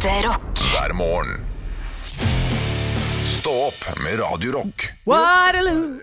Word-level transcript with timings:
Ekte 0.00 0.28
rock. 0.28 0.58
hver 0.72 0.92
morgen. 0.96 1.40
Stå 3.24 3.50
opp 3.50 3.98
med 4.04 4.20
Radio 4.20 4.52
Rock. 4.52 4.92
Waterloo. 5.04 6.00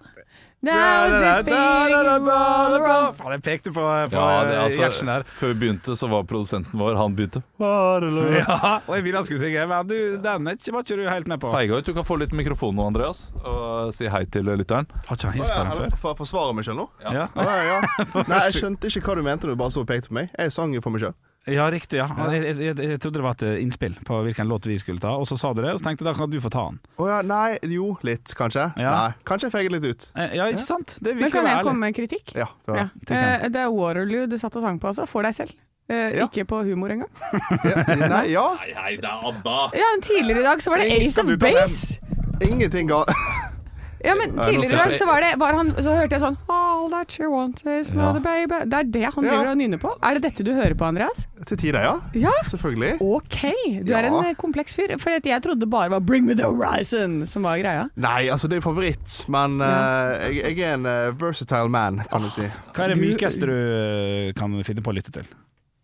Now 0.61 1.05
is 1.07 1.13
the 1.13 1.51
Waterloo. 1.51 3.13
Faen, 3.17 3.31
jeg 3.31 3.41
pekte 3.41 3.71
på, 3.73 3.81
på 3.81 4.19
Ja, 4.19 4.43
det, 4.45 4.59
altså, 4.59 4.81
Gjertsen 4.83 5.09
der. 5.09 5.25
før 5.39 5.47
vi 5.47 5.53
begynte, 5.63 5.95
så 5.97 6.09
var 6.11 6.27
produsenten 6.29 6.77
vår 6.79 6.93
Han 6.95 7.15
begynte. 7.17 7.41
Ja, 7.57 8.77
og 8.85 8.93
jeg 8.95 9.03
ville 9.07 9.17
han 9.17 9.25
skulle 9.25 9.41
synge, 9.41 9.65
men 9.73 9.89
du, 9.89 9.97
den 10.21 10.47
er 10.47 10.59
ikke, 10.61 10.73
var 10.77 10.85
ikke 10.85 10.97
du 11.01 11.09
helt 11.09 11.27
med 11.33 11.41
på. 11.41 11.53
Feiga 11.57 11.79
ut. 11.81 11.85
Du 11.89 11.93
kan 11.97 12.05
få 12.05 12.19
litt 12.21 12.35
mikrofon 12.37 12.77
nå, 12.77 12.85
Andreas, 12.93 13.31
og 13.41 13.89
si 13.97 14.11
hei 14.13 14.25
til 14.29 14.45
lytteren. 14.45 14.85
Har 15.09 15.17
ikke 15.17 15.31
han 15.31 15.39
hilst 15.39 15.55
på 15.55 15.63
den 15.63 15.73
før? 15.79 15.97
For 16.05 16.13
å 16.13 16.19
forsvare 16.21 16.53
meg 16.53 16.69
sjøl 16.69 16.83
nå? 16.83 16.91
Ja. 17.01 17.31
Ja, 17.33 17.49
ja, 17.49 17.65
ja. 17.73 17.81
Nei, 18.29 18.43
jeg 18.51 18.59
skjønte 18.61 18.93
ikke 18.93 19.07
hva 19.09 19.17
du 19.17 19.25
mente 19.25 19.49
når 19.49 19.57
du 19.57 19.63
bare 19.65 19.73
så 19.73 19.81
og 19.81 19.89
pekte 19.89 20.13
på 20.13 20.19
meg. 20.21 20.29
Jeg 20.37 20.53
sang 20.53 20.77
jo 20.77 20.85
for 20.85 20.93
meg 20.93 21.07
sjøl. 21.07 21.17
Ja, 21.47 21.65
riktig. 21.71 21.97
ja 22.01 22.07
jeg, 22.33 22.41
jeg, 22.43 22.55
jeg, 22.67 22.89
jeg 22.91 22.99
trodde 23.03 23.19
det 23.19 23.23
var 23.25 23.35
et 23.37 23.43
eh, 23.47 23.61
innspill 23.63 23.95
på 24.07 24.19
hvilken 24.25 24.47
låt 24.51 24.65
vi 24.69 24.77
skulle 24.81 24.99
ta, 25.03 25.13
og 25.17 25.27
så 25.29 25.37
sa 25.39 25.53
du 25.55 25.61
det, 25.63 25.71
og 25.73 25.79
så 25.81 25.87
tenkte 25.89 26.03
jeg 26.05 26.11
da 26.11 26.15
kan 26.19 26.29
du 26.33 26.39
få 26.43 26.51
ta 26.53 26.65
den. 26.71 26.79
Å 26.99 27.07
ja, 27.09 27.19
nei, 27.25 27.57
jo, 27.71 27.93
litt, 28.07 28.33
kanskje. 28.37 28.65
Ja. 28.79 28.91
Nei, 28.95 29.13
kanskje 29.27 29.47
jeg 29.49 29.55
feiger 29.55 29.75
litt 29.77 29.87
ut. 29.87 30.09
Eh, 30.15 30.35
Ja, 30.37 30.49
ikke 30.51 30.65
sant? 30.65 30.97
Det 31.01 31.15
Men 31.17 31.31
kan 31.31 31.47
jeg 31.47 31.63
komme 31.65 31.87
med 31.87 31.95
kritikk? 31.97 32.35
Ja. 32.35 32.49
ja. 32.67 32.75
Ja. 32.83 32.87
Tenk. 33.05 33.17
Eh, 33.21 33.47
Det 33.55 33.63
er 33.63 33.71
Waterloo 33.73 34.27
du 34.27 34.37
satt 34.37 34.55
og 34.59 34.61
sang 34.67 34.79
på, 34.83 34.91
altså. 34.91 35.07
For 35.09 35.23
deg 35.27 35.33
selv. 35.37 35.55
Eh, 35.89 36.17
Ja. 36.19 36.25
Ikke 36.27 36.43
på 36.49 36.63
humor 36.67 36.91
engang. 36.91 37.09
ja. 37.71 37.83
Nei, 38.07 38.23
ja. 38.33 38.47
Hei, 38.59 38.97
det 38.99 39.07
er 39.07 39.27
Abba! 39.31 39.59
Ja, 39.77 39.87
men 39.95 40.03
Tidligere 40.03 40.43
i 40.43 40.47
dag 40.51 40.61
så 40.61 40.73
var 40.75 40.83
det 40.83 40.91
Ace 40.99 41.23
of? 41.23 41.31
Base. 41.39 41.99
Ingenting 42.43 42.91
ga 42.91 43.05
Ja, 44.05 44.13
men 44.19 44.35
Tidligere 44.37 44.73
i 44.73 44.77
dag 44.77 44.93
så, 44.95 45.05
var 45.09 45.21
det, 45.25 45.31
var 45.41 45.55
han, 45.57 45.71
så 45.81 45.95
hørte 45.97 46.17
jeg 46.17 46.21
sånn 46.21 46.37
All 46.53 46.89
that 46.91 47.11
she 47.11 47.25
wants 47.29 47.63
is 47.65 47.91
another 47.95 48.21
baby. 48.21 48.59
Det 48.69 48.77
er 48.79 48.89
det 48.93 49.03
han 49.15 49.25
Ja. 49.25 49.31
driver 49.31 49.51
og 49.51 49.57
nynner 49.57 49.81
på. 49.81 49.93
Er 50.05 50.17
det 50.19 50.23
dette 50.27 50.45
du 50.45 50.51
hører 50.53 50.75
på, 50.77 50.85
Andreas? 50.85 51.25
Til 51.49 51.57
tider, 51.57 51.81
ja. 51.81 51.95
Ja. 52.13 52.33
Selvfølgelig. 52.51 53.01
Ok, 53.01 53.39
du 53.83 53.91
Ja. 53.91 53.97
er 54.01 54.09
en 54.11 54.19
eh, 54.25 54.33
kompleks 54.37 54.75
fyr. 54.77 54.93
For 55.01 55.09
jeg 55.17 55.41
trodde 55.43 55.59
det 55.61 55.69
bare 55.69 55.89
var 55.89 55.99
Bring 55.99 56.25
me 56.25 56.35
the 56.35 56.43
horizon 56.45 57.25
som 57.25 57.43
var 57.43 57.57
greia. 57.57 57.89
Nei, 57.95 58.27
altså 58.29 58.47
det 58.47 58.57
er 58.57 58.61
favoritt, 58.61 59.25
men 59.27 59.61
uh, 59.61 60.29
jeg, 60.29 60.57
jeg 60.57 60.59
er 60.69 60.73
en 60.77 60.85
uh, 60.85 61.17
versatile 61.19 61.69
man, 61.69 62.03
kan 62.11 62.21
du 62.21 62.29
si. 62.29 62.45
Hva 62.75 62.85
er 62.87 62.93
det 62.93 63.01
mykeste 63.01 63.49
du 63.49 64.33
kan 64.37 64.53
finne 64.63 64.81
på 64.85 64.93
å 64.93 64.97
lytte 64.97 65.11
til? 65.11 65.25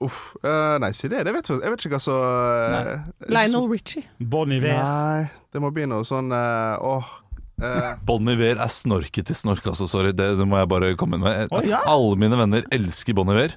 Uff. 0.03 0.35
Uh, 0.43 0.77
nei, 0.83 0.91
si 0.91 1.07
det. 1.07 1.23
det 1.25 1.33
vet 1.33 1.47
jeg, 1.49 1.61
jeg 1.63 1.71
vet 1.71 1.85
ikke 1.85 1.95
hva 1.95 2.03
så 2.03 2.15
uh, 2.19 3.03
Lionel 3.31 3.69
Richie. 3.71 4.03
Bon 4.19 4.51
Iver. 4.51 4.75
Nei, 4.77 5.27
det 5.53 5.61
må 5.63 5.71
bli 5.71 5.85
noe 5.87 6.03
sånn 6.07 6.31
uh, 6.33 6.77
Åh. 6.83 7.11
Eh, 7.61 7.93
Bon 8.05 8.27
Iver 8.33 8.57
er 8.63 8.71
snorket 8.73 9.25
til 9.29 9.35
snork, 9.35 9.65
altså. 9.67 9.87
Sorry, 9.89 10.11
det, 10.15 10.37
det 10.39 10.47
må 10.47 10.57
jeg 10.57 10.69
bare 10.71 10.95
komme 10.99 11.15
inn 11.19 11.23
med. 11.23 11.47
Oi, 11.53 11.65
ja. 11.69 11.81
Alle 11.89 12.15
mine 12.17 12.37
venner 12.39 12.63
elsker 12.73 13.13
Bon 13.17 13.29
Iver. 13.29 13.55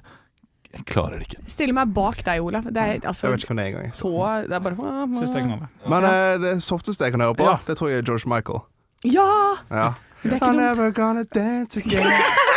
Jeg 0.77 0.83
klarer 0.85 1.17
det 1.17 1.29
ikke. 1.29 1.41
Stille 1.49 1.73
meg 1.73 1.93
bak 1.95 2.19
deg, 2.27 2.41
Olaf. 2.43 2.65
Det 2.69 2.77
er, 2.83 2.99
altså, 3.07 3.25
jeg 3.27 3.33
vet 3.37 3.43
ikke 3.45 3.53
hvem 3.53 3.61
det 3.61 3.65
er 3.65 3.69
engang. 3.71 3.93
så 3.95 4.11
Det 4.47 4.55
er 4.57 4.59
bare 4.59 4.75
det. 4.75 5.69
Men 5.89 6.03
eh, 6.09 6.33
det 6.43 6.55
softeste 6.61 7.07
jeg 7.07 7.15
kan 7.15 7.21
høre 7.23 7.35
på, 7.39 7.47
Ja. 7.47 7.55
det 7.65 7.77
tror 7.79 7.89
jeg 7.89 8.03
er 8.03 8.05
George 8.11 8.29
Michael. 8.29 8.59
Ja! 9.07 9.29
Ja. 9.71 9.87
Det 10.23 10.31
er 10.31 10.35
ikke 10.35 10.45
I'm 10.49 10.57
dumt. 10.57 10.61
never 10.77 10.91
gonna 10.91 11.23
dance 11.23 11.77
again. 11.79 12.11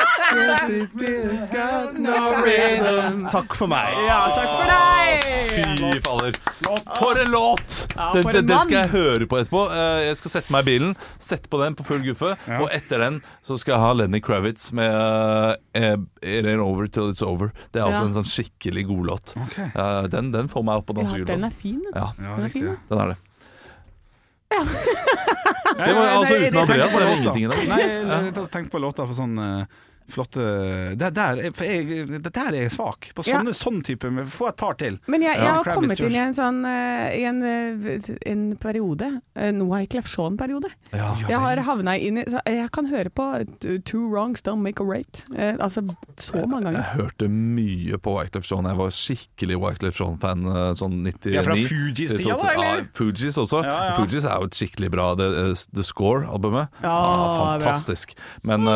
Takk 3.30 3.54
for 3.56 3.66
meg. 3.70 3.94
Ja, 4.06 4.18
takk 4.34 4.50
for 4.52 4.66
deg! 4.68 5.24
Fy 5.50 6.00
fader. 6.04 6.36
For 7.00 7.18
en 7.18 7.30
låt! 7.32 7.76
Ja, 7.96 8.10
for 8.14 8.32
det, 8.32 8.42
en 8.42 8.48
den 8.50 8.60
skal 8.62 8.76
jeg 8.76 8.90
høre 8.92 9.26
på 9.30 9.38
etterpå. 9.40 9.62
Eh, 9.74 10.00
Jeg 10.10 10.18
skal 10.20 10.32
sette 10.36 10.52
meg 10.54 10.60
i 10.66 10.68
bilen, 10.70 10.92
sette 11.22 11.50
på 11.50 11.60
den 11.62 11.74
på 11.78 11.86
full 11.88 12.02
guffe, 12.04 12.34
Ja. 12.46 12.60
og 12.62 12.68
etter 12.74 12.98
den 13.02 13.18
så 13.46 13.58
skal 13.60 13.74
jeg 13.76 13.82
ha 13.84 13.90
Lenny 13.98 14.20
Kravitz 14.24 14.70
med 14.76 14.90
uh, 14.94 15.54
It 16.22 16.44
Ain't 16.46 16.62
Over 16.64 16.86
Till 16.86 17.10
It's 17.10 17.22
Over. 17.26 17.50
Det 17.72 17.80
er 17.82 17.88
også 17.88 18.04
Ja. 18.04 18.06
en 18.10 18.14
sånn 18.20 18.30
skikkelig 18.30 18.86
god 18.90 19.04
låt. 19.10 19.34
Okay. 19.48 19.68
Uh, 19.74 20.06
Den, 20.12 20.30
den 20.32 20.48
får 20.52 20.62
meg 20.64 20.74
opp 20.80 20.86
på 20.86 20.94
Ja, 21.00 21.24
den 21.24 21.44
er 21.44 21.50
fin. 21.50 21.80
den. 21.82 21.92
Ja, 21.94 22.12
Ja, 22.18 22.36
Den 22.36 22.44
er 22.44 22.48
fin, 22.54 22.76
den 22.90 22.98
er 22.98 23.06
det. 23.14 23.18
Ja, 24.50 24.64
Det 25.86 25.94
var, 25.94 26.06
altså, 26.18 26.34
uten 26.36 26.58
Andreas 26.58 26.92
tenk 26.92 26.92
på 26.92 27.00
er 27.00 27.04
det 27.04 27.10
låter. 27.10 27.16
ingenting 27.16 27.44
i 27.44 27.48
dag. 27.48 27.68
Nei, 27.68 27.82
jeg 28.60 28.70
på 28.70 28.78
låter 28.82 29.06
for 29.06 29.14
sånn 29.14 29.38
eh, 29.38 29.64
flotte 30.10 30.96
det 30.98 31.12
der, 31.14 31.40
for 31.56 31.64
jeg, 31.64 32.06
det 32.10 32.32
der 32.34 32.48
er 32.52 32.60
jeg 32.64 32.70
svak. 32.74 33.10
På 33.14 33.24
Ja. 33.26 33.40
sånn 33.56 33.82
type 33.84 34.10
med- 34.10 34.26
Få 34.26 34.48
et 34.48 34.56
par 34.56 34.74
til. 34.74 34.98
Men 35.06 35.22
jeg, 35.22 35.36
jeg 35.36 35.44
Ja. 35.44 35.54
har 35.54 35.64
Kravitz 35.64 35.74
kommet 35.80 36.00
inn 36.00 36.12
i 36.12 36.18
en 36.18 36.34
sånn 36.34 36.64
eh, 36.66 37.18
i 37.20 37.24
en, 37.24 37.42
eh, 37.42 38.00
en 38.26 38.56
periode, 38.56 39.20
en 39.36 39.62
Wyclef 39.68 40.06
Shaun-periode. 40.06 40.70
Ja. 40.92 41.14
Jeg 41.28 41.38
har 41.38 41.56
havna 41.56 41.98
inn 41.98 42.18
i 42.18 42.24
så 42.24 42.40
Jeg 42.46 42.70
kan 42.72 42.86
høre 42.86 43.10
på 43.10 43.46
Two 43.84 44.08
wrongs 44.08 44.42
don't 44.42 44.60
make 44.62 44.80
a 44.80 44.84
right. 44.84 45.24
Eh, 45.36 45.56
altså 45.58 45.82
så 46.16 46.46
mange 46.46 46.64
ganger. 46.64 46.80
Jeg 46.80 46.90
jeg 46.90 47.04
hørte 47.06 47.28
mye 47.28 47.98
på 47.98 48.12
Wyclef 48.18 48.44
Shaun. 48.44 48.64
Jeg 48.66 48.76
var 48.76 48.90
skikkelig 48.90 49.56
Wyclef 49.60 49.94
Shaun-fan 49.96 50.44
eh, 50.46 50.74
sånn 50.74 51.02
99. 51.02 51.32
Ja, 51.34 51.42
fra 51.42 51.54
Fugees-tida, 51.54 52.36
da, 52.40 52.48
eller? 52.54 52.76
Ja, 52.76 52.84
Fugees 52.94 53.36
også. 53.38 53.62
Ja, 53.64 53.84
ja. 53.90 53.96
Fugees 53.96 54.24
er 54.24 54.38
jo 54.40 54.44
et 54.44 54.54
skikkelig 54.54 54.90
bra 54.90 55.14
The, 55.16 55.50
eh, 55.50 55.54
The 55.74 55.82
Score-albumet. 55.82 56.68
Ja, 56.82 56.88
bra. 56.88 57.58
fantastisk. 57.58 58.14
Men 58.44 58.66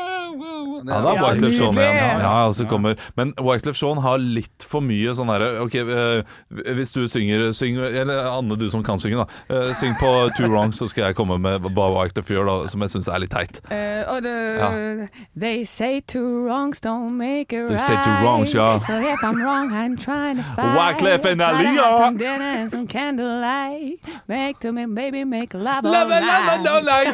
eh, 0.00 0.80
Ja, 0.80 1.00
det 1.00 1.10
er 1.10 1.14
Ja, 1.14 1.22
Wyclef 1.24 1.52
Jean 1.58 1.74
nydelig. 1.74 1.88
igjen. 1.90 2.20
Ja, 2.20 2.46
altså 2.46 2.66
kommer. 2.68 2.94
Men 3.16 3.32
Wyclef 3.40 3.76
Jean 3.82 3.98
har 3.98 4.18
litt 4.18 4.64
for 4.66 4.80
mye 4.80 5.14
sånn 5.16 5.28
herre 5.32 5.50
Ok, 5.64 5.74
eh, 5.74 6.22
hvis 6.74 6.92
du 6.92 7.08
synger 7.08 7.52
syng, 7.56 7.78
Eller 7.78 8.26
Anne, 8.30 8.56
du 8.56 8.68
som 8.70 8.82
kan 8.82 8.98
synge, 8.98 9.24
da. 9.24 9.26
Eh, 9.54 9.72
syng 9.74 9.94
på 10.00 10.30
Two 10.36 10.48
Wrongs, 10.48 10.78
så 10.78 10.88
skal 10.88 11.10
jeg 11.10 11.16
komme 11.16 11.38
med 11.38 11.60
hva 11.60 11.88
Wyclef 11.94 12.30
gjør, 12.30 12.46
da, 12.46 12.68
som 12.68 12.80
jeg 12.80 12.90
syns 12.94 13.08
er 13.08 13.18
litt 13.20 13.30
teit. 13.30 13.60
Uh, 13.70 14.02
og 14.14 14.22
det, 14.22 15.08
They 15.36 15.64
say 15.64 16.00
two 16.00 16.44
wrongs 16.46 16.80
don't 16.80 17.16
make 17.16 17.52
a 17.52 17.66
They 17.68 17.78
say 17.78 17.96
two 18.04 18.16
wrongs, 18.24 18.54
ja. 18.54 18.78
So 18.86 18.98
if 18.98 19.22
I'm 19.22 19.36
wrong, 19.42 19.72
I'm 19.72 19.96
trying 19.96 20.36
to 20.36 20.42
fight. 20.42 20.76
Wyclef 20.76 21.24
and 21.24 21.40
have 21.40 21.60
Some 21.96 22.16
dinner 22.16 22.52
and 22.60 22.70
some 22.70 22.86
candlelight. 22.86 24.00
Make 24.28 24.60
to 24.60 24.72
me, 24.72 24.86
baby, 24.86 25.24
make 25.24 25.54
love 25.54 25.84
all 25.84 25.92
Love, 25.92 26.08
love, 26.08 26.22
love, 26.22 26.62
love, 26.64 26.84
love. 26.84 27.04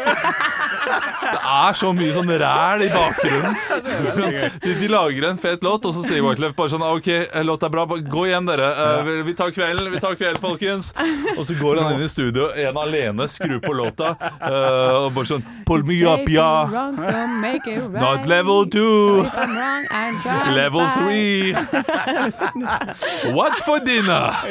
Det 1.27 1.41
er 1.43 1.73
så 1.75 1.91
mye 1.97 2.13
sånn 2.15 2.31
ræl 2.41 2.66
i 2.83 2.89
bakgrunnen. 2.93 3.55
De, 4.67 4.75
de 4.81 4.89
lager 4.91 5.27
en 5.29 5.39
fet 5.39 5.63
låt, 5.65 5.85
og 5.89 5.95
så 5.95 6.03
sier 6.07 6.23
Wyclef 6.25 6.55
bare 6.57 6.73
sånn 6.73 6.83
OK, 6.87 7.09
låta 7.47 7.69
er 7.69 7.73
bra, 7.75 7.85
gå 7.87 8.25
hjem, 8.31 8.47
dere. 8.51 8.69
Eh, 8.73 9.11
vi- 9.27 9.35
tar 9.39 9.51
kvelden, 9.55 9.91
vi 9.93 10.01
tar 10.03 10.17
kvelden, 10.19 10.41
folkens. 10.43 10.91
Og 11.37 11.45
så 11.47 11.57
går 11.59 11.81
han 11.83 11.95
inn 11.97 12.05
i 12.07 12.11
studio, 12.11 12.49
en 12.67 12.77
alene, 12.81 13.29
skrur 13.31 13.61
på 13.65 13.75
låta, 13.77 14.15
eh, 14.21 14.97
og 15.05 15.13
bare 15.17 15.31
sånn 15.33 15.45
Pull 15.67 15.83
me 15.83 15.97
up, 16.07 16.29
ja. 16.31 16.67
Not 17.97 18.27
level 18.31 18.69
two. 18.71 19.25
Level 20.55 20.85
three. 20.95 21.55
What's 23.35 23.63
for 23.67 23.81
dinner? 23.81 24.37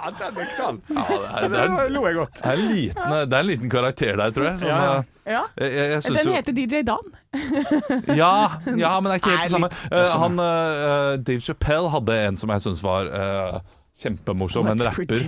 Ja, 0.00 0.08
den 0.16 0.38
er 0.40 0.46
knall. 0.56 0.76
Ja, 0.88 1.02
det, 1.04 1.44
er, 1.44 1.48
det, 1.52 1.58
er, 1.60 1.90
lo 1.92 2.02
jeg 2.06 2.14
godt. 2.16 2.38
det, 2.40 2.46
er 2.48 2.52
en 2.62 2.68
liten, 2.72 3.10
det 3.30 3.36
er 3.36 3.42
en 3.44 3.48
liten 3.50 3.70
karakter 3.72 4.16
der, 4.16 4.32
tror 4.32 4.46
jeg. 4.48 4.60
Som, 4.62 4.68
Ja, 4.70 4.78
ja. 4.84 5.02
Ja. 5.30 5.42
jeg, 5.60 5.72
jeg, 5.72 6.02
Den 6.02 6.26
jo- 6.26 6.32
heter 6.34 6.52
DJ 6.56 6.82
Dan. 6.86 7.10
Ja, 8.20 8.32
ja, 8.66 9.00
men 9.00 9.10
det 9.10 9.14
er 9.14 9.20
ikke 9.20 9.30
helt 9.30 9.44
det 9.46 9.52
samme. 9.54 9.70
Eh, 9.92 10.14
han, 10.22 10.38
uh, 10.42 11.24
Dave 11.26 11.40
Chappelle 11.40 11.90
hadde 11.92 12.16
en 12.28 12.36
som 12.40 12.50
jeg 12.50 12.64
syns 12.66 12.82
var 12.82 13.06
uh, 13.06 13.60
kjempemorsom, 14.02 14.66
en 14.66 14.82
rapper. 14.82 15.22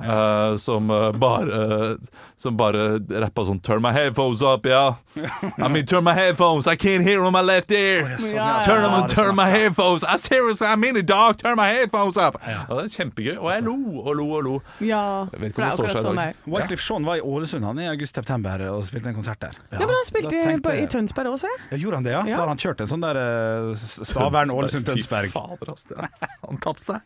Eh, 0.00 0.56
som 0.56 0.90
uh, 0.90 1.12
bare 1.12 1.96
Som 2.36 2.56
bare 2.56 2.98
rappa 3.20 3.44
sånn 3.44 3.58
Turn 3.62 3.82
my 3.82 3.90
headphones 3.92 4.42
up, 4.42 4.66
yeah. 4.66 4.94
I 5.58 5.68
mean, 5.68 5.84
turn 5.86 6.04
my 6.04 6.14
headphones. 6.14 6.66
I 6.68 6.76
can't 6.76 7.02
hear 7.02 7.22
on 7.24 7.32
my 7.32 7.40
left 7.42 7.70
ear. 7.72 8.06
Ja, 8.32 8.62
Turn 8.64 8.82
them 8.82 8.92
on, 8.94 9.08
turn 9.08 9.34
my 9.34 9.48
headphones. 9.50 10.04
I 10.04 10.16
seriously, 10.16 10.66
I 10.68 10.76
mean 10.76 10.96
it, 10.96 11.06
dog. 11.06 11.38
Turn 11.38 11.56
my 11.56 11.66
headphones 11.68 12.16
up. 12.16 12.36
Ja, 12.46 12.62
det 12.70 12.84
er 12.84 12.92
kjempegøy. 12.94 13.34
Og 13.40 13.50
jeg 13.52 13.64
lo 13.66 13.74
og 14.04 14.14
lo 14.20 14.26
og 14.38 14.44
lo. 14.46 14.54
Ja, 14.80 15.26
Jeg 15.32 15.40
vet 15.42 15.50
ikke 15.50 15.62
om 15.62 15.64
det 15.64 15.66
er 15.66 15.74
står 15.74 15.88
akkurat 15.88 15.90
seg 15.90 15.98
i 15.98 16.06
sånn 16.06 16.20
dag. 16.20 16.36
er. 16.38 16.52
Wyclef 16.54 16.84
Jean 16.86 17.08
var 17.10 17.18
i 17.18 17.24
Ålesund 17.32 17.66
han 17.66 17.80
i 17.82 17.88
august-september 17.90 18.64
og 18.70 18.84
spilte 18.86 19.10
en 19.10 19.18
konsert 19.18 19.40
der. 19.42 19.58
Ja, 19.74 19.80
men 19.82 19.94
han 19.96 20.06
spilte 20.08 20.30
tenkte 20.36 20.62
på, 20.68 20.76
i 20.78 20.86
Tønsberg 20.94 21.32
også, 21.34 21.50
ja. 21.50 21.58
Ja, 21.72 21.80
gjorde 21.82 22.00
han 22.00 22.06
det, 22.06 22.14
ja? 22.14 22.22
Ja. 22.30 22.36
Da 22.38 22.44
har 22.44 22.52
han 22.54 22.62
kjørt 22.62 22.84
en 22.86 22.90
sånn 22.94 23.02
der 23.02 23.18
uh, 23.18 23.74
Stavern, 23.82 24.54
Ålesund, 24.54 24.86
Tønsberg. 24.86 25.32
Fy 25.34 25.34
fader, 25.34 25.74
ass. 25.74 25.86
Han 26.48 26.62
tapte 26.64 26.84
seg. 26.86 27.02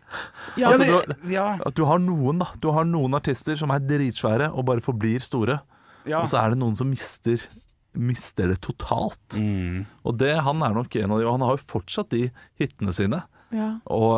Ja, 0.61 0.69
Altså, 0.73 1.01
du, 1.09 1.15
Ja, 1.33 1.47
du 1.75 1.83
har 1.89 1.99
noen 2.03 2.39
da 2.43 2.47
Du 2.63 2.69
har 2.77 2.82
noen 2.89 3.19
artister 3.19 3.59
som 3.61 3.73
er 3.75 3.85
dritsvære 3.85 4.51
og 4.53 4.67
bare 4.69 4.85
forblir 4.85 5.23
store. 5.25 5.61
ja. 6.07 6.23
Og 6.23 6.31
så 6.31 6.41
er 6.41 6.53
det 6.53 6.63
noen 6.63 6.79
som 6.79 6.91
mister 6.91 7.43
Mister 7.93 8.49
det 8.49 8.63
totalt. 8.65 9.35
Mm. 9.37 9.83
Og 10.09 10.15
det, 10.17 10.31
han 10.41 10.63
er 10.65 10.73
nok 10.73 10.95
en 10.97 11.13
av 11.13 11.19
de, 11.21 11.27
og 11.27 11.35
han 11.35 11.43
har 11.45 11.59
jo 11.59 11.67
fortsatt 11.75 12.09
de 12.15 12.23
hitene 12.57 12.95
sine. 12.97 13.19
Ja. 13.53 13.69
Og, 13.85 14.13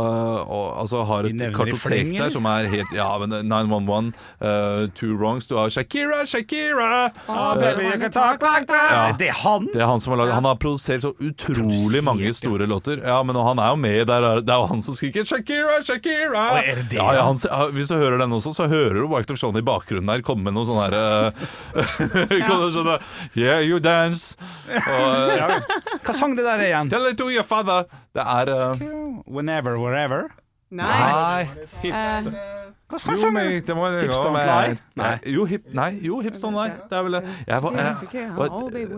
og 0.46 0.66
altså 0.80 1.02
har 1.08 1.26
et 1.28 1.40
kartotek 1.54 2.12
der 2.14 2.30
som 2.30 2.46
er 2.46 2.68
helt 2.70 2.92
Ja, 2.94 3.08
men 3.18 3.32
911, 3.48 4.12
uh, 4.40 4.84
Two 4.94 5.16
Wrongs 5.18 5.48
Du 5.50 5.56
har 5.58 5.72
Shakira, 5.74 6.22
Shakira! 6.26 7.10
Ah, 7.28 7.54
Eh, 7.54 7.76
baby, 7.76 8.04
uh, 8.04 8.10
talk 8.10 8.42
like 8.42 8.66
that. 8.66 8.90
Ja. 8.92 9.02
Det 9.18 9.28
er 9.28 9.38
han! 9.42 9.68
Det 9.72 9.82
er 9.82 9.86
han 9.86 10.00
som 10.00 10.14
har 10.14 10.22
laget 10.22 10.34
Han 10.34 10.48
har 10.48 10.58
produsert 10.60 11.02
så 11.02 11.12
utrolig 11.18 12.02
mange 12.04 12.32
store 12.34 12.66
låter. 12.70 13.02
Ja, 13.04 13.22
men 13.22 13.36
han 13.36 13.58
er 13.58 13.72
jo 13.74 13.76
med 13.80 14.06
der. 14.08 14.28
Det 14.42 14.54
er 14.54 14.62
jo 14.62 14.68
han 14.70 14.82
som 14.82 14.94
skriker 14.94 15.24
'Shakira, 15.26 15.80
Shakira'! 15.86 16.46
Å, 16.54 16.62
er 16.62 16.80
det 16.82 16.86
det, 16.90 16.98
ja, 16.98 17.08
ja, 17.18 17.24
han, 17.26 17.38
hvis 17.74 17.90
du 17.90 17.96
hører 17.98 18.18
den 18.22 18.32
også, 18.36 18.54
så 18.54 18.68
hører 18.70 19.00
du 19.00 19.08
Wyclef 19.10 19.40
Jean 19.42 19.56
i 19.58 19.64
bakgrunnen 19.64 20.10
der 20.10 20.24
komme 20.26 20.46
med 20.48 20.56
noe 20.56 20.68
sånn 20.68 20.80
herre 20.82 21.32
eh, 21.74 22.44
Kan 22.48 22.98
Yeah, 23.34 23.60
you 23.64 23.80
dance. 23.80 24.36
Og 24.68 25.30
eh, 25.30 25.36
Ja. 25.38 25.60
Hva 26.04 26.14
sang 26.14 26.36
det 26.38 26.44
der 26.46 26.62
igjen? 26.64 26.90
Tell 26.92 27.06
it 27.10 27.18
to 27.18 27.30
your 27.32 27.46
father. 27.46 27.88
Det 28.14 28.22
er 28.22 28.50
eh, 28.52 28.84
Whenever, 29.26 29.78
wherever. 29.78 30.28
Nei. 30.74 31.44
Hipster. 31.82 32.34
Eh, 32.34 32.64
Jo, 32.94 33.30
men 33.32 33.48
det 33.64 33.74
må 33.74 33.88
Hips 33.96 34.20
don't 34.20 34.36
lie? 34.38 34.76
Nei. 34.98 35.14
Jo, 35.34 35.46
hip, 35.48 35.64
nei, 35.74 35.88
jo, 36.04 36.20
hips 36.22 36.44
don't 36.44 36.54
lie. 36.54 36.74
Det 36.90 36.98
er 36.98 37.06
vel 37.06 37.16
det. 37.16 37.22
Jeg 37.48 37.62
var, 37.64 37.78
jeg, 37.78 38.28
var, 38.36 38.52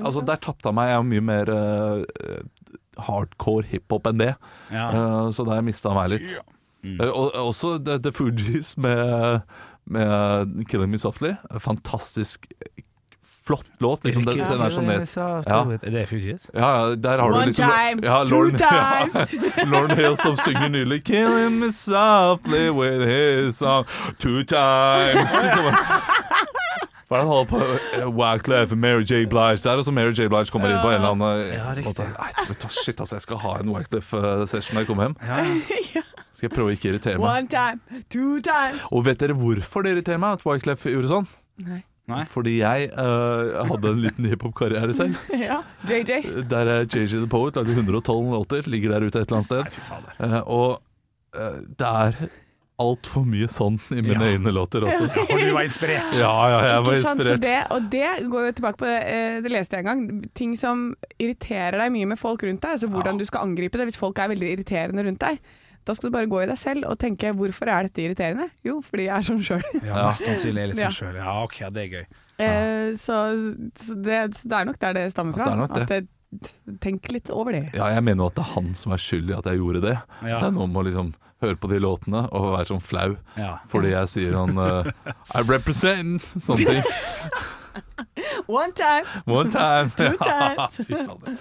altså, 0.04 0.24
der 0.26 0.40
tapte 0.42 0.68
jeg 0.68 0.76
meg. 0.76 0.90
Jeg 0.90 1.00
var 1.00 1.06
mye 1.12 1.24
mer 1.24 1.52
uh, 1.54 2.66
hardcore 3.06 3.64
hiphop 3.70 4.10
enn 4.10 4.20
det. 4.20 4.32
Ja. 4.72 4.88
Eh, 4.90 5.30
så 5.36 5.46
der 5.48 5.64
mista 5.64 5.92
jeg 5.92 5.98
meg 6.00 6.12
litt. 6.16 6.34
Eh, 6.86 7.08
og 7.08 7.34
også 7.46 7.76
The, 7.84 7.98
The 8.02 8.12
Fugees 8.14 8.74
med, 8.78 9.46
med 9.86 10.56
'Killing 10.68 10.92
Me 10.92 11.00
Softly'. 11.00 11.36
Fantastisk 11.62 12.50
flott 13.46 13.66
låt. 13.84 14.04
Liksom, 14.04 14.24
den, 14.26 14.40
den 14.42 14.62
er 14.66 14.74
sånn 14.74 14.88
ned... 14.90 15.06
Ja. 15.14 15.60
Er 15.78 15.92
det 15.94 16.04
Fugees? 16.10 16.48
Ja, 16.54 16.66
ja, 16.66 16.94
der 16.98 17.22
har 17.22 17.30
du 17.30 17.38
One 17.38 17.46
liksom 17.46 17.70
time, 17.70 18.02
ja, 18.06 18.24
two 18.26 18.50
times. 18.66 19.34
Ja, 19.56 19.64
Lauren 19.70 19.94
Hill 19.98 20.16
som 20.18 20.36
synger 20.42 20.68
nydelig 20.74 21.02
'Killing 21.06 21.60
me 21.62 21.70
softly 21.72 22.68
with 22.74 23.06
his 23.06 23.56
song 23.62 23.86
two 24.18 24.42
times'. 24.44 25.36
Hva 27.06 27.20
er 27.20 27.22
det 27.22 27.26
han 27.28 27.28
holder 27.30 27.50
på 27.52 27.58
uh, 27.62 28.08
Wyclef, 28.18 28.72
Mary 28.74 29.04
J. 29.06 29.28
Blige 29.30 29.62
der, 29.62 29.78
er 29.78 29.82
så 29.86 29.92
Mary 29.94 30.10
J. 30.10 30.26
Blige 30.26 30.50
kommer 30.50 30.72
inn 30.74 30.80
på 30.82 30.90
en 30.90 30.96
eller 30.98 31.12
annen 31.14 31.52
Ja, 31.54 31.68
uh, 31.68 31.76
riktig. 31.78 31.86
måte. 31.92 32.06
Nei, 32.16 32.32
vet 32.48 32.62
du 32.64 32.68
shit, 32.74 32.98
altså, 33.00 33.14
jeg 33.14 33.22
skal 33.22 33.38
ha 33.44 33.52
en 33.62 33.70
Wyclef-session 33.70 34.74
når 34.74 34.82
jeg 34.82 34.88
kommer 34.90 35.06
hjem. 35.06 35.14
Ja. 35.94 36.02
Skal 36.34 36.48
jeg 36.48 36.54
prøve 36.56 36.72
å 36.72 36.74
ikke 36.74 36.90
irritere 36.90 37.20
meg. 37.22 37.28
One 37.30 37.46
time, 37.52 38.02
two 38.10 38.40
times. 38.42 38.82
Og 38.90 39.06
vet 39.06 39.22
dere 39.22 39.38
hvorfor 39.38 39.86
det 39.86 39.94
irriterer 39.94 40.18
meg 40.18 40.40
at 40.40 40.42
Wyclef 40.48 40.82
gjorde 40.90 41.12
sånn? 41.14 41.28
Nei. 41.62 41.84
Nei. 42.06 42.22
Fordi 42.30 42.58
jeg 42.60 42.90
uh, 42.94 43.66
hadde 43.66 43.90
en 43.90 44.02
liten 44.04 44.28
hiphop-karriere 44.30 44.94
selv. 44.94 45.16
Ja. 45.46 45.60
JJ. 45.90 46.22
Der 46.50 46.72
er 46.78 46.84
JJ 46.86 47.16
The 47.24 47.28
Poet 47.30 47.56
lagde 47.58 47.74
112 47.74 48.32
låter, 48.32 48.68
ligger 48.70 48.94
der 48.94 49.06
ute 49.08 49.18
et 49.20 49.26
eller 49.26 49.40
annet 49.40 49.48
sted. 49.50 49.62
Nei, 49.66 49.74
fy 49.74 49.86
fader. 49.88 50.18
Uh, 50.20 50.40
og 50.46 50.68
uh, 51.36 51.56
det 51.80 51.90
er 51.90 52.20
altfor 52.76 53.24
mye 53.24 53.46
sånn 53.48 53.78
i 53.96 54.02
mine 54.04 54.20
Ja. 54.20 54.34
egne 54.36 54.52
låter 54.52 54.84
også. 54.84 55.06
Ja, 55.08 55.22
for 55.30 55.40
du 55.40 55.52
var 55.56 55.64
inspirert. 55.64 56.16
Ja, 56.20 56.32
ja, 56.52 56.58
jeg 56.74 56.82
var 56.84 56.98
sant, 57.00 57.20
inspirert. 57.22 57.42
det, 57.46 57.60
og 57.72 57.86
det 57.94 58.10
går 58.30 58.48
jo 58.50 58.56
tilbake 58.58 58.80
på 58.82 58.90
det, 58.90 58.98
det 59.46 59.52
leste 59.54 59.78
jeg 59.78 59.86
en 59.86 59.88
gang. 59.90 60.24
Ting 60.36 60.52
som 60.60 60.82
irriterer 61.16 61.78
deg 61.80 61.94
mye 61.94 62.10
med 62.12 62.20
folk 62.20 62.44
rundt 62.44 62.60
deg. 62.62 62.76
Altså 62.76 62.90
hvordan 62.92 63.16
du 63.18 63.24
skal 63.24 63.48
angripe 63.48 63.80
det 63.80 63.88
hvis 63.88 63.96
folk 63.98 64.20
er 64.20 64.28
veldig 64.34 64.50
irriterende 64.58 65.06
rundt 65.08 65.24
deg. 65.24 65.40
Da 65.86 65.94
skal 65.94 66.10
du 66.10 66.16
bare 66.16 66.26
gå 66.26 66.40
i 66.42 66.48
deg 66.50 66.58
selv 66.58 66.88
og 66.90 66.98
tenke 66.98 67.30
'hvorfor 67.32 67.68
er 67.70 67.86
dette 67.86 68.02
irriterende?' 68.02 68.50
Jo, 68.66 68.80
fordi 68.82 69.04
jeg 69.06 69.16
er 69.16 69.26
sånn 69.28 69.42
sjøl. 69.46 69.62
Ja, 69.84 70.08
Mest 70.08 70.24
sannsynlig 70.26 70.62
er 70.62 70.66
litt 70.72 70.82
sånn 70.82 70.96
sjøl. 70.98 71.14
Ja, 71.20 71.36
OK, 71.44 71.58
det 71.70 71.84
er 71.84 71.90
gøy. 71.94 72.06
Eh, 72.38 72.92
så 72.98 73.16
så 73.78 73.94
det, 74.02 74.34
så 74.34 74.48
det 74.50 74.56
er 74.58 74.64
nok 74.66 74.78
der 74.82 74.92
det 74.98 75.12
stammer 75.12 75.32
fra. 75.32 75.46
Ja, 75.46 75.66
det 75.66 75.74
det. 75.74 75.82
At 75.82 75.90
jeg 75.94 76.80
tenker 76.80 77.12
litt 77.14 77.30
over 77.30 77.52
det. 77.52 77.70
Ja, 77.74 77.86
jeg 77.94 78.02
mener 78.02 78.24
jo 78.24 78.26
at 78.26 78.34
det 78.34 78.44
er 78.44 78.52
han 78.56 78.74
som 78.74 78.92
er 78.92 78.98
skyld 79.00 79.30
i 79.30 79.38
at 79.38 79.46
jeg 79.46 79.58
gjorde 79.62 79.80
det. 79.80 79.94
Ja. 80.22 80.40
Det 80.40 80.48
er 80.50 80.56
noe 80.58 80.66
med 80.66 80.82
å 80.82 80.86
liksom 80.90 81.14
høre 81.42 81.56
på 81.56 81.68
de 81.68 81.78
låtene 81.78 82.24
og 82.32 82.56
være 82.56 82.66
sånn 82.66 82.82
flau 82.82 83.16
Ja. 83.36 83.58
fordi 83.68 83.90
jeg 83.92 84.08
sier 84.08 84.32
sånn 84.32 84.56
uh, 84.58 84.90
I 85.36 85.42
represent 85.44 86.22
sånne 86.44 86.66
ting. 86.66 86.82
One 88.48 88.72
time, 88.72 89.04
One 89.26 89.50
time. 89.50 89.90
two 89.96 90.16
times. 90.22 90.76
Fy 90.76 90.84
fader. 90.94 91.32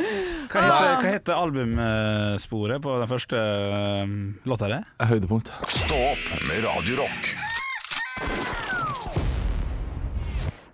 Hva 0.49 0.61
heter, 0.65 0.95
hva 1.03 1.11
heter 1.11 1.37
albumsporet 1.37 2.81
på 2.81 2.95
den 3.01 3.09
første 3.11 3.41
eh, 3.41 4.15
låta 4.49 4.69
di? 4.71 4.79
Høydepunkt. 5.05 5.51
Stå 5.69 5.99
opp 6.15 6.31
med 6.49 6.65
Radio 6.65 7.03
Rock. 7.03 7.35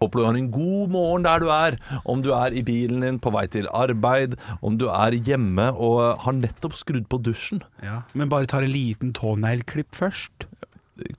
Håper 0.02 0.18
du 0.18 0.26
har 0.26 0.38
en 0.40 0.48
god 0.50 0.94
morgen 0.96 1.26
der 1.28 1.44
du 1.44 1.50
er. 1.54 1.76
Om 2.10 2.24
du 2.26 2.32
er 2.34 2.56
i 2.58 2.64
bilen 2.66 3.04
din 3.06 3.20
på 3.22 3.30
vei 3.36 3.44
til 3.54 3.68
arbeid, 3.70 4.34
om 4.66 4.80
du 4.82 4.88
er 4.90 5.14
hjemme 5.20 5.68
og 5.76 6.24
har 6.24 6.38
nettopp 6.40 6.80
skrudd 6.80 7.06
på 7.12 7.20
dusjen. 7.22 7.62
Ja. 7.86 8.00
Men 8.18 8.32
bare 8.32 8.50
tar 8.50 8.66
en 8.66 8.74
liten 8.74 9.12
tåneglklipp 9.14 9.94
først. 10.00 10.48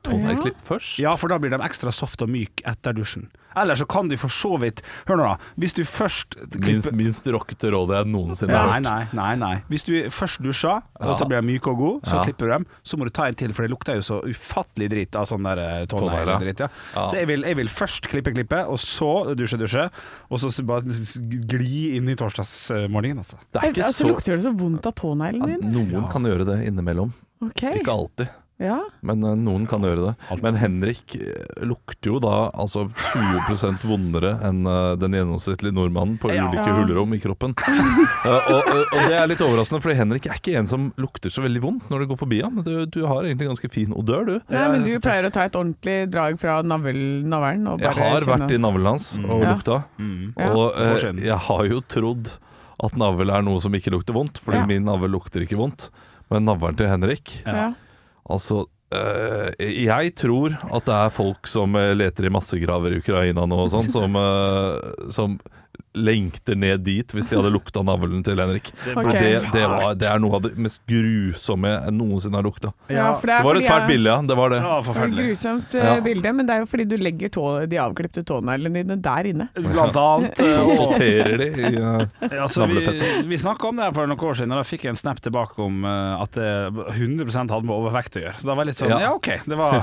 Tåneglklipp 0.06 0.58
først. 0.66 0.98
Ja, 1.02 1.14
for 1.20 1.28
da 1.32 1.38
blir 1.42 1.50
de 1.54 1.60
ekstra 1.64 1.92
soft 1.94 2.22
og 2.24 2.28
myk 2.32 2.62
etter 2.68 2.94
dusjen. 2.96 3.28
Eller 3.52 3.76
så 3.76 3.84
kan 3.84 4.08
de 4.08 4.16
for 4.16 4.32
så 4.32 4.54
vidt 4.56 4.78
Hør 5.04 5.18
nå, 5.20 5.24
da. 5.28 5.50
Hvis 5.60 5.74
du 5.76 5.82
først 5.84 6.38
Minst, 6.40 6.54
klipper 6.88 6.94
minst 6.96 7.26
rockete 7.34 7.68
råd 7.74 7.90
jeg 7.92 8.06
noensinne 8.08 8.48
Nei, 8.54 8.60
har 8.62 8.70
hørt. 8.78 8.86
nei, 8.86 9.02
nei, 9.18 9.34
nei. 9.36 9.50
Hvis 9.68 9.84
du 9.84 9.90
først 10.08 10.40
dusjer, 10.40 10.80
og 11.04 11.18
så 11.20 11.26
blir 11.28 11.42
de 11.42 11.50
myke 11.50 11.68
og 11.68 11.76
gode, 11.76 12.00
så 12.08 12.16
Ja. 12.16 12.22
klipper 12.24 12.48
du 12.48 12.52
dem. 12.54 12.64
Så 12.82 12.96
må 12.96 13.04
du 13.04 13.10
ta 13.12 13.26
en 13.28 13.34
til, 13.36 13.52
for 13.52 13.66
det 13.66 13.70
lukter 13.74 13.98
jo 14.00 14.00
så 14.06 14.22
ufattelig 14.24 14.88
dritt 14.94 15.16
av 15.20 15.28
sånn 15.28 15.44
der 15.44 15.60
eh, 15.60 15.84
Tånegler. 15.84 16.40
Ja. 16.48 16.68
Ja. 16.96 17.04
Så 17.04 17.18
jeg 17.20 17.28
vil, 17.28 17.42
jeg 17.44 17.56
vil 17.60 17.68
først 17.68 18.08
klippe 18.08 18.32
klippe, 18.32 18.62
og 18.72 18.80
så 18.80 19.34
dusje 19.36 19.58
dusje, 19.60 19.84
og 20.30 20.40
så 20.40 20.64
bare 20.64 20.88
gli 21.52 21.96
inn 21.98 22.08
i 22.08 22.16
torsdagsmorgenen, 22.16 23.20
altså. 23.20 23.36
Det 23.52 23.60
er 23.60 23.68
ikke 23.68 23.84
altså, 23.84 24.04
så 24.06 24.08
lukter 24.08 24.36
det 24.40 24.46
så 24.46 24.54
vondt 24.56 24.86
av 24.88 24.94
tåneglene 24.96 25.58
dine? 25.60 25.72
Noen 25.92 26.08
kan 26.10 26.24
gjøre 26.24 26.48
det 26.48 26.62
innimellom. 26.70 27.12
Okay. 27.42 27.80
Ikke 27.82 27.92
alltid, 27.92 28.28
Ja. 28.62 28.78
men 29.02 29.24
uh, 29.26 29.32
noen 29.34 29.64
kan 29.66 29.82
gjøre 29.82 30.04
det. 30.12 30.40
Men 30.44 30.56
Henrik 30.60 31.16
eh, 31.18 31.64
lukter 31.66 32.12
jo 32.12 32.20
da 32.22 32.50
altså 32.54 32.84
20 33.12 33.82
vondere 33.88 34.36
enn 34.46 34.62
uh, 34.68 34.94
den 35.00 35.16
gjennomsnittlige 35.18 35.74
nordmannen 35.74 36.18
på 36.22 36.30
Ja. 36.32 36.46
ulike 36.46 36.68
Ja. 36.68 36.76
hullerom 36.78 37.14
i 37.16 37.20
kroppen. 37.22 37.56
Uh, 38.22 38.38
og, 38.54 38.68
og, 38.70 38.82
og 38.94 39.08
det 39.10 39.16
er 39.18 39.26
litt 39.26 39.40
overraskende, 39.42 39.80
for 39.82 39.96
Henrik 39.98 40.28
er 40.30 40.36
ikke 40.38 40.52
en 40.60 40.68
som 40.70 40.84
lukter 41.00 41.32
så 41.32 41.42
veldig 41.42 41.62
vondt 41.64 41.88
når 41.90 42.04
du 42.04 42.10
går 42.12 42.18
forbi 42.20 42.38
ham. 42.44 42.60
Du, 42.62 42.84
du 42.86 43.00
har 43.10 43.26
egentlig 43.26 43.48
ganske 43.50 43.70
fin 43.72 43.90
odør, 43.98 44.28
du. 44.28 44.34
Nei, 44.52 44.62
men 44.70 44.84
du 44.86 44.92
pleier 45.02 45.26
å 45.26 45.32
ta 45.34 45.48
et 45.48 45.58
ordentlig 45.58 45.96
drag 46.12 46.38
fra 46.38 46.60
navl, 46.62 47.00
navlen 47.26 47.66
Jeg 47.82 47.90
har 47.98 47.98
kjenne- 48.22 48.30
vært 48.30 48.54
i 48.54 48.60
navlen 48.62 48.92
hans 48.92 49.08
og 49.18 49.42
mm. 49.42 49.48
lukta. 49.48 49.80
Mm. 49.98 50.22
Og 50.54 51.18
jeg 51.26 51.40
har 51.48 51.66
jo 51.72 51.82
trodd 51.90 52.30
at 52.82 52.96
navl 52.98 53.30
er 53.34 53.44
noe 53.46 53.62
som 53.62 53.74
ikke 53.74 53.92
lukter 53.94 54.14
vondt, 54.16 54.38
fordi 54.42 54.62
Ja. 54.62 54.66
min 54.70 54.86
navl 54.86 55.10
lukter 55.10 55.42
ikke 55.44 55.58
vondt. 55.58 55.88
Men 56.30 56.46
navlen 56.48 56.78
til 56.78 56.88
Henrik 56.88 57.42
Ja. 57.44 57.72
Altså 58.32 58.64
eh, 58.94 59.66
jeg 59.86 60.14
tror 60.18 60.56
at 60.68 60.86
det 60.88 60.98
er 60.98 61.14
folk 61.14 61.50
som 61.50 61.76
eh, 61.78 61.92
leter 61.96 62.28
i 62.28 62.32
massegraver 62.32 62.96
i 62.96 63.02
Ukraina 63.02 63.46
nå 63.48 63.64
og 63.66 63.72
sånn, 63.74 63.90
som, 63.92 64.16
eh, 64.18 65.10
som 65.12 65.38
lengter 65.94 66.56
ned 66.56 66.80
dit 66.86 67.12
hvis 67.12 67.28
de 67.28 67.36
hadde 67.36 67.50
lukta 67.56 67.82
navlen 67.84 68.22
til 68.24 68.38
Henrik. 68.40 68.70
For 68.84 69.02
Ok. 69.02 69.12
det, 69.12 69.32
det, 69.52 69.64
var, 69.68 69.94
det 69.98 70.08
er 70.08 70.20
noe 70.22 70.38
av 70.38 70.42
det 70.46 70.52
mest 70.56 70.80
grusomme 70.88 71.68
jeg 71.74 71.94
noensinne 71.96 72.38
har 72.38 72.46
lukta. 72.46 72.70
Ja, 72.88 73.10
for 73.20 73.28
det 73.28 73.38
Det 73.42 73.46
var 73.48 73.60
et 73.60 73.66
fælt 73.68 73.88
bilde, 73.90 74.08
ja. 74.14 74.22
Det 74.32 74.36
var 74.38 74.52
det. 74.54 74.60
Ja, 74.62 74.78
Det 74.86 75.02
et 75.04 75.16
grusomt 75.18 75.74
Ja. 75.76 75.94
bilde, 76.00 76.32
men 76.32 76.46
det 76.48 76.54
er 76.56 76.62
jo 76.64 76.68
fordi 76.70 76.86
du 76.88 76.96
legger 76.96 77.28
tå, 77.34 77.44
de 77.68 77.76
avklipte 77.82 78.24
tåneglene 78.24 78.82
dine 78.82 78.96
der 79.04 79.28
inne. 79.32 79.48
Blant 79.56 79.96
annet. 79.96 80.40
og- 80.62 80.72
sorterer 80.78 81.36
de 81.42 81.48
i 81.52 81.72
Ja, 82.32 82.46
navlefettet. 82.48 83.02
vi, 83.22 83.28
vi 83.34 83.38
snakka 83.42 83.68
om 83.68 83.76
det 83.76 83.84
her 83.88 83.92
for 83.96 84.06
noen 84.10 84.18
år 84.30 84.38
siden, 84.38 84.52
og 84.56 84.62
da 84.62 84.66
fikk 84.68 84.84
jeg 84.88 84.94
en 84.96 85.00
snap 85.02 85.20
tilbake 85.24 85.58
om 85.62 85.84
at 85.84 86.32
det 86.38 86.48
100 86.96 87.28
hadde 87.52 87.64
med 87.68 87.74
overvekt 87.76 88.16
å 88.16 88.22
gjøre. 88.24 88.36
Så 88.40 88.48
da 88.48 88.54
var 88.56 88.64
jeg 88.64 88.72
litt 88.72 88.80
sånn 88.82 88.92
Ja. 88.94 89.00
Ja, 89.02 89.12
OK. 89.16 89.28
Det 89.48 89.56
var 89.58 89.82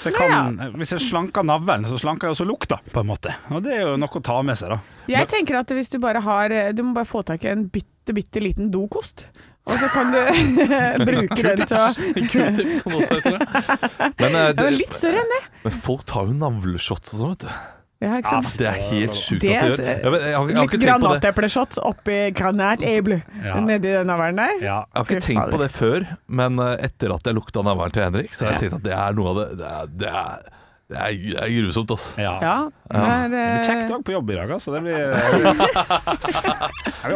så 0.00 0.10
jeg 0.10 0.14
kan, 0.16 0.56
Hvis 0.80 0.92
jeg 0.96 1.04
slanker 1.10 1.44
navlen, 1.46 1.84
så 1.88 1.98
slanker 2.00 2.28
jeg 2.30 2.36
også 2.38 2.46
lukta, 2.48 2.80
på 2.92 3.00
en 3.04 3.10
måte. 3.10 3.34
Og 3.50 3.62
det 3.64 3.76
er 3.78 3.84
jo 3.88 3.96
noe 4.00 4.08
å 4.20 4.22
ta 4.24 4.40
med 4.42 4.58
seg, 4.58 4.70
da. 4.74 4.80
Jeg 5.10 5.28
tenker 5.32 5.58
at 5.60 5.72
hvis 5.76 5.90
du 5.92 5.98
bare 6.02 6.20
har 6.24 6.50
eh, 6.54 6.72
Du 6.76 6.82
må 6.86 6.94
bare 6.96 7.08
få 7.08 7.22
tak 7.26 7.44
i 7.44 7.50
en 7.52 7.66
bitte, 7.72 8.14
bitte 8.16 8.42
liten 8.42 8.70
dokost. 8.74 9.26
Og 9.68 9.76
så 9.78 9.88
kan 9.92 10.08
du 10.14 10.20
bruke 11.10 11.42
den 11.44 11.60
til 11.68 11.76
å 11.76 11.90
Q-tips, 12.30 12.80
som 12.82 12.94
det 12.94 13.02
også 13.02 13.18
heter. 13.18 13.36
det. 13.36 14.14
Men, 14.22 14.34
er 14.40 14.54
det, 14.56 14.70
litt 14.78 14.94
større 14.96 15.20
enn 15.20 15.34
det. 15.36 15.42
men 15.66 15.76
folk 15.84 16.06
tar 16.08 16.30
jo 16.30 16.38
navleshots 16.40 17.12
og 17.14 17.20
sånn, 17.20 17.34
vet 17.36 17.44
du. 17.44 17.52
Ja, 18.00 18.14
ikke 18.16 18.30
sant? 18.32 18.54
Det 18.56 18.64
er 18.70 18.78
helt 18.88 19.12
sjukt 19.18 19.42
at 19.44 19.44
de 19.44 19.50
gjør. 19.52 19.74
det. 19.76 19.84
Jeg, 19.84 19.98
jeg, 20.00 20.06
har, 20.08 20.14
jeg 20.24 20.36
har 20.38 20.46
Litt 20.48 20.56
ikke 20.56 20.56
tenkt 20.56 20.70
på 20.72 20.78
det. 20.80 20.86
granatepleshots 21.04 21.80
oppi 21.90 22.14
granateple 22.38 23.18
Ja. 23.44 23.58
nedi 23.60 23.90
den 23.92 24.08
navlen 24.08 24.40
der. 24.40 24.54
Ja. 24.64 24.78
Jeg 24.88 24.96
har 24.96 25.04
ikke 25.04 25.18
Fy 25.20 25.26
tenkt 25.34 25.52
på 25.52 25.60
det 25.60 25.68
før, 25.74 26.06
men 26.40 26.56
eh, 26.64 26.72
etter 26.88 27.12
at 27.18 27.28
jeg 27.28 27.36
lukta 27.36 27.62
navlen 27.66 27.92
til 27.92 28.06
Henrik, 28.06 28.32
så 28.32 28.46
har 28.48 28.56
jeg 28.56 28.56
Ja. 28.56 28.62
tenkt 28.64 28.78
at 28.80 28.86
det 28.88 28.96
er 28.96 29.18
noe 29.20 29.34
av 29.34 29.42
det 29.42 29.46
Det 29.60 29.68
er, 29.74 29.92
det 30.00 30.14
er, 30.22 30.48
det 30.90 30.98
er, 30.98 31.10
det 31.22 31.38
er 31.38 31.50
grusomt, 31.54 31.90
altså. 31.94 32.08
ja. 32.18 32.32
Ja, 32.42 32.54
Men, 32.90 33.30
det 33.30 33.38
blir 33.46 33.62
kjekk 33.68 33.82
eh, 33.84 33.88
dag 33.92 34.00
på 34.08 34.12
jobb 34.16 34.26
i 34.30 34.34
dag, 34.40 34.48
altså. 34.56 34.68
Det 34.74 34.80
blir 34.82 34.98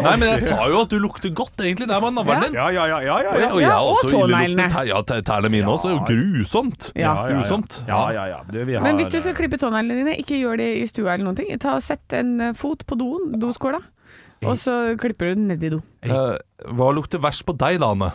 Nei, 0.05 0.13
men 0.21 0.27
jeg 0.29 0.41
sa 0.47 0.59
jo 0.71 0.77
at 0.85 0.91
du 0.93 0.99
lukter 1.03 1.31
godt, 1.35 1.57
egentlig. 1.59 1.89
Det 1.91 1.95
er 1.97 2.01
bare 2.05 2.15
navlen 2.15 2.43
din. 2.47 2.55
Ja, 2.55 2.69
ja, 2.75 2.85
ja. 2.89 2.99
ja, 3.03 3.17
ja, 3.25 3.31
Og 3.33 3.39
jeg, 3.41 3.43
ja. 3.43 3.49
og 3.51 3.59
jeg 3.61 3.67
Ja, 3.67 3.71
har 3.75 3.81
og 3.83 3.89
også 3.99 4.07
ille 4.47 4.65
tær- 4.71 4.87
Ja, 4.89 4.99
tærne 5.27 5.49
mine 5.51 5.67
også. 5.73 5.87
er 5.91 5.95
jo 5.97 6.01
Grusomt. 6.07 6.83
Ja. 6.95 7.01
ja, 7.03 7.13
ja. 7.27 7.33
Grusomt. 7.35 7.81
Ja, 7.89 8.03
ja, 8.15 8.25
ja. 8.31 8.39
Du, 8.51 8.63
vi 8.65 8.75
har, 8.79 8.83
Men 8.87 8.95
hvis 9.01 9.09
du 9.11 9.19
skal 9.21 9.35
klippe 9.35 9.59
tåneglene 9.59 9.99
dine, 10.05 10.15
ikke 10.23 10.39
gjør 10.39 10.57
det 10.63 10.69
i 10.79 10.87
stua 10.91 11.13
eller 11.17 11.25
noen 11.27 11.37
ting. 11.43 11.51
Ta 11.59 11.75
og 11.81 11.85
Sett 11.85 12.13
en 12.17 12.31
eh, 12.41 12.55
fot 12.55 12.87
på 12.87 12.95
doen, 13.01 13.35
doskåla, 13.43 13.81
og 14.45 14.55
så 14.61 14.95
klipper 15.01 15.25
du 15.33 15.35
den 15.41 15.49
ned 15.51 15.63
i 15.67 15.71
do. 15.75 15.79
Eh, 16.07 16.35
hva 16.71 16.93
lukter 16.95 17.19
verst 17.23 17.43
på 17.49 17.53
deg, 17.59 17.81
da, 17.83 17.87
Anne? 17.97 18.11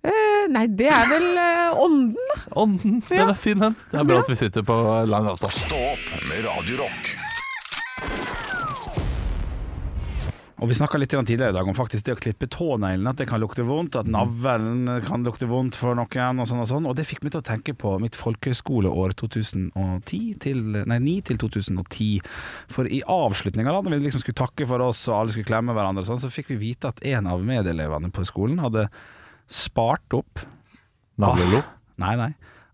Eh, 0.00 0.46
nei, 0.48 0.64
det 0.72 0.88
er 0.88 1.08
vel 1.10 1.26
eh, 1.36 1.80
ånden. 1.82 2.36
Ånden. 2.56 3.00
Den 3.08 3.32
er 3.34 3.36
fin, 3.36 3.60
den. 3.60 3.76
Det 3.90 4.00
er 4.00 4.06
bra 4.08 4.22
at 4.22 4.30
vi 4.32 4.38
sitter 4.40 4.64
på 4.64 4.76
lang 5.10 5.28
avstand. 5.28 5.52
Stå 5.66 5.82
opp 5.92 6.14
med 6.30 6.46
Radio 6.46 6.80
Rock. 6.84 7.12
Og 10.60 10.68
vi 10.68 10.76
snakka 10.76 10.98
litt 11.00 11.12
tidligere 11.12 11.54
i 11.54 11.56
dag 11.56 11.68
om 11.68 11.76
faktisk 11.76 12.04
det 12.04 12.14
å 12.16 12.20
klippe 12.20 12.48
tåneglene, 12.52 13.12
at 13.12 13.20
det 13.20 13.26
kan 13.30 13.40
lukte 13.40 13.64
vondt, 13.64 13.96
at 13.96 14.08
navlen 14.12 14.90
kan 15.06 15.24
lukte 15.24 15.48
vondt 15.48 15.78
for 15.80 15.96
noen, 15.96 16.42
og 16.42 16.48
sånn 16.48 16.60
og 16.60 16.68
sånn. 16.68 16.88
Og 16.88 16.98
det 16.98 17.06
fikk 17.08 17.22
meg 17.24 17.32
til 17.32 17.40
å 17.40 17.46
tenke 17.48 17.72
på 17.80 17.94
mitt 18.02 18.16
folkehøyskoleår 18.20 19.14
2010 19.22 20.34
til, 20.44 20.60
nei, 20.84 20.98
9 21.00 21.14
til 21.30 21.40
2010. 21.40 22.10
For 22.72 22.88
i 22.88 23.00
avslutninga, 23.08 23.72
da 23.72 23.80
når 23.80 23.96
vi 24.02 24.10
liksom 24.10 24.24
skulle 24.24 24.40
takke 24.42 24.68
for 24.68 24.84
oss 24.84 25.06
og 25.08 25.16
alle 25.16 25.36
skulle 25.36 25.48
klemme 25.48 25.76
hverandre, 25.76 26.04
og 26.04 26.12
sånn, 26.12 26.20
så 26.26 26.32
fikk 26.32 26.52
vi 26.52 26.60
vite 26.66 26.92
at 26.92 27.00
en 27.08 27.32
av 27.32 27.40
medelevene 27.44 28.12
på 28.12 28.28
skolen 28.28 28.60
hadde 28.60 28.90
spart 29.50 30.14
opp 30.16 30.42
Navlelo. 31.20 31.60
Nei, 32.00 32.14
nei. 32.16 32.30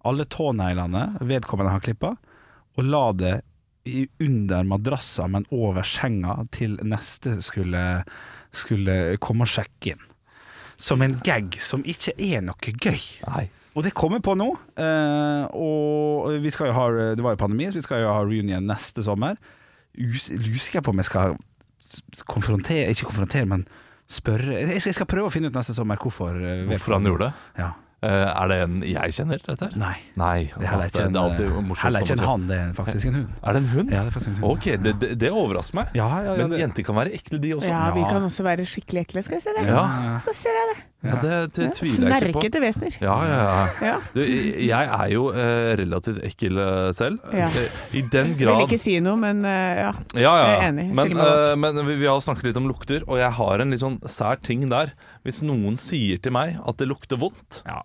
Alle 0.06 0.26
tåneglene 0.30 1.06
vedkommende 1.26 1.72
har 1.72 1.82
klippa, 1.82 2.12
og 2.76 2.84
la 2.86 3.06
det 3.16 3.34
under 4.22 4.62
madrassa, 4.66 5.26
men 5.30 5.46
over 5.54 5.82
senga, 5.86 6.36
til 6.54 6.76
neste 6.86 7.36
skulle, 7.42 8.02
skulle 8.54 9.16
komme 9.22 9.46
og 9.46 9.50
sjekke 9.50 9.94
inn. 9.94 10.04
Som 10.76 11.02
en 11.06 11.16
gag 11.24 11.54
som 11.62 11.82
ikke 11.88 12.12
er 12.20 12.42
noe 12.44 12.74
gøy. 12.76 12.98
Nei. 13.26 13.46
Og 13.76 13.84
det 13.84 13.94
kommer 13.96 14.20
på 14.24 14.34
nå. 14.38 14.50
eh, 14.80 15.44
og 15.52 16.38
vi 16.42 16.50
skal 16.54 16.70
jo 16.70 16.74
ha 16.76 16.86
Det 17.16 17.22
var 17.24 17.34
jo 17.34 17.40
pandemi, 17.42 17.66
så 17.68 17.76
vi 17.80 17.84
skal 17.84 18.02
jo 18.04 18.12
ha 18.12 18.22
reunion 18.24 18.64
neste 18.68 19.02
sommer. 19.04 19.36
Us- 19.96 20.30
Lusker 20.32 20.78
jeg 20.78 20.84
på 20.86 20.92
om 20.94 21.00
jeg 21.02 21.08
skal 21.10 21.36
konfrontere 22.28 22.90
Ikke 22.92 23.06
konfrontere, 23.08 23.46
men 23.48 23.66
spørre 24.08 24.60
Jeg 24.60 24.80
skal, 24.80 24.90
jeg 24.92 24.94
skal 25.00 25.06
prøve 25.10 25.26
å 25.30 25.34
finne 25.34 25.50
ut 25.50 25.56
neste 25.58 25.74
sommer 25.76 25.96
hvorfor. 25.98 26.36
eh, 26.38 26.64
Hvorfor 26.70 26.96
han 26.98 27.04
gjorde 27.10 27.26
det? 27.30 27.34
Ja. 27.62 27.72
Eh, 28.06 28.28
er 28.28 28.48
det 28.52 28.56
en 28.62 28.74
jeg 28.84 29.14
kjenner, 29.16 29.40
dette 29.42 29.66
her? 29.66 29.72
Nei. 29.80 29.94
Nei. 30.20 30.44
Det 30.52 30.62
er 30.62 30.68
heller 30.68 30.90
ikke 30.92 31.06
en, 31.08 31.14
det 31.16 31.20
er 31.20 31.30
alltid 31.30 31.48
morsomt 31.64 31.80
heller 31.86 32.04
ikke 32.04 32.12
en 32.12 32.24
han, 32.28 32.42
det 32.46 32.58
er 32.60 32.72
faktisk 32.76 33.06
en 33.08 33.14
hund. 33.16 33.30
Er 33.42 33.56
det 33.56 33.62
en 33.62 33.68
hund? 33.72 33.90
Ja, 33.90 34.02
det 34.04 34.10
er 34.12 34.14
faktisk 34.18 34.30
en 34.30 34.36
hund. 34.36 34.50
Ok, 34.52 34.66
det, 34.84 34.92
det, 35.00 35.08
det 35.18 35.30
overrasker 35.32 35.78
meg. 35.80 35.94
Ja, 35.96 36.08
ja, 36.22 36.34
ja, 36.36 36.46
Men 36.46 36.58
jenter 36.60 36.86
kan 36.86 36.98
være 37.00 37.14
ekle, 37.16 37.40
de 37.42 37.54
også. 37.56 37.70
Ja, 37.72 37.80
vi 37.96 38.04
kan 38.04 38.22
også 38.28 38.44
være 38.46 38.66
skikkelig 38.68 39.06
ekle. 39.08 39.22
Skal 39.26 39.40
jeg 39.40 39.46
se 39.48 39.56
det? 39.56 39.64
Ja. 39.72 39.82
Skal 40.22 40.36
se 40.38 40.52
det. 40.60 40.76
Ja, 41.08 41.18
det, 41.22 41.36
det 41.56 41.68
tviler 41.78 42.10
jeg 42.10 42.28
ikke 42.30 42.36
på. 42.36 42.42
Snerkete 42.42 42.62
vesener. 42.64 42.96
Ja, 43.02 43.16
ja, 43.28 43.38
ja. 43.40 43.64
Ja. 43.86 43.96
Du, 44.14 44.20
jeg 44.22 44.90
er 44.98 45.10
jo 45.12 45.26
eh, 45.32 45.72
relativt 45.80 46.22
ekkel 46.26 46.60
eh, 46.62 46.90
selv. 46.96 47.24
Ja. 47.32 47.48
Eh, 47.48 47.80
I 47.98 48.04
den 48.12 48.34
Jeg 48.38 48.50
vil 48.50 48.66
ikke 48.66 48.80
si 48.82 48.96
noe, 49.04 49.16
men 49.20 49.44
eh, 49.48 49.82
ja. 49.82 49.90
Ja, 50.14 50.22
ja. 50.22 50.46
Jeg 50.50 50.56
er 50.60 50.68
enig. 50.70 50.86
Men, 50.98 51.16
eh, 51.26 51.56
men 51.64 51.82
vi, 51.88 51.98
vi 52.04 52.08
har 52.10 52.22
snakket 52.24 52.50
litt 52.50 52.60
om 52.62 52.70
lukter, 52.70 53.04
og 53.06 53.20
jeg 53.22 53.32
har 53.40 53.64
en 53.64 53.74
litt 53.74 53.84
sånn 53.84 53.98
sær 54.10 54.40
ting 54.42 54.66
der. 54.72 54.94
Hvis 55.26 55.42
noen 55.46 55.78
sier 55.80 56.20
til 56.22 56.34
meg 56.36 56.58
at 56.62 56.78
det 56.78 56.86
lukter 56.90 57.18
vondt 57.18 57.62
ja. 57.66 57.80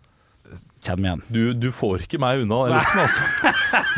Kjenn 0.81 1.05
igjen. 1.05 1.19
du, 1.29 1.53
du 1.53 1.67
får 1.71 2.01
ikke 2.07 2.17
meg 2.21 2.41
unna 2.41 2.57
den 2.65 2.73
lukten, 2.79 3.01
altså. 3.03 3.51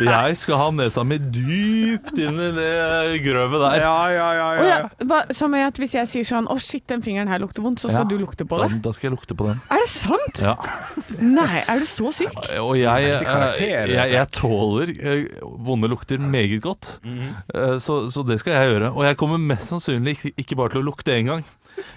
Jeg 0.04 0.38
skal 0.42 0.58
ha 0.60 0.66
nesa 0.76 1.04
mi 1.08 1.16
dypt 1.18 2.18
inn 2.20 2.36
i 2.44 2.50
det 2.58 3.22
grøvet 3.24 3.62
der. 3.64 3.78
Ja, 3.86 3.94
ja, 4.12 4.26
ja. 4.36 4.48
ja. 4.58 4.80
ja, 5.00 5.20
som 5.32 5.56
at 5.56 5.80
hvis 5.80 5.96
jeg 5.96 6.10
sier 6.12 6.28
sånn 6.28 6.50
'Å, 6.52 6.58
shit, 6.60 6.84
den 6.92 7.02
fingeren 7.06 7.32
her 7.32 7.40
lukter 7.40 7.64
vondt', 7.64 7.80
så 7.80 7.88
skal 7.94 8.04
Ja. 8.04 8.10
du 8.12 8.18
lukte 8.20 8.44
på 8.44 8.60
Da, 8.60 8.68
det? 8.68 8.82
da 8.84 8.92
skal 8.92 9.10
jeg 9.10 9.16
lukte 9.18 9.38
på 9.40 9.48
den. 9.48 9.62
Er 9.72 9.80
det 9.80 9.88
sant? 9.94 10.42
Ja. 10.44 10.58
Nei, 11.24 11.64
er 11.68 11.80
du 11.80 11.86
så 11.88 12.12
syk? 12.12 12.36
Og 12.60 12.76
jeg, 12.78 13.16
karakter, 13.24 13.84
eh, 13.88 13.94
jeg, 13.96 14.12
jeg 14.18 14.32
tåler 14.36 14.92
eh, 15.00 15.26
vonde 15.64 15.88
lukter 15.88 16.20
meget 16.20 16.62
godt. 16.62 17.00
Eh, 17.06 17.78
Så, 17.80 18.12
så 18.12 18.24
det 18.28 18.40
skal 18.44 18.54
jeg 18.60 18.72
gjøre. 18.76 18.92
Og 18.94 19.04
jeg 19.08 19.18
kommer 19.18 19.38
mest 19.40 19.72
sannsynlig 19.72 20.18
ikke, 20.18 20.34
ikke 20.38 20.56
bare 20.60 20.70
til 20.76 20.82
å 20.84 20.88
lukte 20.92 21.16
én 21.16 21.26
gang. 21.32 21.44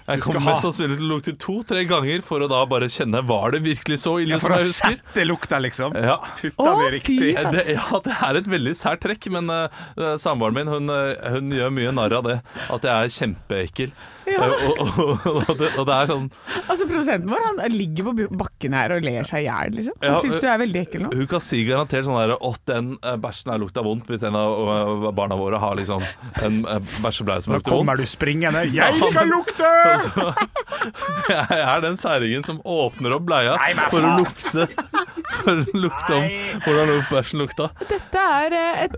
Jeg 0.07 0.21
kommer 0.23 0.43
mest 0.45 0.63
sannsynlig 0.63 0.97
til 0.99 1.05
å 1.07 1.09
lukte 1.15 1.33
to-tre 1.41 1.83
ganger 1.89 2.21
for 2.25 2.43
å 2.43 2.47
da 2.51 2.61
bare 2.69 2.87
kjenne 2.91 3.19
Var 3.27 3.55
det 3.55 3.61
virkelig 3.65 3.97
så 4.03 4.17
ille 4.23 4.35
Ja, 4.35 4.39
som 4.39 4.47
for 4.47 4.55
å 4.55 4.59
jeg 4.61 4.69
husker. 4.71 4.97
sette 4.97 5.25
lukta, 5.27 5.59
liksom. 5.63 5.95
Ja. 5.99 6.17
Putta 6.39 6.63
Å, 6.63 6.75
det 6.83 6.91
riktig. 6.97 7.31
Det, 7.35 7.63
ja, 7.75 8.01
det 8.05 8.17
er 8.29 8.39
et 8.41 8.51
veldig 8.55 8.75
sært 8.79 9.03
trekk, 9.03 9.29
men 9.35 9.51
uh, 9.51 10.13
samboeren 10.21 10.55
min 10.57 10.71
hun, 10.71 10.93
eh, 10.93 11.31
hun 11.35 11.51
gjør 11.51 11.73
mye 11.75 11.91
narr 11.95 12.17
av 12.21 12.27
det. 12.29 12.37
At 12.71 12.87
jeg 12.87 12.93
er 12.95 13.15
kjempeekkel. 13.19 13.91
Ja. 14.27 14.43
Eh, 14.43 14.65
og, 14.67 14.79
og, 14.99 15.27
og, 15.47 15.51
det, 15.59 15.69
og 15.79 15.85
det 15.87 15.93
er 15.95 16.09
sånn 16.11 16.25
Altså 16.67 16.87
Produsenten 16.89 17.29
vår 17.31 17.43
han 17.45 17.61
ligger 17.73 18.09
på 18.09 18.27
bakken 18.41 18.73
her 18.75 18.91
og 18.97 19.05
ler 19.05 19.23
seg 19.27 19.45
i 19.45 19.47
hjel. 19.47 19.71
Liksom. 19.77 19.95
Han 20.03 20.09
Ja, 20.17 20.19
syns 20.23 20.41
du 20.43 20.47
er 20.51 20.59
veldig 20.61 20.81
ekkel 20.83 21.05
nå. 21.05 21.11
Hun 21.15 21.29
kan 21.31 21.43
si 21.45 21.61
garantert 21.67 22.07
sånn 22.07 22.17
der 22.19 22.33
Å, 22.35 22.51
den 22.67 22.89
eh, 23.01 23.15
bæsjen 23.23 23.53
her 23.53 23.61
lukta 23.63 23.83
vondt 23.85 24.09
Hvis 24.11 24.25
en 24.27 24.35
av 24.39 25.07
barna 25.17 25.37
våre 25.39 25.59
har 25.63 25.77
liksom 25.79 26.03
En 26.43 26.59
bæsjebleie 27.03 27.45
som 27.45 27.55
lukter 27.55 27.71
vondt 27.71 27.85
kommer 27.87 27.95
du 28.01 28.05
springende. 28.09 28.65
'Jeg 28.77 28.99
skal 28.99 29.31
lukte!' 29.31 29.71
Jeg 31.31 31.59
er 31.61 31.81
den 31.83 31.97
særingen 31.99 32.43
som 32.45 32.59
åpner 32.67 33.15
opp 33.17 33.25
bleia 33.27 33.55
Nei, 33.59 33.71
For 33.91 34.03
å 34.05 34.13
lukte 34.19 34.67
For 35.41 35.51
å 35.53 35.79
lukte 35.79 36.17
om 36.17 36.27
hvordan 36.65 36.91
bæsjen 37.11 37.41
lukta 37.41 37.69
Dette 37.89 38.23
er 38.43 38.55
eh, 38.57 38.83
et 38.87 38.97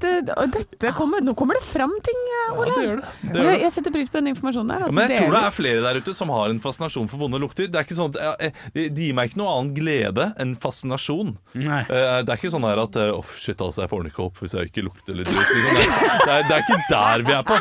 dette 0.55 0.91
kommer, 0.97 1.23
Nå 1.25 1.33
kommer 1.37 1.57
det 1.59 1.63
fram 1.65 1.93
ting, 2.05 2.19
Ole 2.55 2.69
Ja, 2.69 2.75
det 2.79 2.85
gjør 2.87 3.01
det, 3.01 3.09
det, 3.21 3.29
gjør 3.29 3.43
jeg, 3.43 3.53
det. 3.53 3.63
jeg 3.65 3.73
setter 3.77 3.95
pris 3.95 4.09
på 4.11 4.19
den 4.21 4.31
informasjonen 4.33 4.71
der. 4.73 4.85
at 4.85 4.89
Ja, 4.89 4.95
men 4.99 5.09
jeg 5.13 5.18
du 5.18 5.18
tror 5.19 5.35
det 5.35 5.43
er 5.43 5.55
flere 5.55 5.83
der 5.85 5.99
ute 6.01 6.15
som 6.17 6.31
har 6.33 6.49
en 6.53 6.61
fascinasjon 6.63 7.09
for 7.11 7.21
vonde 7.21 7.39
lukter. 7.41 7.69
Det 7.69 7.79
er 7.79 7.87
ikke 7.87 7.97
sånn 7.99 8.13
at 8.15 8.43
eh, 8.47 8.65
De 8.75 9.07
gir 9.09 9.15
meg 9.17 9.31
ikke 9.31 9.41
noe 9.43 9.53
annen 9.57 9.73
glede 9.77 10.29
enn 10.41 10.55
fascinasjon. 10.59 11.35
Nei. 11.59 11.81
Eh, 11.85 12.19
Det 12.25 12.33
er 12.33 12.41
ikke 12.41 12.53
sånn 12.53 12.67
her 12.67 12.83
at 12.83 12.99
oh, 13.09 13.33
shit, 13.37 13.59
altså, 13.61 13.83
jeg 13.85 13.91
får 13.93 14.03
den 14.05 14.13
ikke 14.13 14.25
opp 14.27 14.43
hvis 14.43 14.55
jeg 14.57 14.71
ikke 14.71 14.85
lukter 14.89 15.17
litt 15.17 15.29
dritt. 15.31 15.55
Liksom. 15.55 15.75
Det, 15.79 15.87
det, 16.25 16.35
er, 16.35 16.47
det 16.49 16.55
er 16.57 16.63
ikke 16.65 16.79
der 16.91 17.27
vi 17.29 17.37
er 17.37 17.49
på. 17.49 17.59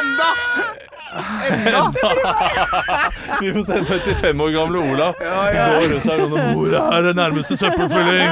Enda! 0.00 0.30
Enda! 1.60 1.90
Vi 3.40 3.52
får 3.52 3.62
se 3.66 3.84
55 3.84 4.40
år 4.40 4.50
gamle 4.54 4.78
Olav 4.92 5.14
gå 5.18 5.86
rundt 5.92 6.04
der 6.06 6.22
og 6.22 6.30
Hvor 6.30 6.76
er 6.80 7.08
det 7.08 7.14
nærmeste 7.18 7.56
søppelfylling? 7.58 8.30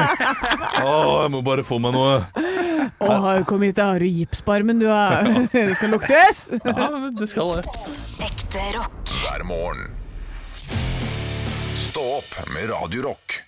Å, 0.84 0.92
jeg 1.24 1.32
må 1.34 1.42
bare 1.46 1.64
få 1.66 1.80
meg 1.82 1.96
noe. 1.96 2.20
Å, 3.02 3.42
kom 3.48 3.62
hit, 3.66 3.76
da 3.78 3.92
har 3.92 4.02
du 4.02 4.06
gipsbarmen 4.06 4.78
du 4.82 4.86
har. 4.90 5.26
Det 5.52 5.74
skal 5.78 5.94
luktes! 5.94 6.46
Ja, 6.62 6.88
det 7.18 7.28
skal 7.30 7.58
det. 7.58 8.07
Ekte 8.28 8.62
rock. 8.78 9.08
Hver 9.22 9.44
morgen. 9.48 9.90
Stå 11.74 12.02
opp 12.18 12.32
med 12.54 12.70
Radio 12.70 13.02
Rock. 13.08 13.38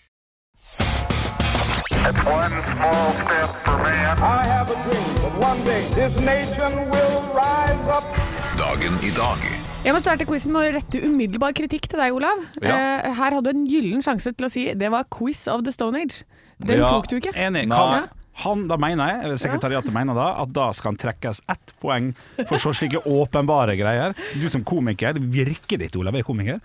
One 2.25 2.63
small 2.73 3.11
step 3.21 3.51
for 3.65 3.77
man. 3.85 4.19
I 4.19 4.47
have 4.49 4.71
a 4.73 4.79
dream 4.87 5.11
that 5.23 5.35
one 5.49 5.61
day 5.65 5.83
this 5.99 6.15
nation 6.25 6.73
will 6.93 7.17
rise 7.37 7.91
up. 7.97 8.05
Dagen 8.59 8.97
i 9.05 9.11
dag. 9.17 9.45
Jeg 9.85 9.95
må 9.97 10.01
starte 10.05 10.27
quizen 10.29 10.53
med 10.53 10.69
å 10.71 10.73
rette 10.77 11.01
umiddelbar 11.07 11.55
kritikk 11.57 11.87
til 11.89 12.01
deg, 12.03 12.13
Olav. 12.17 12.43
Ja. 12.61 12.77
Eh, 12.77 13.11
her 13.17 13.37
hadde 13.37 13.49
du 13.49 13.57
en 13.57 13.67
gyllen 13.69 14.03
sjanse 14.05 14.33
til 14.37 14.47
å 14.49 14.51
si 14.53 14.67
det 14.77 14.91
var 14.93 15.07
quiz 15.13 15.47
of 15.49 15.65
the 15.65 15.73
Stone 15.73 15.97
Age. 16.03 16.25
Den 16.61 16.79
Ja. 16.83 16.89
tok 16.93 17.09
du 17.09 17.17
ikke. 17.21 17.33
Enig. 17.35 17.69
Kan, 17.73 18.09
han, 18.45 18.67
da 18.71 18.79
mener 18.81 19.11
jeg, 19.11 19.41
sekretariatet 19.45 19.95
mener 19.95 20.17
da, 20.17 20.29
at 20.43 20.53
da 20.57 20.71
skal 20.77 20.93
han 20.93 21.01
trekkes 21.01 21.43
ett 21.51 21.75
poeng 21.83 22.13
for 22.47 22.61
så 22.63 22.73
slike 22.77 23.03
åpenbare 23.09 23.77
greier. 23.81 24.17
Du 24.35 24.49
som 24.53 24.65
komiker, 24.67 25.19
virker 25.33 25.81
ditt, 25.81 25.97
Olav, 26.01 26.17
er 26.17 26.27
komiker. 26.27 26.61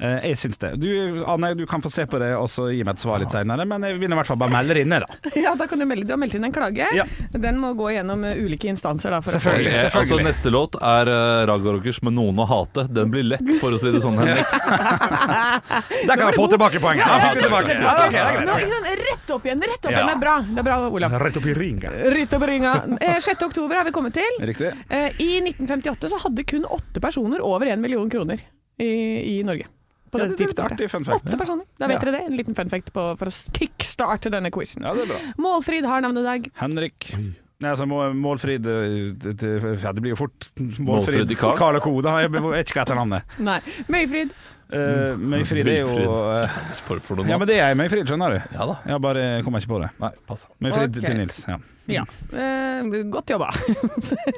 Eh, 0.00 0.30
jeg 0.30 0.38
syns 0.40 0.56
det. 0.62 0.70
Du, 0.80 0.88
Anne, 1.28 1.52
du 1.54 1.66
kan 1.68 1.82
få 1.84 1.90
se 1.92 2.06
på 2.08 2.18
det 2.22 2.30
og 2.38 2.46
så 2.48 2.70
gi 2.72 2.80
meg 2.86 2.96
et 2.96 3.02
svar 3.02 3.20
litt 3.20 3.34
seinere, 3.34 3.66
men 3.68 3.84
jeg 3.84 3.98
vil 4.00 4.08
i 4.08 4.16
hvert 4.16 4.28
fall 4.30 4.38
bare 4.40 4.54
melde 4.54 4.76
det 4.78 4.84
inne, 4.86 5.00
da. 5.04 5.18
Ja, 5.44 5.52
da 5.58 5.66
kan 5.68 5.80
Du 5.80 5.84
melde, 5.88 6.06
du 6.08 6.14
har 6.14 6.20
meldt 6.20 6.36
inn 6.38 6.46
en 6.48 6.54
klage. 6.54 6.86
Ja. 6.96 7.04
Den 7.36 7.58
må 7.60 7.74
gå 7.76 7.90
gjennom 7.92 8.24
eh, 8.24 8.40
ulike 8.40 8.70
instanser. 8.72 9.12
Da, 9.12 9.20
Selvfølgelig. 9.24 9.74
Eh, 9.76 9.96
Altså, 10.00 10.16
neste 10.24 10.50
låt 10.52 10.76
er 10.80 11.08
uh, 11.10 11.42
Raga 11.50 11.74
Rockers 11.76 11.98
med 12.06 12.14
'Noen 12.16 12.38
å 12.40 12.46
hate'. 12.48 12.86
Den 12.88 13.10
blir 13.12 13.26
lett, 13.26 13.44
for 13.60 13.74
å 13.76 13.78
si 13.80 13.90
det 13.92 14.00
sånn. 14.00 14.16
Henrik. 14.20 14.48
Der 14.48 16.14
kan 16.16 16.24
jeg 16.30 16.36
få 16.38 16.46
tilbake 16.52 16.80
poenget. 16.80 17.04
Han 17.04 17.20
fikk 17.24 17.42
tilbake. 17.44 17.76
Ja, 17.80 17.94
okay, 18.06 18.20
er 18.20 18.46
Nå, 18.48 18.56
rett 19.02 19.34
opp 19.34 19.44
igjen! 19.48 19.60
Rett 19.60 19.84
opp 19.84 19.92
igjen, 19.92 20.06
Det 20.08 20.14
er 20.14 20.22
bra, 20.22 20.36
det 20.46 20.62
er 20.62 20.68
bra 20.70 20.78
Olav. 20.88 21.16
Rett 21.24 21.40
opp 21.40 21.48
i 21.50 21.56
ringa. 21.56 21.92
Rett 22.16 22.36
opp 22.38 22.46
i 22.46 22.50
ringa. 22.54 22.72
Eh, 23.00 23.18
6. 23.20 23.44
oktober 23.50 23.80
har 23.82 23.88
vi 23.88 23.92
kommet 23.96 24.16
til. 24.16 24.40
Riktig. 24.52 24.72
Eh, 24.88 25.20
I 25.20 25.30
1958 25.44 26.12
så 26.14 26.22
hadde 26.24 26.46
kun 26.48 26.64
åtte 26.64 27.02
personer 27.04 27.44
over 27.44 27.68
én 27.68 27.82
million 27.84 28.08
kroner 28.10 28.40
i, 28.80 28.90
i 29.36 29.42
Norge. 29.46 29.68
På 30.10 30.18
Ja, 30.18 30.24
det 30.26 30.36
det, 30.36 30.40
er 30.40 30.46
tidspunktet. 30.48 30.72
artig 30.80 30.90
fun 30.90 31.04
fact. 31.04 31.24
Åtte 31.26 31.38
personer. 31.38 31.64
Da 31.78 31.86
vet 31.86 31.94
Ja. 32.02 32.04
dere 32.10 32.12
det. 32.18 32.26
En 32.26 32.36
liten 32.36 32.54
fun 32.54 32.68
fact 32.70 32.92
på, 32.92 33.04
for 33.18 33.26
å 33.26 33.52
kickstarte 33.58 34.30
denne 34.30 34.50
quizen. 34.50 34.82
Ja, 34.82 34.92
det 34.94 35.02
er 35.02 35.12
bra. 35.14 35.20
Målfrid 35.38 35.84
har 35.86 36.00
navnedag. 36.02 36.50
Henrik. 36.56 37.14
Nei, 37.60 37.74
altså, 37.74 37.84
Målfrid 37.84 38.66
eh, 38.66 39.12
det- 39.12 39.36
det- 39.40 39.82
ja, 39.82 39.92
Det 39.92 40.00
blir 40.00 40.14
jo 40.14 40.16
fort 40.16 40.48
Målfrid 40.56 40.80
Målfrid 40.80 41.36
Karl. 41.36 41.58
Karl 41.58 41.76
og 41.76 41.82
Co. 41.82 42.00
Da. 42.00 42.16
Jeg 42.24 42.32
vet 42.32 42.40
ikke 42.70 42.80
hva 42.80 42.86
heter 42.86 42.96
navnet. 42.96 43.36
Nei. 43.38 43.60
Møyfrid. 43.88 44.32
Uh, 44.70 45.18
Møyfrid 45.18 45.66
er 45.66 45.80
jo 45.80 45.96
eh, 45.98 46.58
noe 46.86 47.26
Ja, 47.26 47.38
men 47.40 47.48
det 47.50 47.56
er 47.58 47.74
Møyfrid, 47.74 48.06
skjønner 48.06 48.36
du. 48.36 48.54
Ja 48.54 48.66
da. 48.70 48.76
Jeg 48.86 49.02
bare 49.02 49.24
kommer 49.42 49.58
ikke 49.58 49.72
på 49.72 49.80
det. 49.82 49.88
Nei, 49.98 50.10
pass. 50.28 50.46
Møyfrid 50.62 50.94
okay. 50.94 51.06
til 51.08 51.18
Nils. 51.18 51.40
Ja. 51.48 51.56
Ja. 51.90 52.04
Uh, 52.30 53.10
godt 53.10 53.32
jobba. 53.34 53.48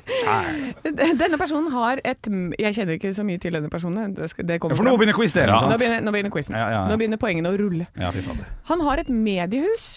denne 1.21 1.39
personen 1.39 1.69
har 1.75 2.01
et 2.01 2.31
Jeg 2.59 2.75
kjenner 2.79 2.97
ikke 2.97 3.13
så 3.13 3.27
mye 3.29 3.43
til 3.45 3.53
denne 3.59 3.69
personen. 3.71 4.17
Det, 4.17 4.31
skal, 4.33 4.49
det 4.49 4.57
Ja, 4.57 4.73
for 4.73 4.89
nå 4.89 4.97
begynner 4.97 5.15
quiz-delen, 5.19 5.53
Ja. 5.53 5.69
Nå 5.69 5.77
begynner, 5.77 6.01
nå 6.01 6.17
begynner 6.17 6.33
quizen. 6.33 6.57
Ja, 6.57 6.65
ja, 6.65 6.81
ja. 6.81 6.89
Nå 6.89 6.97
begynner 6.97 7.21
poengene 7.21 7.53
å 7.53 7.61
rulle. 7.61 7.91
Ja, 8.01 8.11
fy 8.11 8.25
fader. 8.25 8.49
Han 8.73 8.83
har 8.89 9.05
et 9.05 9.13
mediehus. 9.13 9.91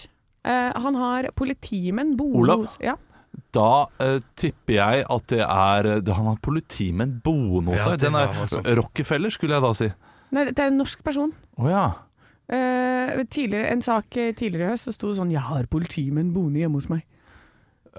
Uh, 0.46 0.70
han 0.78 1.00
har 1.00 1.32
politimenn 1.34 2.12
boende 2.20 2.44
Olav? 2.44 2.76
ja. 2.84 2.94
Da 3.52 3.86
eh, 4.00 4.18
tipper 4.36 4.74
jeg 4.74 5.04
at 5.10 5.26
det 5.28 5.40
er 5.44 6.00
det, 6.00 6.14
Han 6.14 6.26
har 6.26 6.36
politimenn 6.42 7.20
boende 7.24 7.72
hos 7.74 7.78
Ja, 7.78 7.90
seg. 7.90 7.98
det 7.98 8.00
Den 8.06 8.12
var 8.12 8.28
er 8.28 8.34
voldsomt. 8.34 8.66
Rockefeller, 8.76 9.30
skulle 9.30 9.54
jeg 9.56 9.62
da 9.62 9.72
si. 9.72 9.88
Nei, 10.32 10.44
det 10.50 10.58
er 10.58 10.66
en 10.72 10.78
norsk 10.78 11.02
person. 11.04 11.32
Å 11.58 11.68
ja. 11.70 11.84
Eh, 12.48 13.24
tidligere, 13.30 13.70
en 13.72 13.82
sak 13.82 14.16
eh, 14.16 14.32
tidligere 14.32 14.68
i 14.68 14.72
høst 14.74 14.86
så 14.88 14.92
sto 14.94 15.08
det 15.10 15.16
sånn 15.18 15.30
'Jeg 15.32 15.42
har 15.42 15.64
politimenn 15.66 16.32
boende 16.32 16.60
hjemme 16.60 16.74
hos 16.78 16.86
meg'. 16.88 17.02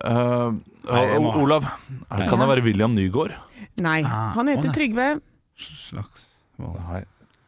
Eh, 0.04 0.52
Nei, 0.92 1.06
jeg 1.08 1.22
må- 1.22 1.36
Olav, 1.42 1.64
er 2.12 2.30
kan 2.30 2.40
det 2.40 2.48
være 2.48 2.64
William 2.64 2.94
Nygaard? 2.96 3.34
Nei, 3.82 4.02
Ah, 4.04 4.34
han 4.34 4.48
å 4.48 4.56
heter 4.56 4.70
nei. 4.70 4.74
Trygve 4.74 5.22
Slags 5.58 6.26
Nei. 6.60 7.04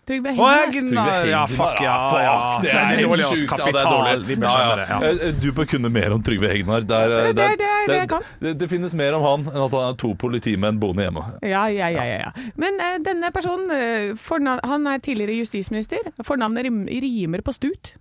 Trygve 0.10 0.34
Å, 0.34 0.48
Hegnar. 0.50 0.90
Egnar! 0.90 1.28
Ja, 1.30 1.42
fuck, 1.48 1.82
ja. 1.86 1.96
ja. 2.24 2.36
Det 2.64 2.72
er 2.74 2.86
helt 2.96 3.06
dårlig, 3.06 3.26
ass. 3.26 3.34
sjukt. 3.36 3.52
Ja, 3.52 3.58
det 3.58 3.70
er 3.70 3.78
Kapital. 3.78 3.94
dårlig. 3.94 4.26
Vi 4.26 4.38
Ja, 4.42 5.32
Du 5.44 5.52
bør 5.54 5.70
kunne 5.70 5.92
mer 5.94 6.16
om 6.16 6.24
Trygve 6.26 6.50
Hegnar. 6.50 6.88
Der, 6.90 7.04
eh, 7.04 7.28
Det- 7.28 7.36
det- 7.36 7.58
det 7.60 7.68
er 7.70 8.08
det 8.08 8.24
det, 8.40 8.58
det 8.60 8.70
finnes 8.70 8.94
mer 8.94 9.14
om 9.14 9.24
han 9.24 9.54
enn 9.54 9.66
at 9.66 9.72
han 9.72 9.94
er 9.94 9.96
to 9.98 10.14
politimenn 10.16 10.80
boende 10.80 11.06
hjemme. 11.06 11.24
Ja, 11.44 11.66
ja, 11.68 11.88
ja, 11.88 12.04
ja, 12.04 12.18
ja. 12.26 12.32
Men 12.56 12.80
uh, 12.80 12.98
denne 13.00 13.32
personen, 13.32 13.70
uh, 13.70 14.60
han 14.66 14.88
er 14.88 14.98
tidligere 15.00 15.38
justisminister. 15.46 16.00
Fornavnet 16.24 16.64
rimer 16.66 17.42
på 17.42 17.54
Stut. 17.54 17.94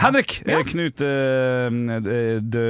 Henrik 0.00 0.42
Ja. 0.46 0.58
Knut 0.66 1.00
eh, 1.00 2.40
dø... 2.42 2.64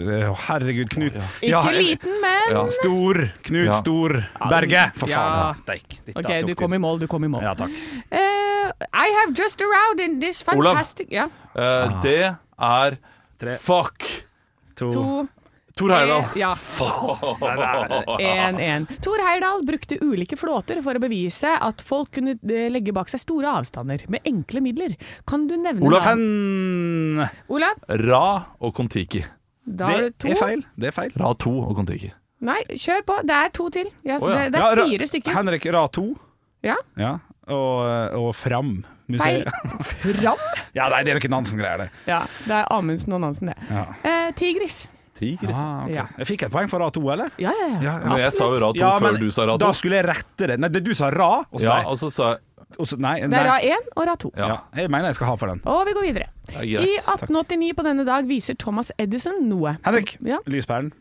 eh, 0.00 0.30
Herregud, 0.46 0.88
Knut. 0.90 1.18
Ja, 1.44 1.60
Ikke 1.62 1.74
liten, 1.76 2.14
men 2.22 2.54
Ja. 2.54 2.64
Stor. 2.74 3.20
Knut 3.46 3.66
Ja. 3.66 3.72
Stor 3.78 4.16
Berge. 4.48 4.86
For 4.96 5.08
Ja. 5.08 5.20
faen. 5.52 5.60
Steik. 5.62 6.00
OK, 6.16 6.30
du 6.46 6.54
kom 6.54 6.74
i 6.74 6.78
mål, 6.78 6.98
du 7.00 7.06
kom 7.06 7.24
i 7.24 7.28
mål. 7.28 7.42
Ja, 7.44 7.54
takk. 7.54 7.70
Uh, 8.10 8.70
I 8.94 9.08
have 9.20 9.34
just 9.36 9.60
arrived 9.60 10.00
in 10.00 10.18
this 10.20 10.42
Olav. 10.48 10.72
fantastic 10.74 11.08
Ja, 11.10 11.28
uh, 11.56 12.00
det 12.02 12.16
er 12.58 12.96
Tre. 13.40 13.56
Fuck! 13.58 14.04
To. 14.76 14.90
to 14.92 15.28
Tor 15.80 15.94
Heyerdahl. 15.96 16.26
eh, 16.28 16.40
Ja. 16.40 16.52
1-1. 18.20 18.86
Tor 19.04 19.18
Heyerdahl 19.24 19.64
brukte 19.66 19.98
ulike 20.04 20.36
flåter 20.36 20.82
for 20.84 20.96
å 20.98 21.02
bevise 21.02 21.54
at 21.56 21.82
folk 21.84 22.12
kunne 22.16 22.36
eh, 22.36 22.68
legge 22.72 22.92
bak 22.96 23.10
seg 23.12 23.22
store 23.22 23.50
avstander 23.60 24.04
med 24.12 24.24
enkle 24.28 24.62
midler. 24.64 24.96
Kan 25.28 25.46
du 25.50 25.56
nevne 25.60 25.84
Olav. 25.88 26.04
Hen... 26.06 27.24
Olav, 27.48 27.80
Ra 28.04 28.24
og 28.60 28.74
Kon-Tiki. 28.76 29.24
Det 29.64 29.90
er 29.90 30.38
feil. 30.40 30.64
Det 30.76 30.90
er 30.90 30.96
feil. 30.96 31.12
Ra 31.20 31.32
2 31.38 31.52
og 31.64 31.74
Kon-Tiki. 31.78 32.12
Nei, 32.46 32.60
kjør 32.72 33.02
på. 33.08 33.18
Det 33.28 33.36
er 33.36 33.50
to 33.52 33.66
til. 33.72 33.90
Ja, 34.06 34.16
oh, 34.16 34.30
ja. 34.30 34.46
det, 34.48 34.54
det 34.54 34.62
er 34.64 34.80
fire 34.88 35.10
stykker. 35.10 35.34
Henrik 35.36 35.66
Ra 35.74 35.84
2. 35.92 36.06
Ja, 36.66 36.78
Ja. 37.00 37.18
Og, 37.50 38.14
og 38.14 38.28
Fram. 38.38 38.84
feil. 39.18 39.42
Fram? 40.04 40.38
Ja, 40.76 40.84
nei, 40.92 41.00
det 41.02 41.10
er 41.10 41.16
jo 41.16 41.20
ikke 41.24 41.30
Nansen-greier, 41.32 41.80
det. 41.82 41.88
Ja, 42.06 42.20
det 42.46 42.54
er 42.60 42.68
Amundsen 42.70 43.16
og 43.16 43.20
Nansen, 43.24 43.50
det. 43.50 43.56
Ja. 43.66 43.82
Eh, 44.06 44.28
tigris. 44.38 44.84
Tigris. 45.20 45.56
Ah, 45.56 45.84
okay. 45.84 45.94
Ja. 46.00 46.06
Jeg 46.18 46.26
fikk 46.32 46.42
et 46.48 46.52
poeng 46.54 46.68
for 46.72 46.80
Ra 46.82 46.90
2, 46.96 47.02
eller? 47.14 47.30
Ja, 47.42 47.52
ja, 47.60 47.66
ja. 47.76 47.80
Ja, 47.86 47.94
Men 48.08 48.22
jeg 48.24 48.32
sa 48.36 48.48
jo 48.50 48.60
Ra 48.62 48.72
2 48.74 48.80
Ja, 48.80 48.92
før 49.02 49.18
du 49.20 49.28
sa 49.30 49.44
Ra 49.46 49.58
2. 49.58 49.64
Da 49.66 49.72
skulle 49.76 50.00
jeg 50.00 50.08
rette 50.10 50.48
det. 50.50 50.56
Nei, 50.64 50.70
det 50.72 50.82
du 50.86 50.94
sa 50.96 51.10
Ra. 51.14 51.32
Og 51.52 51.60
så, 51.60 51.66
Ja, 51.68 51.82
og 51.86 51.98
så 52.00 52.10
sa 52.12 52.30
jeg 52.34 52.40
også, 52.78 52.98
nei, 53.02 53.16
nei, 53.20 53.28
Det 53.32 53.38
er 53.40 53.48
Ra 53.50 53.58
1 53.66 53.88
og 53.96 54.06
Ra 54.06 54.16
2. 54.24 54.30
Ja, 54.38 54.46
Ja, 54.48 54.58
jeg 54.82 54.90
mener 54.94 55.10
jeg 55.10 55.18
skal 55.20 55.26
ha 55.32 55.36
for 55.36 55.46
den. 55.52 55.60
Og 55.66 55.86
vi 55.86 55.92
går 55.98 56.06
videre. 56.08 56.26
er 56.54 56.62
I 56.62 56.72
greit. 56.74 57.06
1889 57.06 57.74
på 57.76 57.82
denne 57.86 58.04
dag 58.06 58.24
viser 58.30 58.54
Thomas 58.58 58.92
Edison 58.98 59.40
noe. 59.48 59.76
Henrik, 59.84 60.16
Ja. 60.24 60.38
lyspæren. 60.46 60.92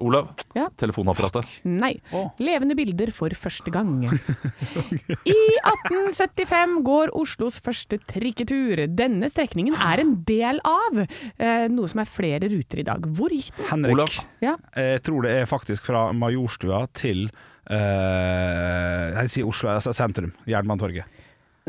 Olav, 0.00 0.32
Ja. 0.54 0.66
telefonapparatet. 0.76 1.46
Nei. 1.64 1.94
Oh. 2.12 2.30
Levende 2.42 2.74
bilder 2.76 3.10
for 3.14 3.30
første 3.38 3.70
gang. 3.72 4.02
I 5.24 5.36
1875 5.64 6.82
går 6.84 7.12
Oslos 7.16 7.60
første 7.64 7.98
trikketur. 8.10 8.82
Denne 8.92 9.28
strekningen 9.30 9.74
er 9.78 10.02
en 10.02 10.14
del 10.28 10.60
av 10.66 11.00
eh, 11.04 11.68
noe 11.72 11.88
som 11.88 12.02
er 12.02 12.10
flere 12.10 12.50
ruter 12.52 12.82
i 12.82 12.86
dag. 12.90 13.06
Hvor 13.16 13.32
gikk 13.32 13.54
den? 13.56 13.68
Henrik, 13.70 13.94
Olav. 13.96 14.18
Ja. 14.44 14.56
jeg 14.76 15.02
tror 15.06 15.22
det 15.24 15.36
er 15.38 15.48
faktisk 15.48 15.86
fra 15.88 16.08
Majorstua 16.12 16.82
til 16.96 17.28
eh, 17.70 19.06
Jeg 19.22 19.32
sier 19.36 19.48
Oslo, 19.48 19.70
altså 19.76 19.94
sentrum. 19.96 20.32
Jernbanetorget. 20.50 21.04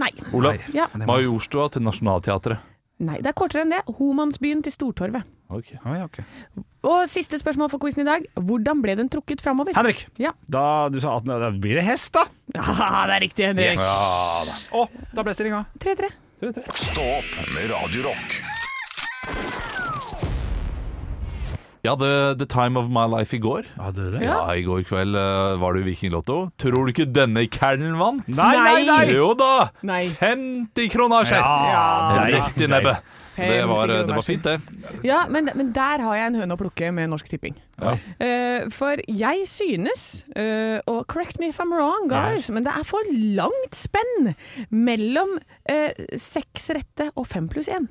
Nei. 0.02 0.12
Olav, 0.34 0.58
Ja. 0.74 0.88
Majorstua 1.06 1.70
til 1.72 1.84
Nationaltheatret. 1.86 2.58
Nei, 3.02 3.18
det 3.24 3.32
er 3.32 3.38
kortere 3.38 3.64
enn 3.66 3.72
det. 3.74 3.82
Homansbyen 3.98 4.62
til 4.66 4.74
Stortorvet. 4.76 5.26
Ok. 5.52 5.74
Ah, 5.84 5.96
ja, 5.98 6.06
ok. 6.06 6.20
Og 6.88 7.10
siste 7.12 7.40
spørsmål 7.42 7.72
for 7.74 7.82
quizen 7.82 8.04
i 8.06 8.08
dag. 8.08 8.28
Hvordan 8.38 8.82
ble 8.86 8.96
den 9.00 9.10
trukket 9.12 9.42
framover? 9.44 9.74
Henrik, 9.76 10.06
Ja. 10.22 10.32
da 10.48 10.88
du 10.94 11.00
sa 11.02 11.18
18, 11.18 11.34
da 11.42 11.50
blir 11.52 11.82
det 11.82 11.86
hest, 11.90 12.14
da. 12.14 12.24
Ja, 12.56 13.06
det 13.10 13.18
er 13.18 13.26
riktig, 13.26 13.50
Henrik. 13.52 13.82
Å, 13.82 14.88
da 15.14 15.26
ble 15.26 15.34
stillinga. 15.36 15.66
3-3. 15.82 16.12
Stå 16.74 17.06
opp 17.20 17.38
med 17.54 17.70
Radio 17.74 18.12
Jeg 21.82 21.96
hadde 21.96 22.38
The 22.38 22.46
Time 22.46 22.78
of 22.78 22.92
My 22.94 23.08
Life 23.10 23.34
i 23.34 23.40
går. 23.42 23.66
Hadde 23.82 24.04
du 24.06 24.12
det? 24.14 24.20
Ja, 24.22 24.44
I 24.54 24.62
går 24.62 24.84
kveld 24.86 25.16
uh, 25.18 25.58
var 25.58 25.74
det 25.74 25.82
Vikinglotto. 25.88 26.36
Tror 26.62 26.86
du 26.86 26.92
ikke 26.92 27.08
denne 27.10 27.48
kernelen 27.50 27.96
vant? 27.98 28.28
Nei, 28.30 28.52
nei, 28.62 28.84
nei! 28.86 29.00
Jo 29.16 29.32
da! 29.34 29.72
Nei. 29.82 30.04
50 30.20 30.92
kronasjer! 30.94 31.42
Ja, 31.42 32.28
Rett 32.30 32.62
i 32.62 32.68
nebbet. 32.70 33.02
Det 33.42 33.64
var, 33.66 33.90
det 33.90 34.14
var 34.14 34.22
fint, 34.28 34.46
det. 34.46 34.60
Ja, 35.08 35.24
men, 35.32 35.50
men 35.58 35.72
der 35.74 36.04
har 36.06 36.18
jeg 36.20 36.30
en 36.30 36.38
høne 36.44 36.54
å 36.54 36.60
plukke 36.60 36.92
med 36.94 37.10
Norsk 37.10 37.32
Tipping. 37.32 37.56
Ja. 37.82 37.96
Uh, 38.22 38.68
for 38.76 39.02
jeg 39.08 39.48
synes, 39.50 40.04
uh, 40.36 40.78
og 40.86 41.08
correct 41.10 41.42
me 41.42 41.50
if 41.50 41.58
I'm 41.64 41.74
wrong, 41.74 42.06
guys, 42.12 42.52
men 42.54 42.68
det 42.68 42.76
er 42.78 42.86
for 42.86 43.10
langt 43.10 43.74
spenn 43.80 44.36
mellom 44.70 45.40
uh, 45.40 45.90
seks 46.14 46.70
rette 46.78 47.10
og 47.16 47.26
fem 47.32 47.50
pluss 47.50 47.72
én. 47.74 47.90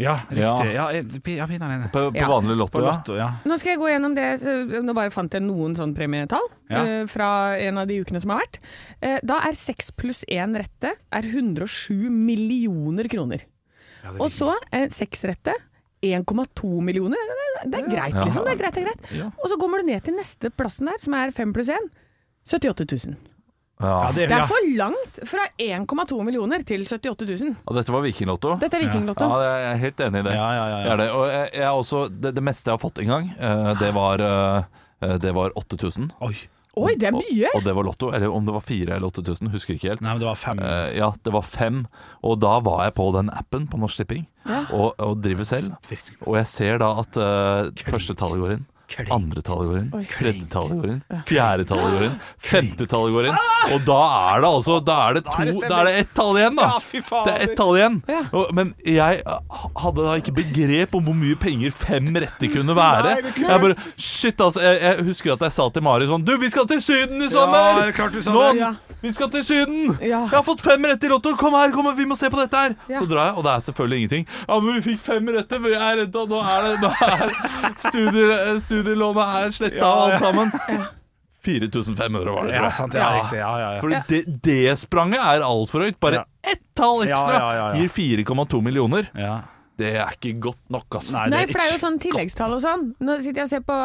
Ja, 0.00 0.14
Ja. 0.32 0.54
riktig. 0.56 1.36
Ja, 1.36 1.40
ja 1.46 1.88
På, 1.92 2.10
på 2.10 2.16
Ja. 2.16 2.28
vanlig 2.28 2.56
På 2.56 2.60
lotto, 2.62 2.80
ja. 2.82 2.90
Lotto, 2.96 3.16
ja. 3.16 3.28
Nå 3.44 3.58
skal 3.60 3.74
jeg 3.74 3.80
gå 3.82 3.88
gjennom 3.92 4.14
det, 4.16 4.28
nå 4.82 4.94
bare 4.96 5.10
fant 5.14 5.32
jeg 5.36 5.42
noen 5.44 5.76
sånn 5.76 5.94
premietall 5.94 6.48
Ja. 6.70 6.82
uh, 7.02 7.06
fra 7.06 7.56
en 7.58 7.78
av 7.78 7.86
de 7.90 8.00
ukene 8.00 8.20
som 8.20 8.30
har 8.30 8.40
vært. 8.44 8.58
Uh, 9.02 9.18
da 9.22 9.40
er 9.46 9.52
seks 9.58 9.90
pluss 9.92 10.24
én 10.28 10.56
rette 10.56 10.94
er 11.12 11.22
107 11.22 12.08
millioner 12.10 13.08
kroner. 13.08 13.44
Og 14.18 14.30
så 14.32 14.54
er 14.72 14.88
6 14.88 15.24
rette 15.28 15.52
1,2 16.02 16.80
millioner. 16.80 17.18
Det 17.66 17.74
er 17.82 17.88
greit, 17.90 18.14
Ja. 18.14 18.24
liksom. 18.24 18.44
Det 18.46 18.54
er 18.54 18.62
greit, 18.62 18.74
det 18.74 18.82
er 18.82 18.88
greit. 18.88 19.10
Ja. 19.18 19.26
Og 19.36 19.50
så 19.50 19.58
kommer 19.60 19.78
du 19.82 19.84
ned 19.86 20.02
til 20.02 20.14
neste 20.16 20.50
plassen 20.50 20.86
der, 20.86 20.96
som 20.98 21.12
er 21.14 21.30
5 21.30 21.52
pluss 21.52 21.68
1. 21.68 21.90
78 22.48 22.86
000. 23.06 23.16
Ja. 23.80 24.10
Det 24.12 24.28
er 24.28 24.46
for 24.48 24.68
langt 24.76 25.20
fra 25.28 25.46
1,2 25.56 26.20
millioner 26.26 26.64
til 26.68 26.84
78 26.84 27.26
000. 27.40 27.56
Og 27.64 27.78
dette 27.78 27.94
var 27.94 28.04
Vikinglotto. 28.04 28.54
Dette 28.60 28.76
er 28.78 28.86
Vikinglotto. 28.86 29.28
Ja, 29.30 29.40
jeg 29.56 29.66
er 29.72 29.82
helt 29.86 30.04
enig 30.06 30.22
i 30.22 30.28
det. 30.28 30.36
Ja, 30.36 30.48
ja, 30.56 30.64
ja, 30.68 30.78
ja. 30.84 30.92
Er 30.92 31.00
det. 31.00 31.10
Og 31.16 31.26
jeg, 31.32 31.50
jeg 31.62 31.82
også, 31.82 32.06
det, 32.12 32.34
det 32.36 32.44
meste 32.44 32.70
jeg 32.70 32.76
har 32.76 32.82
fått 32.82 33.00
en 33.02 33.12
gang, 33.14 33.30
eh, 33.40 33.74
det 33.80 33.92
var, 33.96 34.24
eh, 34.28 35.18
det 35.24 35.36
var 35.36 35.56
8000. 35.56 36.10
Oi. 36.28 36.34
Oi, 36.78 36.92
det 36.94 37.08
er 37.08 37.14
mye! 37.16 37.48
Og, 37.50 37.58
og 37.58 37.64
det 37.66 37.72
var 37.74 37.86
lotto. 37.88 38.10
Eller 38.14 38.30
om 38.32 38.46
det 38.46 38.54
var 38.54 38.62
fire 38.64 38.96
eller 38.96 39.10
8000, 39.10 39.50
husker 39.52 39.74
ikke 39.74 39.90
helt. 39.90 40.04
Nei, 40.04 40.14
men 40.14 40.22
det 40.22 40.28
var 40.28 40.38
fem. 40.38 40.60
Uh, 40.62 40.88
ja, 40.94 41.08
det 41.26 41.32
var 41.34 41.46
fem. 41.46 41.80
Og 42.26 42.38
da 42.42 42.52
var 42.64 42.84
jeg 42.86 42.94
på 43.00 43.08
den 43.16 43.32
appen 43.34 43.66
på 43.70 43.80
Norsk 43.80 44.02
Tipping 44.02 44.28
og, 44.46 44.94
og 44.94 45.18
driver 45.24 45.48
selv. 45.48 45.74
Og 46.28 46.38
jeg 46.38 46.50
ser 46.52 46.78
da 46.82 46.92
at 47.02 47.18
uh, 47.18 47.88
første 47.90 48.14
tallet 48.18 48.44
går 48.44 48.54
inn. 48.58 48.68
Andre 49.10 49.42
tallet 49.46 49.70
går 49.70 49.78
inn, 49.78 50.06
tredje 50.10 50.46
tallet 50.50 50.80
går 50.80 50.92
inn, 50.94 51.00
fjerde 51.28 51.66
tallet 51.68 51.94
går 51.94 52.06
inn, 52.08 52.16
femte 52.52 52.86
tallet 52.90 53.14
går 53.14 53.28
inn. 53.30 53.38
Og 53.70 53.84
da 53.86 53.98
er 54.32 54.42
det 54.42 54.50
altså 54.50 54.78
Da 54.84 54.96
er 55.06 55.18
det 55.18 55.22
to 55.26 55.44
Da 55.62 55.80
er 55.80 55.88
det 55.88 55.94
ett 56.00 56.12
tall 56.16 56.38
igjen, 56.40 56.56
da! 56.58 56.68
Det 56.80 57.34
er 57.34 57.44
ett 57.44 57.54
tall 57.58 57.78
igjen. 57.78 58.00
Men 58.56 58.72
jeg 58.86 59.20
uh, 59.26 59.66
hadde 59.84 60.06
da 60.06 60.16
ikke 60.20 60.34
begrep 60.40 60.96
om 60.98 61.06
hvor 61.06 61.16
mye 61.16 61.38
penger 61.40 61.74
fem 61.76 62.10
retter 62.16 62.52
kunne 62.52 62.76
være. 62.76 63.16
Jeg 63.36 63.64
bare 63.66 63.76
Shit, 63.96 64.40
altså. 64.40 64.62
Jeg, 64.64 64.80
jeg 64.82 65.06
husker 65.10 65.34
at 65.34 65.44
jeg 65.46 65.54
sa 65.54 65.66
til 65.72 65.84
Mari 65.84 66.08
sånn 66.10 66.24
Du, 66.26 66.32
vi 66.40 66.50
skal 66.52 66.68
til 66.70 66.80
Syden 66.84 67.22
i 67.22 67.30
sommer! 67.32 67.84
Er 67.90 68.18
Nå. 68.30 68.72
Vi 69.00 69.12
skal 69.16 69.30
til 69.32 69.44
Syden! 69.44 69.94
Jeg 70.02 70.28
har 70.32 70.42
fått 70.44 70.60
fem 70.64 70.84
retter 70.84 71.08
i 71.08 71.12
Lotto! 71.12 71.32
Kom 71.40 71.54
her, 71.56 71.70
kom 71.72 71.86
her, 71.88 71.96
vi 71.96 72.04
må 72.08 72.16
se 72.18 72.28
på 72.32 72.36
dette 72.40 72.64
her! 72.64 72.74
Så 72.90 73.06
drar 73.08 73.30
jeg, 73.30 73.36
og 73.38 73.46
det 73.46 73.52
er 73.54 73.62
selvfølgelig 73.64 74.00
ingenting. 74.02 74.26
Ja, 74.42 74.58
men 74.60 74.76
vi 74.76 74.82
fikk 74.90 75.00
fem 75.06 75.30
retter, 75.32 75.62
men 75.62 75.72
jeg 75.72 75.80
er 75.80 76.02
redd 76.02 76.18
Nå 76.30 76.40
er 76.44 76.66
det 76.66 76.74
Nå 76.82 76.90
er 77.06 77.32
studier, 77.86 78.34
studielånet 78.80 79.36
er 79.44 79.54
sletta 79.60 79.76
Ja, 79.84 79.92
ja. 79.92 80.16
alt 80.16 80.24
sammen. 80.24 80.88
4500 81.40 82.32
var 82.34 82.44
det, 82.50 82.52
tror 82.58 82.64
Ja, 82.66 82.70
sant. 82.76 82.94
Ja, 82.98 83.06
riktig. 83.16 83.38
Ja, 83.40 83.52
ja, 83.60 83.68
ja. 83.76 83.80
For 83.80 83.88
det, 83.88 84.42
det 84.44 84.74
spranget 84.80 85.22
er 85.24 85.40
altfor 85.46 85.86
høyt. 85.86 85.96
Bare 86.02 86.20
Ja. 86.20 86.24
ett 86.44 86.60
tall 86.76 87.06
ekstra 87.06 87.72
gir 87.78 87.88
4,2 87.88 88.60
millioner. 88.62 89.08
ja. 89.16 89.38
Det 89.80 89.94
er 89.96 90.10
ikke 90.12 90.34
godt 90.44 90.58
nok, 90.68 90.84
altså. 90.92 91.12
Nei, 91.14 91.28
Nei, 91.32 91.38
det 91.46 91.54
for 91.54 91.62
det 91.62 91.68
er 91.70 91.72
jo 91.72 91.80
sånn 91.80 91.94
tilleggstall 92.02 92.52
og 92.52 92.60
sånn. 92.60 92.82
Nå 93.00 93.14
sitter 93.24 93.38
jeg 93.40 93.46
og 93.46 93.48
ser 93.48 93.62
på 93.64 93.76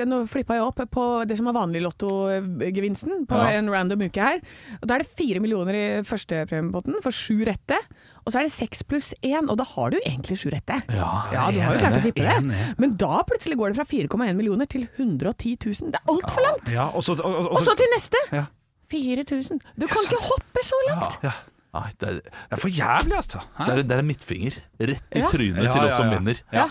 eh, 0.00 0.04
Nå 0.08 0.22
flippa 0.32 0.56
jeg 0.56 0.64
opp 0.64 0.80
på 0.94 1.04
det 1.28 1.36
som 1.36 1.44
var 1.50 1.58
vanlig 1.58 1.82
lottogevinsten 1.84 3.26
på 3.28 3.36
Ja. 3.36 3.50
en 3.58 3.68
random 3.68 4.00
uke 4.08 4.16
her. 4.16 4.40
Og 4.80 4.88
Da 4.88 4.94
er 4.94 4.98
det 5.04 5.10
fire 5.12 5.40
millioner 5.44 5.74
i 5.76 6.00
førstepremiepotten 6.08 7.02
for 7.04 7.10
sju 7.12 7.44
rette. 7.44 7.76
Og 8.28 8.34
så 8.34 8.42
er 8.42 8.44
det 8.44 8.52
seks 8.52 8.82
pluss 8.84 9.06
én, 9.24 9.46
og 9.48 9.56
da 9.56 9.64
har 9.64 9.94
du 9.94 9.96
egentlig 10.02 10.36
sju 10.36 10.50
rette. 10.52 10.76
Ja, 10.92 11.08
du 11.48 11.56
har 11.64 11.72
jo 11.72 11.80
klart 11.80 11.96
å 11.96 12.04
tippe 12.04 12.26
det. 12.28 12.58
Men 12.76 12.92
da 13.00 13.22
plutselig 13.24 13.56
går 13.56 13.72
det 13.72 13.78
fra 13.80 13.86
4,1 13.88 14.36
millioner 14.36 14.68
til 14.68 14.84
110 14.84 15.54
000. 15.64 15.92
Det 15.94 16.02
er 16.02 16.12
altfor 16.12 16.44
langt! 16.44 16.68
Ja, 16.74 16.90
og 16.92 17.06
så 17.06 17.16
og, 17.16 17.24
og, 17.24 17.48
Og 17.56 17.62
så 17.64 17.72
til 17.80 17.88
neste! 17.94 18.20
Ja. 18.36 18.44
4000. 18.92 19.62
Du 19.80 19.86
kan 19.88 20.04
ikke 20.04 20.20
hoppe 20.28 20.64
så 20.64 20.82
langt! 20.90 21.18
ja. 21.24 21.32
Nei, 21.78 21.88
det, 22.00 22.08
er, 22.08 22.20
Det 22.24 22.56
er 22.56 22.60
for 22.62 22.72
jævlig, 22.72 23.16
altså. 23.18 23.40
Det, 23.58 23.66
er, 23.72 23.80
det 23.84 23.96
er 23.96 24.00
en 24.02 24.06
midtfinger 24.08 24.54
rett 24.80 25.16
i 25.16 25.20
Ja. 25.20 25.28
trynet 25.32 25.64
Ja, 25.66 25.72
til 25.74 25.82
ja, 25.84 25.88
oss 25.90 25.98
som 25.98 26.08
ja. 26.08 26.16
vinner. 26.16 26.38
Ja. 26.56 26.68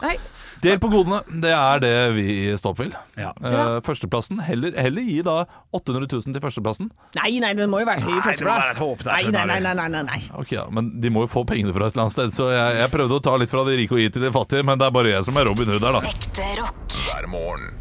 Ja. 0.00 0.08
Nei, 0.08 0.18
Del 0.60 0.76
på 0.76 0.90
godene. 0.92 1.22
Det 1.40 1.48
er 1.56 1.78
det 1.80 1.90
vi 2.12 2.24
i 2.50 2.56
Stå 2.60 2.74
vil. 2.76 2.90
Ja. 3.16 3.30
Uh, 3.40 3.78
førsteplassen. 3.80 4.42
Heller, 4.44 4.74
heller 4.76 5.06
gi 5.08 5.22
da 5.24 5.46
800 5.72 6.04
000 6.10 6.34
til 6.36 6.42
førsteplassen. 6.44 6.90
nei, 7.16 7.30
nei, 7.40 7.54
den 7.56 7.70
må 7.72 7.80
jo 7.80 7.88
være 7.88 8.02
høy 8.04 8.10
i 8.10 8.18
Nei, 8.18 8.34
det 8.36 8.44
må 8.44 8.52
førsteplass. 8.52 8.66
være 8.66 8.74
et 8.74 8.82
håp 8.82 9.04
Nei, 9.08 9.46
nei, 9.48 9.60
nei, 9.64 9.88
nei, 9.88 10.02
nei. 10.10 10.20
Ok, 10.36 10.52
ja, 10.58 10.66
Men 10.68 10.90
de 11.00 11.08
må 11.14 11.24
jo 11.24 11.30
få 11.32 11.46
pengene 11.48 11.72
fra 11.72 11.88
et 11.88 11.96
eller 11.96 12.04
annet 12.10 12.16
sted, 12.18 12.34
så 12.36 12.50
jeg, 12.52 12.76
jeg 12.82 12.92
prøvde 12.92 13.16
å 13.16 13.24
ta 13.24 13.38
litt 13.40 13.54
fra 13.54 13.64
de 13.70 13.78
rike 13.80 13.96
og 13.96 14.02
gi 14.04 14.10
til 14.18 14.26
de 14.26 14.32
fattige, 14.36 14.66
men 14.68 14.76
det 14.82 14.90
er 14.90 14.94
bare 14.98 15.14
jeg 15.14 15.24
som 15.30 15.40
er 15.40 15.48
Robin 15.48 15.72
Hood 15.72 15.88
her, 15.88 15.96
da. 15.96 16.12
Ekte 16.12 16.50
rock. 16.60 16.98
hver 17.06 17.30
morgen. 17.32 17.72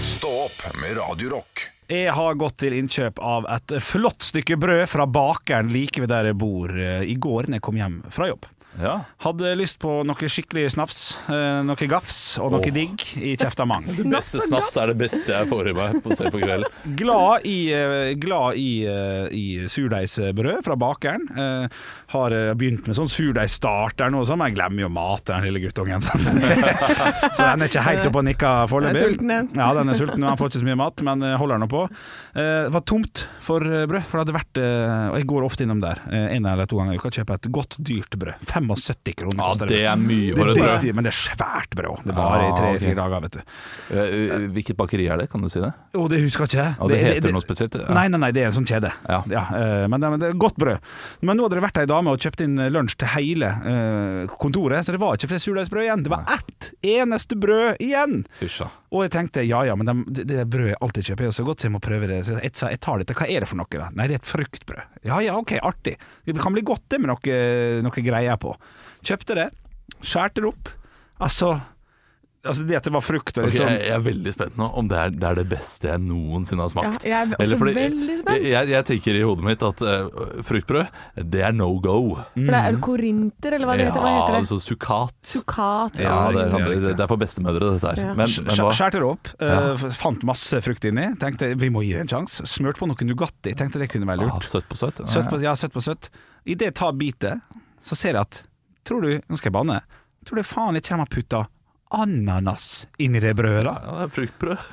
Stå 0.00 0.32
opp 0.46 0.64
med 0.80 0.96
Radio 0.96 1.30
Rock. 1.36 1.66
Jeg 1.92 2.12
har 2.16 2.34
gått 2.40 2.56
til 2.64 2.72
innkjøp 2.78 3.18
av 3.20 3.44
et 3.52 3.74
flott 3.84 4.24
stykke 4.24 4.56
brød 4.56 4.86
fra 4.88 5.04
bakeren 5.04 5.68
like 5.74 6.00
ved 6.00 6.08
der 6.08 6.30
jeg 6.30 6.38
bor 6.40 6.72
eh, 6.72 7.02
i 7.04 7.16
går 7.20 7.50
når 7.52 7.58
jeg 7.60 7.64
kom 7.66 7.76
hjem 7.76 7.98
fra 8.14 8.30
jobb. 8.32 8.46
Ja. 8.80 9.04
Hadde 9.22 9.52
lyst 9.58 9.78
på 9.82 10.00
noe 10.06 10.28
skikkelig 10.30 10.72
snafs, 10.74 11.02
eh, 11.30 11.60
noe 11.66 11.88
gafs 11.90 12.38
og 12.42 12.50
noe 12.54 12.62
oh. 12.64 12.74
digg 12.74 13.04
i 13.20 13.34
kjeftamang. 13.38 13.86
Det 13.86 14.06
beste 14.10 14.42
snafs 14.42 14.74
er 14.80 14.90
det 14.90 14.96
beste 15.04 15.30
jeg 15.34 15.48
får 15.50 15.70
i 15.70 15.74
meg 15.76 15.98
på 16.02 16.10
å 16.10 16.18
se 16.18 16.30
på 16.32 16.40
kvelden. 16.42 16.66
Glad 17.00 17.46
i, 17.48 17.58
eh, 17.74 18.12
glad 18.20 18.58
i, 18.58 18.70
eh, 18.88 19.26
i 19.34 19.44
surdeigsbrød 19.70 20.64
fra 20.66 20.76
bakeren. 20.80 21.28
Eh, 21.30 21.82
Har 22.14 22.34
begynt 22.58 22.86
med 22.86 22.96
sånn 22.98 23.10
surdeigsstarter 23.10 24.10
nå, 24.12 24.20
så 24.26 24.36
men 24.38 24.50
jeg 24.50 24.58
glemmer 24.58 24.84
jo 24.84 24.90
mat 24.92 25.24
den 25.28 25.46
lille 25.46 25.62
guttungen. 25.64 26.02
så 26.04 26.34
den 26.34 27.64
er 27.64 27.70
ikke 27.70 27.84
helt 27.86 28.06
oppe 28.08 28.20
og 28.20 28.26
nikker 28.28 28.68
foreløpig. 28.70 28.98
Den 28.98 29.02
er 29.02 29.14
sulten. 29.14 29.58
Ja, 29.58 29.70
den 29.78 29.90
er 29.90 29.98
sulten, 29.98 30.26
han 30.28 30.38
får 30.38 30.52
ikke 30.52 30.62
så 30.62 30.68
mye 30.68 30.78
mat, 30.78 31.04
men 31.06 31.24
holder 31.40 31.62
nå 31.62 31.70
på. 31.70 31.86
Eh, 32.34 32.52
Det 32.64 32.74
var 32.74 32.84
tomt 32.88 33.24
for 33.44 33.60
brød, 33.62 34.06
for 34.08 34.18
det 34.18 34.22
hadde 34.24 34.34
vært 34.36 34.58
Og 34.64 35.16
jeg 35.18 35.26
går 35.30 35.44
ofte 35.46 35.64
innom 35.66 35.80
der 35.82 36.00
en 36.08 36.46
eller 36.48 36.68
to 36.70 36.78
ganger 36.78 36.94
i 36.94 37.00
uka 37.00 37.10
og 37.10 37.18
kjøper 37.18 37.38
et 37.38 37.50
godt, 37.54 37.76
dyrt 37.84 38.18
brød. 38.20 38.46
75 38.70 39.16
kroner 39.20 39.40
Ja, 39.42 39.68
det 39.68 39.80
er 39.84 40.00
mye 40.00 40.34
for 40.36 40.52
et 40.52 40.60
brød. 40.60 40.86
Men 40.96 41.06
det 41.06 41.12
er 41.12 41.18
svært 41.18 41.76
brød. 41.76 42.04
Det 42.08 42.16
varer 42.16 42.46
i 42.46 42.52
tre-fire 42.58 42.94
ok. 42.94 43.00
dager, 43.02 43.24
vet 43.26 43.38
du. 43.38 43.56
Eh, 43.94 44.48
Hvilket 44.54 44.78
bakeri 44.78 45.08
er 45.10 45.22
det, 45.22 45.28
kan 45.32 45.44
du 45.44 45.50
si 45.52 45.62
det? 45.62 45.72
Jo, 45.94 46.06
det 46.10 46.20
husker 46.24 46.46
jeg 46.46 46.52
ikke. 46.54 46.68
Ja, 46.78 46.90
det 46.92 47.00
heter 47.04 47.34
noe 47.34 47.44
spesielt? 47.44 47.78
Ja. 47.80 47.90
Nei, 47.96 48.06
nei, 48.12 48.20
nei, 48.26 48.32
det 48.36 48.44
er 48.44 48.50
en 48.50 48.56
sånn 48.58 48.68
kjede. 48.68 48.92
Ja. 49.08 49.22
ja 49.30 49.44
men, 49.90 50.00
det, 50.00 50.12
men 50.14 50.22
det 50.22 50.30
er 50.32 50.38
godt 50.46 50.58
brød. 50.60 50.92
Men 51.24 51.38
nå 51.38 51.46
hadde 51.46 51.60
det 51.60 51.66
vært 51.66 51.82
ei 51.82 51.88
dame 51.90 52.14
og 52.14 52.22
kjøpt 52.24 52.44
inn 52.46 52.60
lunsj 52.74 52.98
til 53.00 53.12
hele 53.14 53.50
eh, 53.70 54.38
kontoret, 54.40 54.86
så 54.86 54.94
det 54.94 55.02
var 55.02 55.18
ikke 55.18 55.32
flere 55.34 55.44
surdeigsbrød 55.44 55.86
igjen. 55.86 56.06
Det 56.06 56.14
var 56.14 56.24
ett 56.36 56.72
eneste 56.94 57.38
brød 57.40 57.82
igjen! 57.84 58.24
Fysja. 58.40 58.70
Og 58.94 59.02
jeg 59.02 59.10
tenkte 59.10 59.42
ja 59.42 59.64
ja, 59.66 59.74
men 59.74 59.88
det, 60.06 60.22
det 60.30 60.44
brødet 60.46 60.76
jeg 60.76 60.80
alltid 60.86 61.08
kjøper, 61.08 61.26
er 61.26 61.30
jo 61.32 61.36
så 61.40 61.46
godt 61.48 61.62
så 61.62 61.66
jeg 61.66 61.74
må 61.74 61.82
prøve 61.82 62.08
det. 62.10 62.20
Så 62.28 62.38
jeg 62.38 62.54
sa 62.54 62.70
jeg 62.70 62.82
tar 62.84 63.02
dette, 63.02 63.16
hva 63.18 63.26
er 63.26 63.42
det 63.42 63.50
for 63.50 63.58
noe 63.58 63.80
da? 63.80 63.90
Nei, 63.98 64.06
det 64.10 64.18
er 64.18 64.22
et 64.22 64.30
fruktbrød. 64.30 64.98
Ja 65.08 65.18
ja, 65.24 65.34
ok, 65.40 65.56
artig. 65.66 65.96
Det 66.24 66.36
kan 66.38 66.54
bli 66.54 66.62
godt 66.66 66.86
det 66.94 67.00
med 67.02 67.10
noe, 67.10 67.38
noe 67.82 68.06
greier 68.06 68.38
på. 68.40 68.54
Kjøpte 69.04 69.38
det, 69.40 69.48
skjærte 69.98 70.44
det 70.44 70.52
opp. 70.52 70.70
Altså, 71.24 71.56
altså 72.44 72.64
det 72.68 72.76
at 72.78 72.84
det 72.88 72.92
var 72.94 73.02
frukt 73.04 73.38
og 73.40 73.46
litt 73.48 73.56
sånn 73.58 73.70
jeg, 73.72 73.80
jeg 73.88 73.94
er 73.96 74.02
veldig 74.04 74.32
spent 74.34 74.56
nå 74.60 74.66
om 74.80 74.88
det 74.90 74.98
er, 75.00 75.12
det 75.16 75.26
er 75.30 75.38
det 75.40 75.44
beste 75.50 75.88
jeg 75.88 76.02
noensinne 76.04 76.64
har 76.64 76.72
smakt. 76.72 77.04
Ja, 77.06 77.10
jeg 77.10 77.14
er 77.16 77.34
også 77.34 77.44
Eller 77.46 77.60
fordi- 77.62 77.74
veldig 77.78 78.16
spent. 78.20 78.42
Jeg, 78.44 78.52
jeg, 78.54 78.68
jeg 78.74 78.86
tenker 78.90 79.18
i 79.18 79.22
hodet 79.24 79.46
mitt 79.48 79.64
at 79.68 79.82
eh, 79.88 80.20
fruktbrød, 80.50 81.00
det 81.34 81.42
er 81.48 81.56
no 81.56 81.68
go. 81.80 81.96
For 82.34 82.52
det 82.54 82.60
er 82.60 82.78
korinter, 82.84 83.56
eller 83.58 83.70
hva 83.70 83.76
det 83.80 83.86
heter? 83.88 84.04
Hva 84.04 84.12
heter 84.14 84.36
det? 84.36 84.42
altså 84.44 84.58
sukat. 84.64 85.16
Sukat. 85.34 86.00
Ja, 86.04 86.16
det, 86.30 86.44
er, 86.44 86.52
riktig, 86.54 86.70
riktig. 86.74 86.94
det 86.98 87.04
er 87.06 87.10
for 87.14 87.22
bestemødre, 87.24 87.72
dette 87.76 87.92
her. 87.94 88.02
Ja. 88.04 88.14
Men, 88.20 88.34
men 88.48 88.60
hva? 88.64 88.72
Skjærte 88.76 89.00
det 89.02 89.08
opp, 89.08 89.32
eh, 89.48 89.86
fant 89.98 90.26
masse 90.28 90.60
frukt 90.68 90.84
inni. 90.90 91.08
Tenkte 91.22 91.52
vi 91.58 91.72
må 91.72 91.82
gi 91.86 91.94
det 91.96 92.04
en 92.06 92.12
sjanse. 92.16 92.46
Smurt 92.50 92.78
på 92.82 92.88
noe 92.90 93.08
Nugatti. 93.08 93.54
Tenkte 93.58 93.80
det 93.82 93.90
kunne 93.92 94.06
være 94.08 94.26
Ah, 94.28 94.36
lurt. 94.36 94.48
søtt 94.48 94.68
på 94.70 94.76
søtt? 94.78 95.00
Søtt 95.10 95.30
på, 95.32 95.40
ja, 95.42 95.56
søtt 95.58 95.72
på 95.74 95.82
søtt. 95.84 96.10
Idet 96.44 96.70
jeg 96.70 96.74
tar 96.80 96.92
bitet, 96.92 97.40
så 97.84 97.96
ser 97.96 98.16
jeg 98.18 98.24
at 98.26 98.42
Tror 98.84 99.00
du 99.00 99.14
Nå 99.32 99.38
skal 99.40 99.48
jeg 99.48 99.54
banne. 99.56 99.78
Tror 100.28 100.36
du 100.36 100.44
faen 100.44 100.76
ikke 100.76 100.90
kommer 100.92 101.08
putta 101.08 101.38
ananas 101.96 102.86
inni 102.98 103.22
det 103.22 103.34
brødet? 103.38 103.64
da? 103.68 103.76
Ja, 103.84 103.98
det 104.00 104.08
er 104.08 104.16
fruktbrød. 104.18 104.72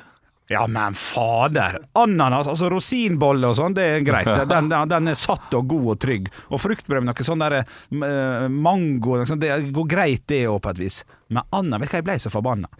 Ja, 0.52 0.66
men 0.66 0.94
fader! 0.98 1.78
Ananas, 1.96 2.48
altså 2.50 2.68
rosinbolle 2.68 3.48
og 3.48 3.56
sånn, 3.56 3.76
det 3.76 3.86
er 3.88 4.04
greit. 4.04 4.28
Den, 4.50 4.68
den, 4.68 4.90
den 4.90 5.08
er 5.12 5.16
satt 5.16 5.54
og 5.56 5.68
god 5.70 5.86
og 5.94 6.00
trygg. 6.02 6.28
Og 6.52 6.60
fruktbrød 6.60 7.04
med 7.04 7.12
noe 7.12 7.26
sånn 7.26 7.44
der 7.44 7.58
uh, 7.62 8.48
mango 8.52 9.22
sånt, 9.28 9.40
Det 9.40 9.72
går 9.72 9.88
greit, 9.88 10.26
det 10.28 10.42
òg, 10.50 10.60
på 10.64 10.74
et 10.74 10.82
vis. 10.82 11.02
Men 11.32 11.46
ananas 11.48 11.86
Vet 11.86 11.88
du 11.88 11.94
hva, 11.94 12.00
jeg 12.02 12.08
ble 12.10 12.18
så 12.26 12.32
forbanna. 12.34 12.72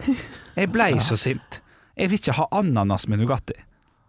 Jeg 0.58 0.72
ble 0.74 0.88
så 1.08 1.16
sint. 1.20 1.62
Jeg 1.96 2.12
vil 2.12 2.20
ikke 2.20 2.36
ha 2.40 2.48
ananas 2.60 3.08
med 3.08 3.22
Nugatti. 3.22 3.56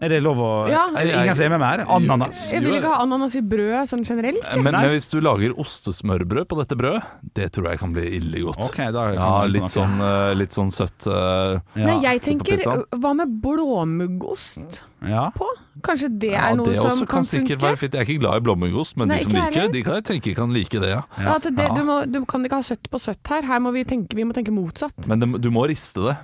Er 0.03 0.11
det 0.11 0.19
lov 0.25 0.41
å 0.43 0.49
Ja. 0.69 0.83
Er 0.91 1.07
det 1.07 1.15
ingen 1.15 1.35
som 1.39 1.45
er 1.47 1.53
med 1.55 1.61
meg 1.63 1.69
her? 1.79 1.85
Ananas. 1.95 2.41
Jeg 2.51 2.63
vil 2.65 2.75
ikke 2.79 2.91
ha 2.91 3.01
ananas 3.05 3.35
i 3.39 3.41
brød 3.41 3.87
sånn 3.89 4.03
generelt. 4.07 4.43
Men, 4.59 4.75
men 4.75 4.89
hvis 4.91 5.07
du 5.13 5.19
lager 5.23 5.55
ostesmørbrød 5.63 6.47
på 6.51 6.59
dette 6.59 6.77
brødet, 6.79 7.03
det 7.37 7.51
tror 7.55 7.69
jeg 7.71 7.79
kan 7.79 7.93
bli 7.95 8.05
ille 8.19 8.43
godt. 8.49 8.59
Okay, 8.67 8.91
da 8.91 9.05
kan 9.13 9.21
Ja, 9.21 9.31
litt 9.47 9.71
sånn, 9.73 9.95
eh, 10.03 10.33
litt 10.37 10.51
sånn 10.55 10.71
søtt. 10.75 11.07
Uh, 11.07 11.61
Ja. 11.79 11.87
Nei, 11.87 11.97
jeg 12.03 12.21
tenker 12.25 12.59
hva 12.99 13.13
med 13.15 13.39
blåmuggost 13.41 14.79
Ja. 15.07 15.29
på? 15.35 15.47
Kanskje 15.83 16.09
det 16.19 16.31
ja, 16.31 16.49
er 16.51 16.55
noe 16.55 16.67
det 16.69 16.75
som 16.77 16.99
kan 17.05 17.23
kan 17.23 17.23
funke? 17.27 17.57
være 17.59 17.77
fint. 17.77 17.93
Jeg 17.93 18.01
er 18.01 18.05
ikke 18.11 18.19
glad 18.21 18.37
i 18.41 18.43
blåmuggost, 18.45 18.97
men 18.97 19.07
Nei, 19.09 19.17
de 19.17 19.23
som 19.23 19.31
liker 19.33 19.51
det, 19.67 19.71
de 19.73 19.81
kan 19.83 19.97
jeg 19.99 20.05
tenke 20.11 20.35
kan 20.35 20.53
like 20.53 20.79
det, 20.79 20.89
ja. 20.93 21.01
Ja, 21.17 21.35
at 21.35 21.43
det, 21.43 21.69
du, 21.75 21.81
må, 21.87 21.97
du 22.11 22.25
kan 22.25 22.43
ikke 22.45 22.59
ha 22.61 22.65
søtt 22.65 22.89
på 22.91 22.99
søtt 23.01 23.25
her. 23.27 23.41
Her 23.43 23.59
må 23.59 23.71
vi 23.73 23.83
tenke, 23.83 24.15
vi 24.15 24.23
må 24.23 24.33
tenke 24.35 24.53
motsatt. 24.53 24.93
Men 25.07 25.19
det, 25.19 25.41
du 25.41 25.49
må 25.51 25.65
riste 25.67 26.03
det. 26.07 26.17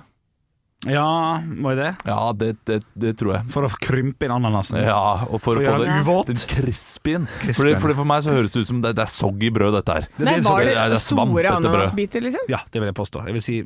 Ja, 0.88 1.40
må 1.44 1.74
jeg 1.74 1.78
det? 1.82 1.88
Ja, 2.08 2.32
det, 2.32 2.46
det, 2.64 2.78
det 2.96 3.10
tror 3.20 3.34
jeg. 3.36 3.44
For 3.52 3.66
å 3.68 3.70
krympe 3.84 4.24
inn 4.24 4.32
ananasen? 4.32 4.78
Ja, 4.80 5.26
og 5.28 5.36
for, 5.44 5.58
For 5.58 5.60
å 5.60 5.66
å 5.66 5.76
få 5.76 5.82
det 5.82 5.88
den 5.90 6.04
uvåt? 6.06 6.30
den. 6.30 6.40
Crispyen. 6.48 7.26
Fordi, 7.52 7.74
fordi 7.82 7.96
for 7.98 8.08
meg 8.08 8.22
så 8.24 8.32
høres 8.32 8.54
det 8.54 8.62
ut 8.64 8.70
som 8.70 8.80
det, 8.80 8.94
det 8.96 9.04
er 9.04 9.12
soggy 9.12 9.50
brød, 9.52 9.74
dette 9.76 9.92
her. 9.98 10.08
Det 10.16 10.24
det 10.24 10.44
var 10.48 10.64
det 10.64 10.72
er- 10.72 10.80
det 10.80 10.94
det 10.94 11.00
er 11.00 11.04
store 11.04 11.52
ananasbiter, 11.58 12.24
liksom? 12.24 12.48
Ja, 12.48 12.62
det 12.72 12.80
vil 12.80 12.88
jeg 12.88 12.96
påstå. 12.96 13.26
Jeg 13.28 13.36
vil 13.36 13.44
si 13.44 13.58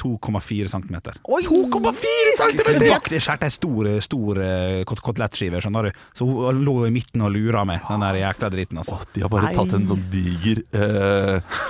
2,4 0.00 0.70
cm. 0.70 0.94
2,4 1.26 2.36
cm! 2.38 2.78
bak- 2.86 3.10
det 3.10 3.18
skjærte 3.20 3.44
ei 3.50 3.52
stor, 3.52 3.90
stor 4.06 4.38
eh, 4.40 4.84
kot 4.88 5.02
kotelettskive, 5.04 5.60
skjønner 5.60 5.90
du. 5.90 5.98
Så 6.16 6.24
hun 6.30 6.62
lå 6.64 6.76
i 6.86 6.94
midten 6.94 7.26
og 7.26 7.34
lura 7.34 7.66
meg, 7.68 7.82
den 7.90 8.00
der 8.06 8.20
jækla 8.22 8.48
driten, 8.54 8.78
altså. 8.80 8.94
Åh, 9.00 9.04
de 9.18 9.26
har 9.26 9.28
bare 9.34 9.50
tatt 9.58 9.74
en 9.76 9.90
sånn 9.90 10.06
diger 10.14 10.62
eh, 10.72 11.60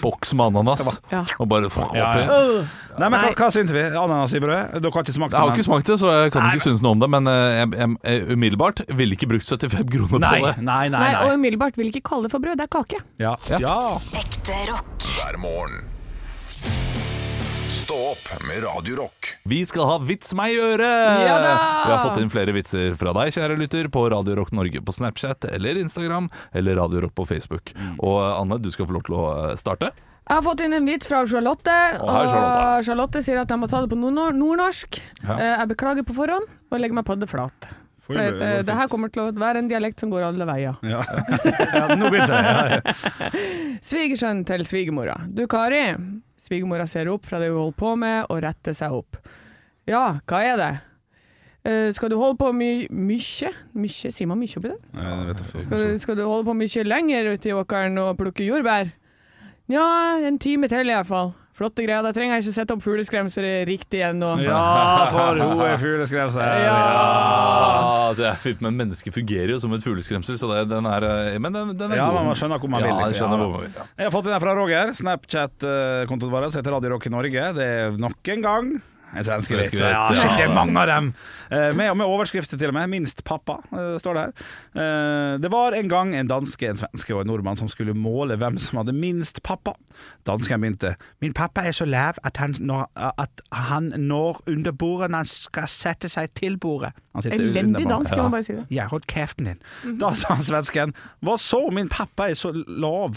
boks 0.00 0.32
med 0.38 0.46
ananas 0.54 0.86
Ja. 1.12 1.24
og 1.38 1.48
bare 1.50 1.68
Ja, 1.94 2.10
ja. 2.22 2.40
Nei, 2.96 3.10
men 3.10 3.18
hva, 3.20 3.26
Nei. 3.28 3.34
hva 3.36 3.50
syns 3.52 3.74
vi? 3.74 3.82
Ananas 3.92 4.32
brød? 4.44 4.76
Dere 4.82 4.92
har 4.94 5.06
ikke 5.06 5.16
smakt 5.16 5.36
Jeg 5.36 5.40
har 5.40 5.54
ikke 5.54 5.66
smakt 5.66 5.90
det, 5.90 5.98
så 6.02 6.12
jeg 6.12 6.32
kan 6.34 6.48
ikke 6.50 6.66
synes 6.68 6.84
noe 6.84 6.96
om 6.96 7.02
det. 7.04 7.10
Men 7.16 7.32
eh, 7.32 7.56
jeg, 7.60 7.72
jeg, 7.80 7.96
jeg, 8.02 8.28
umiddelbart 8.36 8.84
ville 8.92 9.18
ikke 9.18 9.30
brukt 9.32 9.48
75 9.48 9.90
kroner 9.92 10.24
Nei, 10.26 10.38
på 10.40 10.46
det. 10.50 10.56
nei, 10.68 10.84
nei. 10.92 11.02
Nei, 11.06 11.12
og 11.24 11.36
umiddelbart 11.40 11.78
vil 11.80 11.92
ikke 11.92 12.04
kalle 12.12 12.28
det 12.28 12.34
for 12.36 12.44
brød, 12.44 12.58
det 12.60 12.68
er 12.68 12.72
kake. 12.78 13.02
Ja. 13.22 13.36
ja. 13.60 13.76
Ekte 14.22 14.62
rock. 14.72 15.10
Hver 15.16 15.38
morgen. 15.42 15.84
Stå 17.86 17.96
opp 18.10 18.30
med 18.48 18.64
Radio 18.64 18.96
Rock. 18.98 19.28
Vi 19.46 19.60
skal 19.68 19.86
ha 19.86 19.98
Vits 20.02 20.32
meg 20.34 20.56
i 20.56 20.58
øret! 20.58 21.20
Ja! 21.22 21.36
Vi 21.38 21.92
har 21.92 22.00
fått 22.02 22.18
inn 22.18 22.32
flere 22.32 22.50
vitser 22.56 22.96
fra 22.98 23.12
deg, 23.14 23.30
kjære 23.36 23.58
lytter, 23.60 23.86
på 23.94 24.02
Radio 24.10 24.34
Rock 24.40 24.50
Norge 24.58 24.82
på 24.82 24.94
Snapchat 24.96 25.46
eller 25.52 25.78
Instagram, 25.78 26.26
eller 26.50 26.80
Radio 26.80 27.04
Rock 27.04 27.14
på 27.14 27.28
Facebook. 27.30 27.70
Mm. 27.78 27.94
Og 28.02 28.18
Anne, 28.26 28.58
du 28.58 28.72
skal 28.74 28.88
få 28.90 28.96
lov 28.96 29.06
til 29.06 29.14
å 29.14 29.24
eh, 29.36 29.54
starte. 29.60 29.92
Jeg 30.26 30.34
har 30.34 30.42
fått 30.42 30.60
inn 30.64 30.72
en 30.74 30.86
vits 30.88 31.06
fra 31.06 31.20
Charlotte, 31.30 31.74
Og 32.02 32.08
Charlotte. 32.10 32.84
Charlotte 32.88 33.20
sier 33.22 33.38
at 33.44 33.48
jeg 33.52 33.60
må 33.62 33.68
ta 33.70 33.80
det 33.84 33.90
på 33.92 33.98
nordnor- 34.00 34.34
nordnorsk. 34.34 34.98
Ja. 35.22 35.36
Eh, 35.38 35.58
Jeg 35.60 35.68
beklager 35.70 36.02
på 36.08 36.14
forhånd, 36.16 36.48
og 36.70 36.80
legger 36.80 36.94
meg 36.98 37.04
på 37.06 37.14
det 37.20 37.28
flat. 37.30 37.68
For 38.06 38.14
det, 38.14 38.40
eh, 38.42 38.62
det 38.62 38.74
her 38.74 38.86
kommer 38.88 39.10
til 39.10 39.22
å 39.22 39.32
være 39.34 39.58
en 39.58 39.68
dialekt 39.68 39.98
som 40.00 40.10
går 40.10 40.22
alle 40.26 40.44
veier. 40.46 40.76
Ja. 40.82 41.02
ja, 41.78 41.86
nå 41.94 42.10
begynte 42.10 42.34
det. 42.34 42.42
Ja, 42.42 42.66
ja. 42.74 42.80
Svigersønn 43.88 44.44
til 44.46 44.64
svigermora. 44.66 45.16
Du, 45.32 45.46
Kari. 45.46 45.94
Svigermora 46.38 46.86
ser 46.86 47.08
opp 47.08 47.24
fra 47.26 47.38
det 47.38 47.48
hun 47.50 47.58
holder 47.58 47.78
på 47.78 47.94
med, 47.98 48.26
og 48.30 48.42
retter 48.42 48.74
seg 48.74 48.92
opp. 48.98 49.16
Ja, 49.86 50.18
hva 50.26 50.42
er 50.42 50.56
det? 50.60 50.72
Uh, 51.66 51.88
skal 51.94 52.10
du 52.12 52.16
holde 52.18 52.36
på 52.38 52.52
my 52.54 52.86
mykje? 52.90 53.50
Mykje? 53.74 54.12
Sier 54.14 54.26
man 54.30 54.38
mykje 54.38 54.58
oppi 54.60 54.70
det? 54.70 54.78
Ja, 54.94 55.16
det 55.26 55.32
vet 55.34 55.54
jeg. 55.54 55.64
Skal, 55.66 55.78
du- 55.78 55.98
skal 55.98 56.16
du 56.18 56.22
holde 56.26 56.46
på 56.46 56.54
mye 56.54 56.84
lenger 56.86 57.32
ute 57.34 57.50
i 57.50 57.54
åkeren 57.58 57.98
og 57.98 58.16
plukke 58.18 58.46
jordbær? 58.46 58.92
Ja, 59.72 59.86
en 60.22 60.38
time 60.38 60.68
til 60.70 60.86
i 60.86 60.94
hvert 60.94 61.08
fall. 61.08 61.34
Flotte 61.56 61.86
greier. 61.86 62.04
Da 62.04 62.12
trenger 62.12 62.36
jeg 62.36 62.44
ikke 62.44 62.54
sette 62.58 62.74
opp 62.74 62.82
fugleskremser 62.84 63.46
riktig 63.66 64.02
ennå. 64.04 64.34
Ja, 64.44 64.58
for 65.08 65.40
hun 65.40 65.62
er 65.64 65.78
fugleskremsel. 65.80 66.42
Ja. 66.44 66.74
ja. 66.76 68.10
det 68.18 68.26
er 68.28 68.42
fint, 68.42 68.60
men 68.64 68.76
mennesket 68.76 69.14
fungerer 69.16 69.54
jo 69.54 69.60
som 69.62 69.72
et 69.72 69.86
fugleskremsel, 69.86 70.36
så 70.40 70.50
det, 70.52 70.66
den 70.74 70.88
er 70.90 71.06
eh, 71.08 71.38
Men 71.40 71.56
den, 71.56 71.72
den 71.80 71.94
er 71.94 72.02
Ja, 72.02 72.10
god. 72.10 72.18
men 72.20 72.28
man 72.30 72.38
skjønner 72.38 72.60
hvor 72.60 72.72
man 72.74 72.84
ja, 72.84 72.92
vil, 72.92 73.08
liksom. 73.08 73.32
Ja. 73.32 73.38
hvor 73.40 73.54
man 73.54 73.64
vil. 73.64 73.72
Ja. 73.72 73.86
Jeg 73.96 74.10
har 74.10 74.12
fått 74.18 74.28
den 74.28 74.36
her 74.36 74.44
fra 74.44 74.58
Roger. 74.60 74.92
Snapchat-kontoen 75.00 76.36
vår 76.36 76.50
heter 76.50 76.76
Radio 76.76 76.92
Rock 76.92 77.08
i 77.08 77.14
Norge. 77.16 77.48
Det 77.56 77.70
er 77.78 77.98
nok 78.04 78.34
en 78.36 78.44
gang 78.44 78.76
svenske 79.14 79.56
vits. 79.56 79.70
Svenske 79.70 79.88
Ja, 79.90 80.08
vits, 80.10 80.22
ja. 80.24 80.36
det 80.36 80.44
er 80.48 80.54
mange 80.54 80.78
av 80.80 80.86
dem! 80.90 81.14
Eh, 81.50 81.72
Med, 81.76 81.94
med 81.96 82.06
overskrifter 82.06 82.58
til 82.58 82.68
og 82.68 82.74
med. 82.74 82.88
'Minst 82.90 83.22
pappa' 83.24 83.60
eh, 83.72 83.98
står 84.02 84.14
det 84.14 84.22
her. 84.22 84.32
Eh, 84.74 85.38
Det 85.38 85.50
var 85.52 85.72
en 85.72 85.88
gang 85.88 86.14
en 86.16 86.26
danske, 86.28 86.68
en 86.68 86.76
svenske 86.76 87.14
og 87.14 87.20
en 87.20 87.26
nordmann 87.26 87.56
som 87.56 87.68
skulle 87.68 87.94
måle 87.94 88.36
hvem 88.36 88.58
som 88.58 88.78
hadde 88.78 88.92
minst 88.92 89.42
pappa. 89.42 89.72
Dansken 90.26 90.60
begynte. 90.60 90.96
'Min 91.20 91.32
pappa 91.32 91.60
er 91.62 91.72
så 91.72 91.84
lav 91.86 92.14
at 92.24 92.36
han 92.36 92.54
når, 92.60 92.86
at 92.96 93.40
han 93.52 93.92
når 93.96 94.42
under 94.46 94.72
bordet 94.72 95.10
når 95.10 95.16
han 95.18 95.26
skal 95.26 95.68
sette 95.68 96.08
seg 96.08 96.30
til 96.34 96.58
bordet'. 96.58 96.92
Han 97.14 97.22
sitter 97.22 97.38
Elendig 97.38 97.88
dansk, 97.88 98.12
kan 98.14 98.22
man 98.22 98.30
bare 98.30 98.42
si 98.42 98.52
det. 98.52 98.66
Ja, 98.70 98.86
hold 98.88 99.02
kjeften 99.06 99.44
din. 99.46 99.98
Da 100.00 100.14
sa 100.14 100.34
svensken 100.42 100.94
Hva 101.22 101.36
så, 101.38 101.70
min 101.72 101.88
pappa 101.88 102.28
er 102.30 102.34
så 102.34 102.52
lav. 102.66 103.16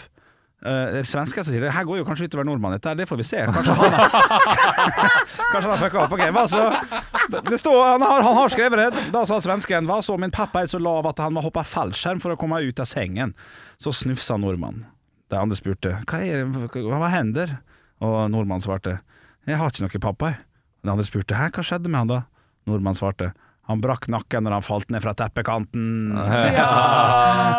Uh, 0.59 0.99
svensken 1.07 1.45
sier 1.47 1.63
det 1.63 1.71
her 1.71 1.85
går 1.87 2.01
jo 2.01 2.05
kanskje 2.07 2.25
utover 2.27 2.43
nordmannen, 2.43 2.81
dette, 2.81 2.91
det 2.99 3.05
får 3.07 3.19
vi 3.21 3.25
se. 3.29 3.45
Kanskje 3.47 3.75
han 3.79 3.93
har 3.95 4.09
Kanskje 5.53 5.61
han 5.63 5.71
har 5.71 5.81
fucka 5.85 6.01
opp. 6.03 6.15
Okay, 6.17 6.33
hva 6.35 6.43
så? 6.51 6.65
Det, 7.47 7.59
står, 7.61 7.77
han, 7.93 8.03
har, 8.03 8.23
han 8.25 8.37
har 8.41 8.51
skrevet 8.51 8.81
det. 8.81 9.05
Da 9.15 9.23
sa 9.29 9.39
svensken 9.43 9.87
Hva 9.87 10.01
så, 10.03 10.17
min 10.19 10.33
pappa 10.35 10.65
er 10.65 10.71
så 10.71 10.81
lav 10.81 11.07
at 11.07 11.21
han 11.23 11.35
må 11.35 11.43
hoppe 11.45 11.63
fallskjerm 11.63 12.19
for 12.19 12.35
å 12.35 12.39
komme 12.39 12.59
ut 12.65 12.83
av 12.83 12.89
sengen. 12.89 13.31
Så 13.79 13.95
snufsa 13.95 14.35
nordmannen. 14.41 14.83
De 15.29 15.37
andre 15.39 15.55
spurte 15.55 15.93
hva, 16.09 16.19
er, 16.25 16.43
hva, 16.49 16.99
hva 16.99 17.11
hender? 17.13 17.55
Og 18.03 18.17
nordmannen 18.33 18.63
svarte 18.65 18.97
Jeg 19.47 19.59
har 19.59 19.71
ikke 19.71 19.85
noe 19.87 20.03
pappa. 20.09 20.33
jeg». 20.33 20.43
De 20.83 20.91
andre 20.91 21.05
spurte 21.07 21.35
hva 21.39 21.63
skjedde 21.63 21.91
med 21.91 22.03
han 22.03 22.11
da? 22.11 22.19
Nordmannen 22.67 22.99
svarte 22.99 23.31
Han 23.69 23.81
brakk 23.83 24.07
nakken 24.09 24.43
når 24.47 24.57
han 24.57 24.65
falt 24.65 24.89
ned 24.89 25.03
fra 25.05 25.13
teppekanten. 25.13 26.17
Ja! 26.59 26.67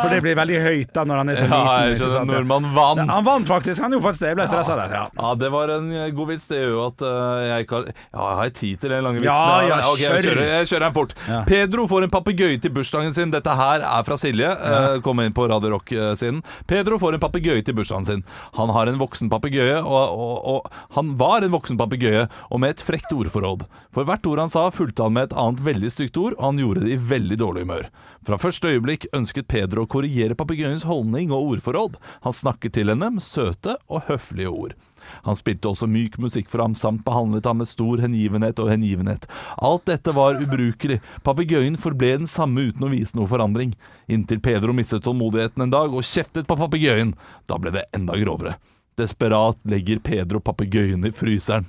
For 0.03 0.11
det 0.13 0.21
blir 0.25 0.37
veldig 0.39 0.59
høyt 0.65 0.91
da 0.97 1.05
når 1.07 1.21
han 1.23 1.31
er 1.33 1.39
så 1.41 1.47
Ja, 1.47 1.59
liten. 1.61 1.87
jeg 1.91 1.97
ikke 1.97 2.09
skjønner. 2.15 2.41
Nordmann 2.41 2.67
vant. 2.75 3.03
Han 3.11 3.27
vant 3.27 3.47
faktisk, 3.49 3.83
han 3.85 3.93
gjorde 3.95 4.07
faktisk 4.09 4.25
det. 4.25 4.31
Jeg 4.33 4.39
ble 4.41 4.47
stressa 4.51 4.77
der. 4.79 4.95
Ja. 4.97 5.03
Ja, 5.21 5.31
det 5.39 5.51
var 5.55 5.73
en 5.77 5.89
eh, 5.95 6.09
god 6.17 6.31
vits. 6.33 6.47
Det 6.51 6.59
gjør 6.61 6.73
jo 6.75 6.83
at 6.89 7.05
eh, 7.07 7.43
jeg 7.51 7.67
ikke 7.67 7.79
har 7.79 7.87
Ja, 7.91 8.25
jeg 8.31 8.39
har 8.41 8.53
tid 8.61 8.81
til 8.83 8.95
den 8.95 9.05
lange 9.07 9.21
vitsen. 9.23 9.31
Ja, 9.31 9.69
ja, 9.71 9.79
okay, 9.91 10.03
jeg 10.03 10.11
kjør. 10.11 10.29
kjører, 10.31 10.51
jeg 10.57 10.71
kjører 10.73 10.85
den 10.87 10.97
fort. 10.97 11.15
Ja. 11.29 11.41
Pedro 11.51 11.87
får 11.91 12.07
en 12.09 12.13
papegøye 12.17 12.61
til 12.65 12.75
bursdagen 12.77 13.15
sin. 13.17 13.35
Dette 13.35 13.57
her 13.61 13.87
er 13.87 14.07
fra 14.09 14.19
Silje. 14.21 14.51
eh, 14.51 14.99
Kom 15.07 15.23
inn 15.25 15.35
på 15.37 15.47
Radio 15.51 15.75
Rock-siden. 15.77 16.43
Pedro 16.71 16.99
får 17.03 17.19
en 17.19 17.25
papegøye 17.27 17.65
til 17.67 17.77
bursdagen 17.79 18.09
sin. 18.09 18.25
Han 18.59 18.73
har 18.75 18.91
en 18.91 18.99
voksen 19.01 19.31
papegøye, 19.33 19.79
og, 19.81 20.17
og, 20.17 20.37
og 20.57 20.97
han 20.99 21.15
var 21.21 21.47
en 21.47 21.55
voksen 21.55 21.79
papegøye, 21.81 22.27
og 22.51 22.61
med 22.63 22.75
et 22.77 22.85
frekt 22.85 23.13
ordforråd. 23.15 23.67
For 23.95 24.07
hvert 24.09 24.27
ord 24.31 24.43
han 24.45 24.51
sa, 24.53 24.67
fulgte 24.75 25.07
han 25.07 25.15
med 25.17 25.31
et 25.31 25.37
annet 25.39 25.63
veldig 25.67 25.91
stygt 26.01 26.19
ord, 26.21 26.37
og 26.39 26.47
han 26.49 26.61
gjorde 26.65 26.87
det 26.87 26.97
i 26.97 27.01
veldig 27.15 27.41
dårlig 27.41 27.67
humør. 27.69 27.89
Fra 28.27 28.37
første 28.41 28.73
øyeblikk 28.73 29.09
ønsket 29.17 29.49
Pedro 29.49 29.85
å 29.85 29.91
korrigere 29.91 30.37
papegøyens 30.37 30.87
holdning 30.89 31.33
og 31.33 31.57
ordforråd. 31.57 31.99
Han 32.27 32.37
snakket 32.37 32.77
til 32.77 32.93
henne 32.93 33.13
med 33.15 33.25
søte 33.25 33.77
og 33.89 34.09
høflige 34.09 34.53
ord. 34.53 34.79
Han 35.27 35.37
spilte 35.37 35.71
også 35.71 35.89
myk 35.91 36.19
musikk 36.23 36.51
for 36.53 36.63
ham, 36.63 36.75
samt 36.79 37.05
behandlet 37.07 37.47
ham 37.49 37.61
med 37.63 37.71
stor 37.71 38.03
hengivenhet 38.03 38.61
og 38.63 38.71
hengivenhet. 38.73 39.27
Alt 39.57 39.87
dette 39.91 40.15
var 40.17 40.41
ubrukelig. 40.41 41.01
Papegøyen 41.27 41.79
forble 41.81 42.13
den 42.23 42.31
samme 42.31 42.69
uten 42.71 42.87
å 42.87 42.93
vise 42.93 43.17
noe 43.19 43.31
forandring. 43.31 43.75
Inntil 44.13 44.43
Pedro 44.45 44.77
mistet 44.77 45.05
tålmodigheten 45.07 45.67
en 45.67 45.75
dag 45.75 45.95
og 45.95 46.07
kjeftet 46.07 46.49
på 46.49 46.59
papegøyen. 46.61 47.17
Da 47.51 47.59
ble 47.61 47.75
det 47.77 47.89
enda 47.97 48.19
grovere. 48.21 48.59
Desperat 49.01 49.59
legger 49.69 50.03
Pedro 50.05 50.43
papegøyen 50.45 51.07
i 51.09 51.15
fryseren. 51.17 51.69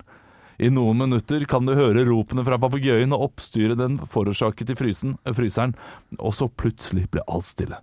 I 0.62 0.70
noen 0.70 1.00
minutter 1.00 1.42
kan 1.50 1.66
du 1.66 1.74
høre 1.74 2.04
ropene 2.06 2.44
fra 2.46 2.60
papegøyen 2.62 3.16
og 3.16 3.32
oppstyret 3.32 3.80
den 3.80 3.98
forårsaket 4.12 4.74
i 4.74 4.78
frysen, 4.78 5.16
fryseren, 5.34 5.74
og 6.20 6.36
så 6.38 6.46
plutselig 6.54 7.08
ble 7.14 7.24
alt 7.26 7.48
stille. 7.50 7.80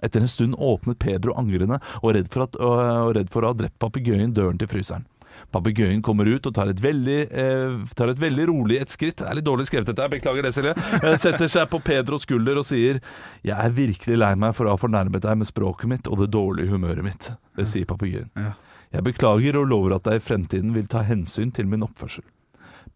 Etter 0.00 0.24
en 0.24 0.30
stund 0.32 0.56
åpnet 0.56 0.96
Pedro 1.02 1.34
angrende 1.36 1.76
og 2.00 2.14
redd 2.16 2.30
for, 2.32 2.46
at, 2.46 2.56
og 2.56 3.12
redd 3.18 3.28
for 3.32 3.44
å 3.44 3.52
ha 3.52 3.58
drept 3.58 3.76
papegøyen 3.82 4.32
døren 4.32 4.60
til 4.60 4.70
fryseren. 4.72 5.04
Papegøyen 5.52 6.00
kommer 6.04 6.28
ut 6.32 6.46
og 6.48 6.54
tar 6.56 6.70
et, 6.72 6.80
veldig, 6.80 7.18
eh, 7.28 7.76
tar 7.96 8.12
et 8.12 8.20
veldig 8.20 8.48
rolig 8.48 8.78
et 8.80 8.92
skritt. 8.92 9.18
Det 9.20 9.28
er 9.28 9.36
litt 9.36 9.48
dårlig 9.48 9.66
skrevet 9.68 9.90
dette, 9.90 10.08
beklager 10.14 10.48
det, 10.48 10.54
Silje. 10.56 10.72
Eh, 11.02 11.16
Setter 11.20 11.50
seg 11.52 11.68
på 11.72 11.80
Pedros 11.84 12.24
skulder 12.24 12.60
og 12.60 12.64
sier 12.68 13.00
Jeg 13.44 13.56
er 13.56 13.76
virkelig 13.76 14.16
lei 14.20 14.32
meg 14.38 14.56
for 14.56 14.68
å 14.68 14.76
ha 14.76 14.80
fornærmet 14.80 15.24
deg 15.24 15.40
med 15.40 15.48
språket 15.48 15.92
mitt 15.92 16.08
og 16.08 16.22
det 16.24 16.30
dårlige 16.32 16.72
humøret 16.72 17.04
mitt. 17.04 17.32
Det 17.58 17.68
sier 17.68 17.88
papegøyen. 17.88 18.30
Ja. 18.38 18.54
Jeg 18.92 19.04
beklager 19.06 19.56
og 19.56 19.68
lover 19.70 19.94
at 19.96 20.06
jeg 20.10 20.20
i 20.20 20.24
fremtiden 20.26 20.72
vil 20.76 20.86
ta 20.90 21.00
hensyn 21.06 21.52
til 21.56 21.66
min 21.70 21.82
oppførsel. 21.86 22.24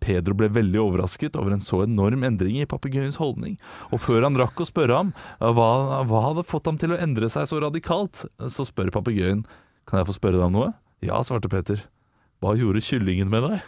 Pedro 0.01 0.35
ble 0.37 0.51
veldig 0.53 0.77
overrasket 0.83 1.39
over 1.41 1.55
en 1.55 1.63
så 1.65 1.79
enorm 1.87 2.21
endring 2.27 2.59
i 2.61 2.67
papegøyens 2.69 3.17
holdning, 3.17 3.55
og 3.89 4.03
før 4.05 4.27
han 4.27 4.37
rakk 4.37 4.61
å 4.61 4.67
spørre 4.69 4.99
ham 4.99 5.13
hva, 5.41 6.03
hva 6.05 6.21
hadde 6.27 6.45
fått 6.45 6.69
ham 6.69 6.77
til 6.77 6.93
å 6.93 6.99
endre 7.01 7.31
seg 7.33 7.49
så 7.49 7.63
radikalt, 7.65 8.27
så 8.53 8.67
spør 8.69 8.93
papegøyen 8.93 9.47
Kan 9.89 10.01
jeg 10.03 10.09
få 10.11 10.17
spørre 10.19 10.37
deg 10.37 10.51
om 10.51 10.53
noe? 10.59 10.69
Ja, 11.01 11.23
svarte 11.25 11.49
Peter. 11.49 11.81
Hva 12.43 12.53
gjorde 12.59 12.83
kyllingen 12.85 13.31
med 13.33 13.47
deg? 13.47 13.65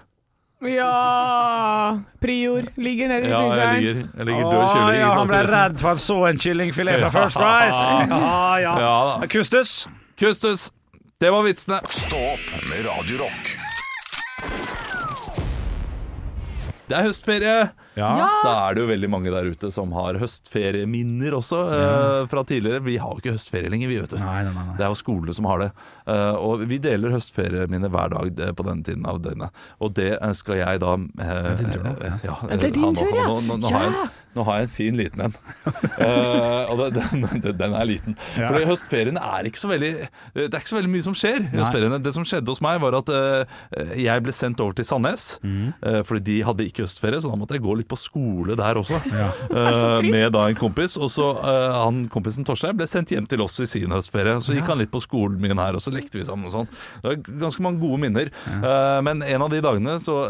Ja 0.68 1.98
Prior 2.20 2.66
ligger 2.76 3.08
nede 3.12 3.28
i 3.28 3.30
Ja, 3.30 3.42
jeg 3.54 3.76
ligger, 3.78 4.00
jeg 4.18 4.26
ligger 4.26 4.48
død 4.50 4.64
kylling. 4.72 4.98
ja, 4.98 5.10
han 5.14 5.28
ble 5.30 5.36
saltfrisen. 5.38 5.54
redd 5.54 5.78
for 5.80 5.88
han 5.94 6.00
så 6.02 6.16
en 6.28 6.40
kyllingfilet 6.42 6.98
fra 7.04 7.10
First 7.14 7.38
Price. 7.38 7.84
Ja, 8.10 8.58
ja. 8.64 8.72
Ja. 8.82 9.28
Kustus. 9.30 9.86
Kustus! 10.18 10.68
Det 11.20 11.30
var 11.30 11.42
vitsene. 11.42 11.80
Stå 11.90 12.16
opp 12.16 12.50
med 12.70 12.84
Radiorock. 12.86 13.48
Det 16.86 16.94
er 16.94 17.08
høstferie! 17.08 17.56
Ja. 17.98 18.28
Da 18.46 18.52
er 18.68 18.76
det 18.78 18.84
jo 18.84 18.88
veldig 18.92 19.10
mange 19.10 19.32
der 19.34 19.48
ute 19.50 19.70
som 19.74 19.90
har 19.96 20.18
høstferieminner 20.22 21.34
også 21.38 21.60
eh, 21.74 22.26
fra 22.30 22.44
tidligere. 22.48 22.82
Vi 22.86 22.96
har 23.02 23.12
jo 23.16 23.22
ikke 23.22 23.34
høstferie 23.36 23.70
lenger, 23.72 23.90
vi, 23.90 23.98
vet 24.02 24.14
du. 24.14 24.18
Nei, 24.22 24.42
nei, 24.46 24.52
nei. 24.54 24.76
Det 24.78 24.86
er 24.86 24.92
jo 24.94 24.98
skolene 25.00 25.34
som 25.36 25.48
har 25.50 25.64
det. 25.64 25.70
Eh, 26.08 26.36
og 26.38 26.62
vi 26.70 26.78
deler 26.84 27.14
høstferieminner 27.16 27.92
hver 27.92 28.14
dag 28.14 28.42
eh, 28.48 28.54
på 28.58 28.66
denne 28.68 28.86
tiden 28.86 29.06
av 29.10 29.20
døgnet. 29.24 29.64
Og 29.82 29.92
det 29.98 30.12
eh, 30.16 30.32
skal 30.38 30.60
jeg 30.62 30.82
da 30.84 30.94
eh, 30.96 31.50
din 31.60 31.74
tur 31.74 31.84
nå. 31.88 31.96
eh, 31.98 32.24
Ja, 32.28 32.38
Ja, 32.48 32.56
det 32.62 32.70
er 32.70 32.76
din 32.78 32.96
tur, 32.98 33.12
ja. 33.14 33.26
Nå, 33.28 33.40
nå, 33.48 33.58
nå, 33.64 33.72
har 33.74 33.86
jeg, 33.88 33.94
en- 33.94 34.16
nå 34.38 34.44
har 34.46 34.58
jeg 34.60 34.68
en 34.68 34.74
fin 34.78 34.98
liten 34.98 35.24
en. 35.26 35.36
Eh, 35.98 36.70
og 36.70 36.78
det, 36.82 36.88
den, 36.98 37.26
den- 37.42 37.56
den 37.58 37.74
er 37.74 37.86
liten. 37.88 38.16
Ja. 38.38 38.50
For 38.52 38.66
høstferien 38.68 39.18
er 39.18 39.48
ikke 39.48 39.60
så 39.60 39.70
veldig 39.70 39.90
Det 40.36 40.46
er 40.52 40.60
ikke 40.60 40.70
så 40.72 40.78
veldig 40.78 40.92
mye 40.92 41.06
som 41.06 41.16
skjer 41.18 41.40
i 41.48 41.50
høstferiene. 41.58 41.98
Det 42.04 42.12
som 42.14 42.26
skjedde 42.28 42.52
hos 42.52 42.62
meg, 42.64 42.78
var 42.82 42.98
at 43.00 43.10
eh, 43.14 43.56
jeg 44.04 44.22
ble 44.26 44.34
sendt 44.36 44.60
over 44.64 44.76
til 44.78 44.86
Sandnes. 44.88 45.28
Mm. 45.42 45.72
eh, 45.82 46.00
fordi 46.08 46.24
de 46.28 46.36
hadde 46.46 46.66
ikke 46.68 46.84
høstferie, 46.86 47.20
så 47.22 47.32
da 47.32 47.38
måtte 47.40 47.56
jeg 47.58 47.64
gå 47.64 47.74
litt 47.80 47.87
på 47.88 47.98
skole 48.00 48.56
der 48.58 48.80
også. 48.80 49.00
Ja. 49.18 49.30
uh, 49.50 50.04
med 50.04 50.32
da 50.34 50.44
en 50.48 50.58
kompis. 50.58 50.96
Og 51.00 51.10
så 51.10 51.30
uh, 51.40 51.78
han 51.80 52.04
kompisen 52.12 52.46
Torstein 52.46 52.76
ble 52.78 52.86
sendt 52.90 53.10
hjem 53.14 53.26
til 53.30 53.42
oss 53.42 53.56
i 53.64 53.68
sin 53.70 53.92
høstferie. 53.94 54.36
Så 54.44 54.54
gikk 54.54 54.68
han 54.70 54.78
litt 54.82 54.92
på 54.92 55.02
skolen 55.02 55.40
min 55.42 55.58
her, 55.58 55.78
og 55.78 55.82
så 55.82 55.92
lekte 55.94 56.20
vi 56.20 56.26
sammen 56.28 56.50
og 56.50 56.54
sånn. 56.54 56.68
Det 57.02 57.10
var 57.10 57.22
ganske 57.46 57.64
mange 57.64 57.82
gode 57.82 58.02
minner. 58.04 58.30
Uh, 58.46 58.98
men 59.06 59.24
en 59.26 59.46
av 59.46 59.50
de 59.52 59.62
dagene 59.64 59.98
så 60.02 60.20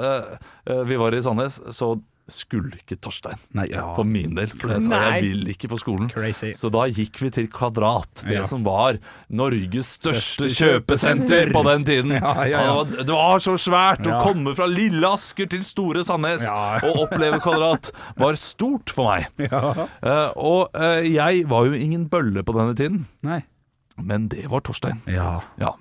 vi 0.88 0.96
var 1.00 1.14
i 1.16 1.20
Sandnes, 1.24 1.58
så 1.74 1.94
skulle 2.28 2.76
ikke 2.78 2.96
Torstein. 3.00 3.38
Nei, 3.56 3.66
ja. 3.72 3.86
For 3.96 4.04
min 4.04 4.34
del. 4.36 4.50
For 4.52 4.72
jeg 4.74 4.82
sa 4.84 4.90
Nei. 4.92 5.00
jeg 5.16 5.22
vil 5.24 5.50
ikke 5.54 5.70
på 5.72 5.78
skolen. 5.80 6.10
Crazy. 6.12 6.52
Så 6.58 6.70
da 6.74 6.84
gikk 6.92 7.20
vi 7.22 7.30
til 7.34 7.48
Kvadrat, 7.52 8.24
det 8.28 8.38
Ja. 8.40 8.44
som 8.48 8.62
var 8.66 8.98
Norges 9.30 9.94
største 9.98 10.48
kjøpesenter 10.52 11.52
på 11.54 11.62
den 11.70 11.84
tiden. 11.88 12.12
Ja, 12.18 12.34
ja, 12.44 12.60
ja. 12.62 12.84
Det, 12.84 12.96
var, 12.98 13.04
det 13.08 13.16
var 13.16 13.38
så 13.44 13.56
svært 13.60 14.06
å 14.06 14.20
komme 14.22 14.54
fra 14.58 14.66
lille 14.68 15.08
Asker 15.08 15.48
til 15.48 15.64
store 15.64 16.04
Sandnes 16.04 16.44
Ja. 16.44 16.78
og 16.84 17.04
oppleve 17.06 17.40
Kvadrat 17.44 17.92
var 18.20 18.36
stort 18.40 18.90
for 18.94 19.12
meg. 19.14 19.28
Ja. 19.48 19.88
Eh, 20.02 20.30
og 20.36 20.74
uh, 20.76 21.00
jeg 21.04 21.44
var 21.48 21.66
jo 21.68 21.72
ingen 21.78 22.08
bølle 22.12 22.42
på 22.44 22.52
denne 22.56 22.74
tiden, 22.76 23.06
Nei. 23.24 23.40
men 23.96 24.28
det 24.28 24.44
var 24.52 24.60
Torstein. 24.66 25.00
Ja. 25.08 25.40
Ja. 25.60 25.72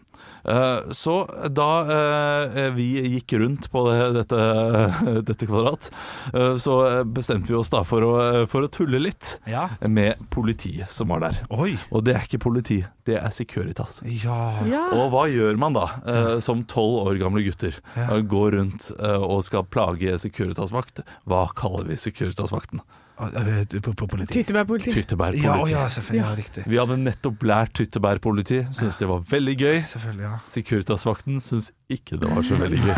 Eh, 0.47 0.91
så 0.95 1.13
da 1.51 1.69
eh, 1.91 2.69
vi 2.75 2.85
gikk 3.17 3.33
rundt 3.41 3.65
på 3.73 3.81
det, 3.89 3.97
dette, 4.15 4.39
dette 5.27 5.47
kvadrat, 5.49 5.89
eh, 6.33 6.53
så 6.61 6.77
bestemte 7.03 7.51
vi 7.51 7.57
oss 7.59 7.71
da 7.73 7.81
for 7.87 8.05
å, 8.07 8.13
for 8.51 8.63
å 8.63 8.69
tulle 8.71 9.01
litt 9.03 9.33
Ja. 9.49 9.65
med 9.87 10.21
politiet 10.33 10.89
som 10.93 11.11
var 11.11 11.25
der. 11.25 11.41
Oi. 11.51 11.73
Og 11.91 12.05
det 12.07 12.15
er 12.15 12.23
ikke 12.29 12.39
politi, 12.47 12.79
det 13.07 13.17
er 13.19 13.33
Securitas. 13.35 13.99
Ja. 14.07 14.39
Ja. 14.67 14.85
Og 14.95 15.11
hva 15.13 15.25
gjør 15.31 15.59
man 15.59 15.75
da, 15.75 15.87
eh, 16.07 16.31
som 16.43 16.63
tolv 16.63 17.07
år 17.09 17.19
gamle 17.21 17.43
gutter? 17.45 17.75
Ja. 17.99 18.15
Går 18.23 18.55
rundt 18.57 18.91
og 18.97 19.43
skal 19.45 19.67
plage 19.67 20.15
Securitas-vakt. 20.23 21.03
Hva 21.27 21.45
kaller 21.57 21.91
vi 21.91 21.99
Securitas-vakten? 21.99 22.81
Politi. 23.17 24.37
Tyttebærpoliti. 24.37 24.91
Tyttebær 24.93 25.35
Ja, 25.37 25.55
å 25.57 25.65
ja, 25.69 25.87
selvfølgelig. 25.89 26.21
Ja, 26.21 26.33
riktig. 26.37 26.65
Vi 26.69 26.77
hadde 26.77 26.97
nettopp 27.01 27.45
lært 27.49 27.73
tyttebærpoliti, 27.79 28.59
syntes 28.77 28.99
det 29.01 29.09
var 29.09 29.23
veldig 29.25 29.55
gøy. 29.57 29.79
Selvfølgelig, 29.89 30.25
ja. 30.27 30.33
Securitas-vakten 30.51 31.41
syns 31.41 31.71
ikke 31.89 32.19
det 32.21 32.29
var 32.29 32.45
så 32.45 32.59
veldig 32.61 32.81
gøy. 32.83 32.93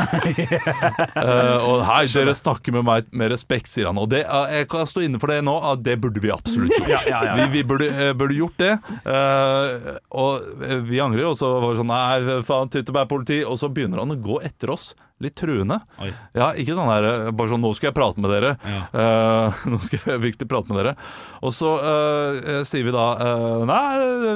uh, 1.16 1.58
og 1.70 1.86
hei, 1.88 2.04
dere 2.12 2.36
snakker 2.36 2.76
med 2.76 2.88
meg 2.90 3.10
med 3.16 3.32
respekt, 3.32 3.72
sier 3.72 3.88
han. 3.90 4.00
Og 4.02 4.10
det, 4.12 4.26
uh, 4.28 4.50
jeg 4.52 4.68
kan 4.72 4.90
stå 4.90 5.06
inne 5.08 5.22
for 5.22 5.32
det 5.32 5.40
nå, 5.48 5.56
at 5.72 5.84
det 5.88 5.96
burde 6.04 6.24
vi 6.24 6.34
absolutt 6.36 6.76
gjort. 6.76 6.90
Ja, 6.92 7.02
ja, 7.08 7.22
ja. 7.32 7.36
Vi, 7.40 7.48
vi 7.56 7.66
burde, 7.70 7.90
eh, 7.90 8.14
burde 8.18 8.36
gjort 8.36 8.60
det. 8.60 8.74
Eh, 9.10 10.00
og 10.20 10.66
vi 10.90 11.00
angrer, 11.04 11.30
og 11.32 11.38
så 11.40 11.52
var 11.62 11.72
det 11.72 11.84
sånn 11.84 11.90
Nei, 11.94 12.42
faen, 12.46 12.72
tyttebærpoliti. 12.74 13.42
Og 13.48 13.60
så 13.62 13.72
begynner 13.72 14.04
han 14.04 14.14
å 14.14 14.20
gå 14.20 14.42
etter 14.46 14.76
oss. 14.76 14.92
Litt 15.20 15.36
truende. 15.36 15.82
Oi. 16.00 16.10
Ja, 16.38 16.54
ikke 16.56 16.76
sånn 16.78 16.88
her 16.88 17.04
eh, 17.10 17.32
Bare 17.36 17.52
sånn 17.52 17.60
'Nå 17.60 17.74
skal 17.76 17.90
jeg 17.90 17.96
prate 17.98 18.24
med 18.24 18.32
dere'. 18.32 18.54
Ja. 18.64 18.82
Uh, 18.96 19.60
nå 19.74 19.80
skal 19.84 20.00
jeg 20.06 20.22
virkelig 20.24 20.48
prate 20.48 20.72
med 20.72 20.80
dere. 20.80 20.94
Og 21.44 21.52
så 21.56 21.74
uh, 21.76 22.64
sier 22.68 22.88
vi 22.88 22.94
da 22.96 23.06
uh, 23.20 23.66
'Nei, 23.68 23.84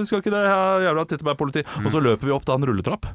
vi 0.02 0.06
skal 0.10 0.20
ikke 0.20 0.34
det. 0.36 0.44
Jævla 0.84 1.06
tyttebærpoliti'. 1.08 1.66
Og 1.86 1.92
så 1.96 2.04
løper 2.04 2.28
vi 2.28 2.36
opp 2.36 2.48
da 2.50 2.58
en 2.60 2.68
rulletrapp. 2.68 3.08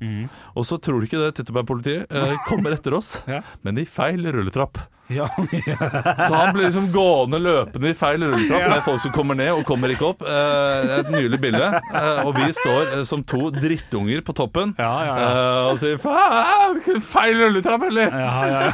Og 0.56 0.64
så 0.68 0.80
tror 0.80 1.00
du 1.00 1.08
ikke 1.10 1.20
det 1.20 1.34
tyttebærpolitiet 1.40 2.08
kommer 2.48 2.72
etter 2.72 2.96
oss, 2.96 3.18
Ja. 3.28 3.42
men 3.62 3.76
i 3.78 3.84
feil 3.84 4.24
rulletrapp. 4.32 4.80
Ja. 5.08 5.28
Så 6.28 6.34
han 6.34 6.52
blir 6.54 6.64
liksom 6.66 6.90
gående 6.92 7.38
løpende 7.40 7.92
i 7.92 7.96
feil 7.96 8.20
rulletrapp 8.26 8.66
med 8.74 8.82
folk 8.84 9.00
som 9.00 9.12
kommer 9.14 9.38
ned 9.38 9.52
og 9.56 9.64
kommer 9.68 9.88
ikke 9.94 10.10
opp. 10.10 10.20
Eh, 10.28 10.92
et 10.98 11.08
nylig 11.14 11.40
bilde. 11.40 11.70
Eh, 11.94 12.20
og 12.28 12.36
vi 12.36 12.50
står 12.56 12.92
eh, 12.98 13.04
som 13.08 13.22
to 13.24 13.48
drittunger 13.54 14.20
på 14.26 14.34
toppen 14.36 14.74
Ja, 14.76 14.92
ja, 15.06 15.14
ja. 15.16 15.28
eh, 15.32 15.70
og 15.72 15.80
sier 15.80 15.96
'faen, 16.02 17.00
feil 17.00 17.40
rulletrapp', 17.40 17.88
eller? 17.88 18.12
Ja, 18.12 18.36
ja, 18.52 18.60
ja. 18.68 18.72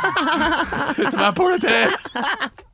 Tyttebærpoliti! 0.99 1.79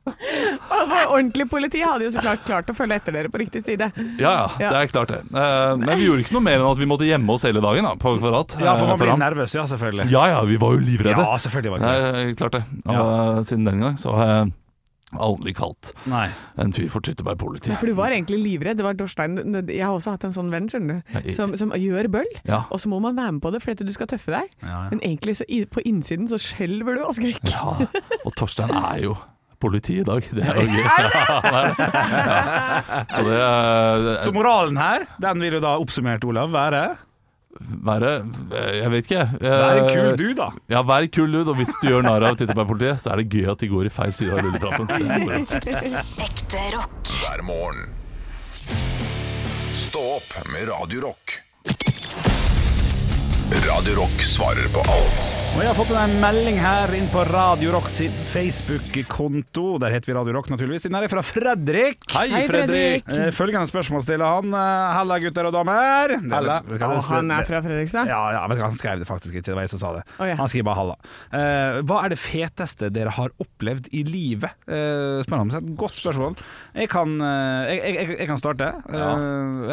Ordentlig 1.13 1.45
politi 1.51 1.81
hadde 1.85 2.07
jo 2.07 2.13
så 2.13 2.23
klart 2.23 2.45
klart 2.45 2.71
å 2.71 2.75
følge 2.77 2.97
etter 3.01 3.15
dere 3.15 3.31
på 3.31 3.41
riktig 3.41 3.63
side. 3.65 3.91
Ja, 4.21 4.33
ja, 4.59 4.71
det 4.71 4.79
er 4.79 4.91
klart 4.91 5.13
det. 5.13 5.21
Eh, 5.29 5.73
men 5.81 5.93
vi 5.99 6.07
gjorde 6.07 6.25
ikke 6.25 6.37
noe 6.37 6.45
mer 6.47 6.59
enn 6.59 6.69
at 6.71 6.81
vi 6.81 6.89
måtte 6.89 7.07
gjemme 7.07 7.35
oss 7.35 7.45
hele 7.47 7.63
dagen 7.63 7.87
da, 7.87 7.93
på 7.99 8.15
Kvadrat. 8.17 8.57
ja, 8.61 8.73
for 8.77 8.87
eh, 8.87 8.93
man 8.93 9.01
blir 9.01 9.13
nervøs, 9.21 9.57
ja, 9.57 9.67
selvfølgelig. 9.69 10.09
Ja 10.13 10.25
ja, 10.33 10.41
vi 10.47 10.57
var 10.61 10.77
jo 10.77 10.81
livredde. 10.85 11.21
Ja, 11.21 11.37
selvfølgelig 11.45 11.75
var 11.75 11.85
det 11.85 11.91
det. 11.91 12.09
Nei, 12.17 12.33
klart 12.39 12.57
det. 12.57 12.65
Og 12.87 12.97
ja. 12.97 13.45
siden 13.47 13.69
den 13.69 13.85
gang 13.85 14.01
så 14.01 14.17
har 14.17 14.33
jeg 14.33 14.51
aldri 15.19 15.51
kalt 15.55 15.91
Nei. 16.07 16.29
en 16.61 16.71
fyr 16.75 16.87
for 16.91 17.03
tyttebærpoliti. 17.03 17.71
Ja, 17.73 17.79
for 17.81 17.91
du 17.91 17.95
var 17.97 18.13
egentlig 18.15 18.39
livredd. 18.41 18.79
Det 18.79 18.85
var 18.85 18.95
Torstein. 18.99 19.35
Jeg 19.67 19.83
har 19.83 19.95
også 19.95 20.15
hatt 20.15 20.23
en 20.27 20.35
sånn 20.35 20.51
venn, 20.53 20.69
skjønner 20.71 21.01
du. 21.01 21.31
Som, 21.35 21.55
som 21.59 21.73
gjør 21.75 22.07
bøll. 22.13 22.29
Ja. 22.47 22.63
Og 22.71 22.79
så 22.83 22.91
må 22.91 23.01
man 23.03 23.17
være 23.19 23.35
med 23.37 23.43
på 23.43 23.51
det 23.53 23.59
fordi 23.63 23.87
du 23.87 23.91
skal 23.95 24.09
tøffe 24.11 24.33
deg. 24.33 24.53
Ja, 24.63 24.69
ja. 24.71 24.85
Men 24.93 25.03
egentlig 25.03 25.37
så 25.41 25.47
på 25.71 25.83
innsiden 25.87 26.31
så 26.31 26.39
skjelver 26.41 26.97
du 26.97 27.05
av 27.09 27.15
skrekk. 27.17 27.43
ja. 27.51 27.75
Og 28.23 28.35
Torstein 28.39 28.71
er 28.71 29.03
jo 29.03 29.17
politi 29.61 29.99
i 30.01 30.07
dag. 30.07 30.25
Det 30.33 30.43
er 30.43 30.57
jo 30.57 30.65
gøy. 30.67 30.83
Ja, 30.91 31.37
det 31.45 31.77
det. 31.77 33.05
Så 33.13 33.21
det 33.27 33.37
er 33.37 34.09
Så 34.25 34.33
moralen 34.35 34.77
her, 34.81 35.05
den 35.21 35.41
vil 35.45 35.57
jo 35.59 35.61
da 35.63 35.75
oppsummert, 35.81 36.25
Olav, 36.27 36.51
være 36.53 36.83
være 37.85 38.11
Jeg 38.79 38.91
vet 38.91 39.05
ikke. 39.05 39.17
jeg. 39.19 39.41
Være 39.43 39.81
en 39.81 39.89
kul 39.91 40.05
du 40.17 40.23
dude, 40.23 40.35
da. 40.39 40.47
Ja, 40.71 40.81
vær 40.87 41.05
en 41.05 41.11
kul 41.13 41.31
dude. 41.35 41.49
Og 41.51 41.59
hvis 41.59 41.73
du 41.81 41.89
gjør 41.91 42.05
narr 42.07 42.23
av 42.31 42.37
Tyttebærpolitiet, 42.39 43.01
så 43.03 43.11
er 43.13 43.21
det 43.21 43.27
gøy 43.35 43.51
at 43.51 43.59
de 43.61 43.69
går 43.71 43.89
i 43.89 43.93
feil 43.93 44.13
side 44.15 44.31
av 44.33 44.41
rulletrappen. 44.45 44.87
Det. 44.87 46.05
Ekte 46.25 46.63
rock. 46.77 47.13
hver 47.21 47.43
morgen. 47.45 47.87
Stå 49.75 50.03
opp 50.17 50.35
med 50.53 50.69
Radio 50.71 51.07
Rock. 51.09 51.41
Radio 53.51 53.97
Rock 53.99 54.21
svarer 54.23 54.63
på 54.71 54.79
alt 54.87 55.25
Og 55.51 55.59
jeg 55.59 55.67
har 55.67 55.75
fått 55.75 55.89
en 55.99 56.13
melding 56.23 56.55
her 56.61 56.91
inn 56.95 57.09
på 57.11 57.19
Radio 57.27 57.73
Rock 57.75 57.89
sin 57.91 58.13
Facebook-konto. 58.31 59.73
Der 59.83 59.91
heter 59.91 60.07
vi 60.07 60.13
Radio 60.15 60.37
Rock, 60.37 60.47
naturligvis. 60.53 60.85
Den 60.87 60.95
her 60.95 61.03
er 61.03 61.11
fra 61.11 61.19
Fredrik. 61.25 61.99
Hei, 62.13 62.29
Hei, 62.31 62.45
Fredrik. 62.47 63.03
Fredrik. 63.03 63.25
Eh, 63.27 63.33
Følgende 63.35 63.67
spørsmål 63.67 64.05
stiller 64.05 64.37
han. 64.37 64.55
Eh, 64.55 64.93
Halla, 64.95 65.17
gutter 65.19 65.49
og 65.49 65.55
damer. 65.57 66.13
Halla. 66.31 66.55
Og 66.63 67.01
han 67.09 67.33
er 67.35 67.49
fra 67.49 67.59
Fredrikstad? 67.65 68.07
Ja, 68.07 68.21
ja, 68.37 68.45
vet 68.47 68.61
du 68.61 68.63
han 68.63 68.77
skrev 68.79 69.03
det 69.03 69.09
faktisk 69.09 69.35
ikke. 69.35 69.49
Det 69.49 69.57
var 69.59 69.67
jeg 69.67 69.73
som 69.73 69.83
sa 69.83 69.91
det. 69.97 70.05
Ja. 70.31 70.37
Han 70.39 70.51
skriver 70.53 70.69
bare 70.69 70.79
halla. 70.79 70.95
Eh, 71.41 71.81
hva 71.91 71.99
er 72.05 72.15
det 72.15 72.21
feteste 72.23 72.87
dere 72.95 73.11
har 73.17 73.35
opplevd 73.43 73.91
i 73.91 74.05
livet? 74.07 74.55
Uh, 74.63 75.19
spør 75.27 75.43
han. 75.43 75.51
Så 75.51 75.59
Et 75.59 75.75
godt 75.83 75.99
spørsmål. 75.99 76.39
Jeg 76.79 76.87
kan, 76.95 77.17
jeg, 77.67 77.83
jeg, 77.83 78.15
jeg 78.15 78.31
kan 78.31 78.39
starte. 78.39 78.71
ja. 78.95 79.11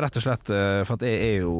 rett 0.02 0.18
og 0.18 0.24
slett 0.26 0.50
eh, 0.50 0.82
for 0.88 0.98
at 0.98 1.06
jeg 1.06 1.22
er 1.22 1.40
jo, 1.46 1.54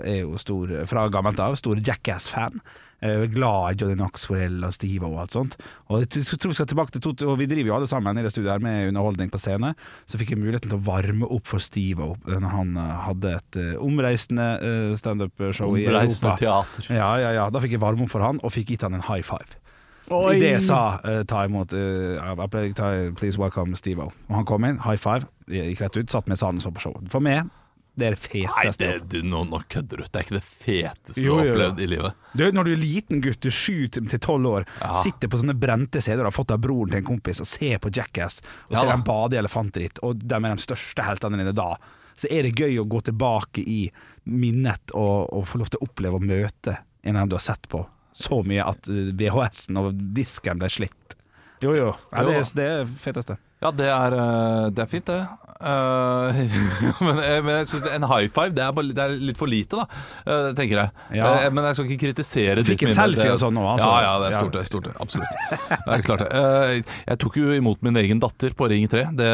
er 0.00 0.22
jo 0.22 0.40
stor, 0.40 0.72
fra 0.88 1.04
gammelt 1.12 1.36
av, 1.44 1.57
stor 1.58 1.80
Jackass-fan. 1.84 2.62
Er 2.98 3.28
glad 3.30 3.70
i 3.70 3.76
Johnny 3.78 3.94
Knoxwell 3.94 4.64
og 4.66 4.72
Steve 4.74 5.06
og 5.06 5.20
alt 5.22 5.34
sånt. 5.36 5.52
Og 5.86 6.00
jeg 6.02 6.24
tror 6.26 6.50
vi 6.50 6.56
skal 6.58 6.66
tilbake 6.66 6.90
til 6.96 7.04
to, 7.04 7.12
og 7.30 7.36
Vi 7.38 7.46
driver 7.46 7.68
jo 7.70 7.76
alle 7.76 7.86
sammen 7.86 8.18
i 8.18 8.24
det 8.26 8.32
studioet 8.32 8.56
her 8.56 8.64
med 8.64 8.88
underholdning 8.88 9.30
på 9.30 9.38
scene. 9.38 9.70
Så 10.02 10.18
fikk 10.18 10.32
jeg 10.34 10.40
muligheten 10.40 10.72
til 10.72 10.80
å 10.80 10.86
varme 10.88 11.28
opp 11.30 11.46
for 11.46 11.62
Steve 11.62 12.08
når 12.26 12.48
han 12.50 12.74
eh, 12.74 12.96
hadde 13.06 13.36
et 13.36 13.60
eh, 13.62 13.76
omreisende 13.78 14.48
eh, 14.58 14.96
standup-show 14.98 15.76
i 15.78 15.86
Europa. 15.86 16.00
Omreisende 16.08 16.34
teater. 16.42 16.90
Ja, 16.90 17.12
ja, 17.22 17.30
ja. 17.38 17.46
Da 17.54 17.62
fikk 17.62 17.76
jeg 17.76 17.84
varme 17.86 18.02
opp 18.02 18.10
for 18.16 18.26
han, 18.26 18.42
og 18.42 18.50
fikk 18.56 18.74
gitt 18.74 18.82
han 18.88 18.98
en 18.98 19.06
high 19.06 19.22
five. 19.22 19.62
Oi. 20.08 20.34
I 20.34 20.40
det 20.40 20.52
jeg 20.56 20.64
sa 20.64 20.80
uh, 21.04 21.20
ta 21.28 21.42
imot 21.44 21.74
uh, 21.76 22.44
play- 22.48 22.72
ta, 22.72 22.90
Please 23.12 23.36
welcome 23.38 23.76
Steve-O. 23.76 24.08
Og 24.08 24.36
han 24.40 24.46
kom 24.48 24.64
inn, 24.64 24.78
high 24.80 24.96
five, 24.96 25.28
gikk 25.52 25.82
rett 25.84 25.98
ut, 26.00 26.10
satt 26.10 26.26
med 26.26 26.38
i 26.38 26.40
salen 26.40 26.58
og 26.58 26.64
så 26.64 26.72
på 26.72 26.80
show. 26.86 26.96
For 27.12 27.20
meg, 27.20 27.50
det 27.98 28.06
er 28.08 28.14
det 28.16 28.20
Nei, 28.32 28.44
feteste. 28.46 28.86
det, 28.88 29.08
du, 29.12 29.26
nå, 29.26 29.42
nå 29.50 29.60
kødder 29.70 30.00
du. 30.00 30.04
Det 30.06 30.20
er 30.20 30.26
ikke 30.26 30.36
det 30.36 30.44
feteste 30.46 31.24
Jo, 31.24 31.34
du 31.34 31.40
har 31.40 31.44
jo, 31.44 31.50
jo. 31.50 31.56
opplevd 31.56 31.82
i 31.84 31.88
livet. 31.92 32.24
Du, 32.38 32.44
når 32.54 32.68
du 32.68 32.72
er 32.72 32.80
liten 32.82 33.22
gutt, 33.24 33.40
du 33.42 33.50
er 33.50 33.56
sju 33.58 33.76
til 33.96 34.22
tolv 34.24 34.50
år, 34.52 34.66
sitter 35.02 35.30
på 35.32 35.40
sånne 35.42 35.56
brente 35.58 36.02
CD-er 36.04 36.22
du 36.24 36.30
har 36.30 36.36
fått 36.36 36.54
av 36.54 36.62
broren 36.64 36.92
til 36.94 37.02
en 37.02 37.08
kompis, 37.10 37.42
og 37.44 37.50
ser 37.50 37.82
på 37.82 37.92
Jackass, 37.94 38.40
og 38.68 38.76
Ja 38.76 38.82
ser 38.84 38.92
dem 38.94 39.04
bade 39.06 39.36
i 39.36 39.42
elefanter 39.42 39.84
ditt, 39.86 40.02
og 40.06 40.22
de 40.22 40.38
er 40.38 40.48
de 40.48 40.64
største 40.66 41.06
heltene 41.06 41.40
dine 41.40 41.54
da, 41.56 41.72
så 42.18 42.30
er 42.34 42.46
det 42.48 42.56
gøy 42.58 42.80
å 42.82 42.88
gå 42.90 43.02
tilbake 43.10 43.62
i 43.62 43.84
minnet 44.28 44.94
og, 44.94 45.28
og 45.34 45.46
få 45.48 45.60
lov 45.62 45.70
til 45.72 45.80
å 45.82 45.86
oppleve 45.88 46.18
og 46.18 46.26
møte 46.26 46.80
en 47.02 47.16
av 47.16 47.24
dem 47.24 47.32
du 47.32 47.38
har 47.38 47.46
sett 47.46 47.68
på 47.70 47.84
så 48.18 48.40
mye 48.42 48.64
at 48.66 48.88
eh, 48.90 49.12
VHS-en 49.14 49.78
og 49.78 49.92
disken 50.16 50.58
ble 50.58 50.70
slitt. 50.72 51.14
Jo, 51.62 51.74
jo. 51.74 51.92
Ja, 52.10 52.24
det, 52.26 52.34
er, 52.38 52.48
det 52.58 52.66
er 52.72 52.90
feteste. 53.02 53.36
Ja, 53.62 53.70
det 53.74 53.88
er, 53.90 54.14
eh, 54.18 54.64
det 54.74 54.84
er 54.84 54.90
fint, 54.90 55.06
det. 55.10 55.20
Eh, 55.58 56.38
men, 57.02 57.18
eh, 57.18 57.38
men 57.42 57.56
jeg 57.60 57.68
synes 57.72 57.86
en 57.90 58.04
high 58.06 58.28
five 58.30 58.54
det 58.54 58.62
er, 58.62 58.70
bare, 58.74 58.92
det 58.94 59.02
er 59.02 59.14
litt 59.26 59.38
for 59.40 59.50
lite, 59.50 59.80
da, 59.80 59.86
eh, 60.30 60.50
tenker 60.58 60.82
jeg. 60.84 60.92
Ja. 61.18 61.32
Men 61.50 61.66
jeg 61.66 61.78
skal 61.78 61.88
ikke 61.88 62.02
kritisere 62.06 62.64
Fikk 62.68 62.84
en 62.86 62.94
selfie 62.94 63.32
og 63.32 63.40
sånn 63.42 63.56
nå, 63.58 63.64
altså. 63.72 63.88
Ja, 63.90 63.98
ja, 64.04 64.12
det 64.22 64.28
er 64.28 64.36
stort, 64.38 64.54
det 64.54 64.62
er 64.62 64.68
stort, 64.68 64.88
absolutt. 65.02 65.32
Det 65.72 65.96
er 65.96 66.04
klart 66.06 66.22
det. 66.22 66.28
Eh, 66.38 66.94
jeg 67.08 67.20
tok 67.24 67.38
jo 67.40 67.56
imot 67.56 67.82
min 67.86 67.98
egen 67.98 68.22
datter 68.22 68.54
på 68.58 68.68
Ring 68.70 68.86
3. 68.90 69.08
Det, 69.18 69.30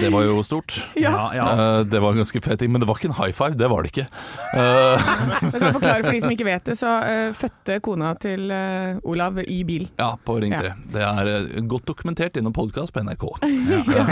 det 0.00 0.12
var 0.12 0.26
jo 0.28 0.42
stort. 0.46 0.76
Ja, 1.02 1.32
ja. 1.34 1.44
uh, 1.56 1.80
det 1.88 1.98
var 1.98 2.14
en 2.14 2.20
ganske 2.20 2.40
fet 2.44 2.60
ting, 2.60 2.70
men 2.70 2.82
det 2.82 2.86
var 2.86 2.98
ikke 2.98 3.08
en 3.10 3.16
high 3.16 3.32
five. 3.34 3.56
Det 3.58 3.66
var 3.70 3.82
det 3.82 3.90
ikke. 3.90 4.04
Eh, 4.54 5.08
Jeg 5.52 5.56
kan 5.56 5.74
forklare 5.74 6.04
for 6.04 6.14
de 6.14 6.20
som 6.22 6.34
ikke 6.34 6.46
vet 6.46 6.68
det, 6.68 6.76
så 6.78 6.92
fødte 7.36 7.78
kona 7.82 8.12
til 8.22 8.52
Olav 9.08 9.40
i 9.42 9.58
bil. 9.66 9.88
ja, 9.98 10.12
på 10.22 10.36
Ring 10.42 10.52
Ja. 10.54 10.60
3. 10.62 10.72
Det 10.92 11.02
er 11.08 11.66
godt 11.70 11.88
dokumentert 11.88 12.36
gjennom 12.36 12.54
podkast 12.54 12.92
på 12.94 13.02
NRK. 13.02 13.24
Ja. 13.96 14.04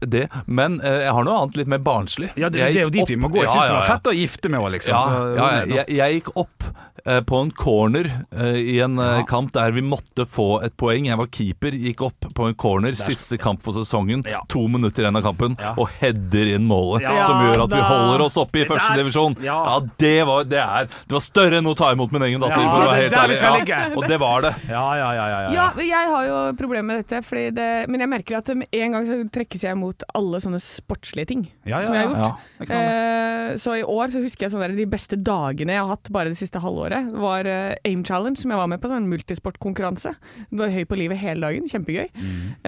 Det- 0.00 0.28
men 0.46 0.80
eh, 0.80 1.04
jeg 1.06 1.12
har 1.12 1.24
noe 1.24 1.38
annet 1.42 1.56
litt 1.56 1.66
mer 1.68 1.78
barnslig. 1.78 2.30
Ja, 2.36 2.48
det, 2.48 2.60
det 2.72 2.76
er 2.76 2.86
jo 2.88 2.90
dit 2.90 3.08
vi 3.08 3.16
må 3.16 3.28
gå. 3.30 3.42
Jeg 3.42 3.48
Ja, 3.48 3.54
syns 3.54 3.68
det 3.68 3.78
var 3.78 3.88
fett 3.96 4.12
å 4.12 4.16
gifte 4.16 4.48
med 4.50 4.60
òg, 4.60 4.70
liksom. 4.76 4.92
Ja, 4.94 5.02
så- 5.02 5.36
ja, 5.36 5.48
jeg, 5.64 5.68
jeg, 5.74 5.96
jeg 5.96 6.22
gikk 6.22 6.32
opp 6.36 6.64
eh, 7.06 7.20
på 7.22 7.40
en 7.40 7.50
corner 7.50 8.08
eh, 8.36 8.56
i 8.58 8.80
en 8.84 8.96
Ja. 8.98 9.22
kamp 9.24 9.52
der 9.52 9.70
vi 9.72 9.80
måtte 9.80 10.26
få 10.28 10.62
et 10.64 10.76
poeng. 10.76 11.06
Jeg 11.06 11.16
var 11.16 11.26
keeper, 11.32 11.70
gikk 11.72 12.02
opp 12.02 12.26
på 12.34 12.48
en 12.48 12.54
corner, 12.54 12.92
siste 12.98 13.38
kamp 13.38 13.62
for 13.62 13.72
sesongen, 13.72 14.24
Ja. 14.28 14.40
to 14.48 14.66
minutter 14.68 15.04
igjen 15.06 15.16
av 15.16 15.22
kampen, 15.22 15.56
Ja. 15.60 15.74
og 15.78 15.88
header 16.00 16.54
inn 16.54 16.66
målet. 16.68 17.02
Ja 17.02 17.22
som 17.24 17.36
gjør 17.40 17.64
at 17.64 17.70
vi 17.70 17.80
holder 17.80 18.24
oss 18.24 18.36
oppe 18.36 18.60
i 18.60 18.64
førstedivisjon. 18.64 18.76
første 18.78 18.98
divisjon. 18.98 19.36
Ja. 19.44 19.58
Ja, 19.68 19.80
det 19.98 20.26
var, 20.26 20.44
det, 20.44 20.58
er, 20.58 20.84
det 21.08 21.12
var 21.16 21.20
større 21.24 21.58
enn 21.58 21.66
å 21.70 21.76
ta 21.76 21.92
imot 21.92 22.12
min 22.12 22.22
egen 22.22 22.40
datter, 22.40 22.60
Ja, 22.60 22.70
for 22.70 22.82
å 22.82 22.88
være 22.90 23.00
helt 23.02 23.14
der 23.14 23.28
vi 23.28 23.34
ærlig. 23.38 23.96
og 23.96 24.08
det 24.08 24.18
var 24.20 24.40
det. 24.42 24.54
Ja, 24.68 24.84
ja, 24.96 25.12
ja. 25.14 25.28
ja, 25.28 25.40
ja. 25.40 25.50
Ja, 25.52 25.70
jeg 25.82 26.08
har 26.12 26.26
jo 26.26 26.36
problemer 26.58 26.82
med 26.88 27.06
dette, 27.06 27.22
fordi 27.24 27.54
det, 27.54 27.88
men 27.88 28.00
jeg 28.00 28.08
merker 28.08 28.36
at 28.38 28.48
med 28.56 28.66
en 28.72 28.92
gang 28.92 29.06
så 29.06 29.18
trekkes 29.30 29.62
jeg 29.62 29.76
mot 29.80 30.04
alle 30.18 30.40
sånne 30.42 30.60
sportslige 30.62 31.30
ting 31.32 31.44
Ja, 31.64 31.78
ja, 31.78 31.80
som 31.86 31.96
jeg 31.96 32.06
har 32.06 32.14
gjort. 32.14 32.46
Ja. 32.68 32.78
Eh, 32.78 33.52
så 33.60 33.76
i 33.78 33.84
år 33.86 34.12
så 34.12 34.22
husker 34.22 34.46
jeg 34.46 34.54
sånne 34.54 34.68
der, 34.68 34.76
de 34.76 34.88
beste 34.90 35.16
dagene 35.16 35.76
jeg 35.76 35.82
har 35.82 35.92
hatt 35.94 36.10
bare 36.14 36.32
det 36.32 36.40
siste 36.40 36.60
halvåret, 36.62 37.12
var 37.16 37.48
eh, 37.48 37.78
Aim 37.88 38.02
Challenge, 38.06 38.36
som 38.40 38.52
jeg 38.52 38.60
var 38.60 38.70
med 38.70 38.82
på, 38.82 38.90
sånn 38.92 39.08
multisportkonkurranse. 39.10 40.14
Var 40.60 40.74
høy 40.74 40.82
på 40.90 40.98
livet 41.00 41.20
hele 41.22 41.48
dagen, 41.48 41.68
kjempegøy. 41.70 42.08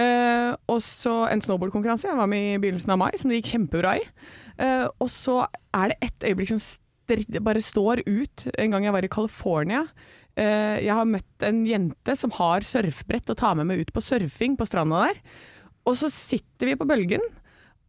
Eh, 0.00 0.52
og 0.70 0.78
så 0.84 1.16
en 1.30 1.44
snowboardkonkurranse, 1.44 2.08
jeg 2.08 2.20
var 2.20 2.30
med 2.30 2.54
i 2.54 2.60
begynnelsen 2.62 2.94
av 2.94 3.02
mai, 3.02 3.10
som 3.20 3.32
det 3.32 3.40
gikk 3.42 3.52
kjempebra 3.54 3.98
i. 4.00 4.06
Eh, 4.60 4.86
og 5.00 5.10
så 5.12 5.42
er 5.76 5.92
det 5.92 6.00
ett 6.08 6.30
øyeblikk 6.30 6.54
som 6.54 6.62
bare 7.42 7.62
står 7.64 8.04
ut, 8.06 8.46
en 8.54 8.70
gang 8.70 8.86
jeg 8.86 8.94
var 8.94 9.06
i 9.06 9.10
California. 9.12 9.84
Eh, 10.38 10.78
jeg 10.86 10.94
har 10.94 11.08
møtt 11.08 11.46
en 11.46 11.64
jente 11.66 12.14
som 12.16 12.32
har 12.38 12.64
surfbrett 12.66 13.32
og 13.32 13.38
tar 13.40 13.56
med 13.58 13.70
meg 13.70 13.82
ut 13.82 13.94
på 13.94 14.02
surfing 14.04 14.56
på 14.58 14.68
stranda 14.68 15.08
der. 15.08 15.22
Og 15.90 15.98
så 15.98 16.10
sitter 16.14 16.70
vi 16.72 16.78
på 16.80 16.86
bølgen, 16.88 17.24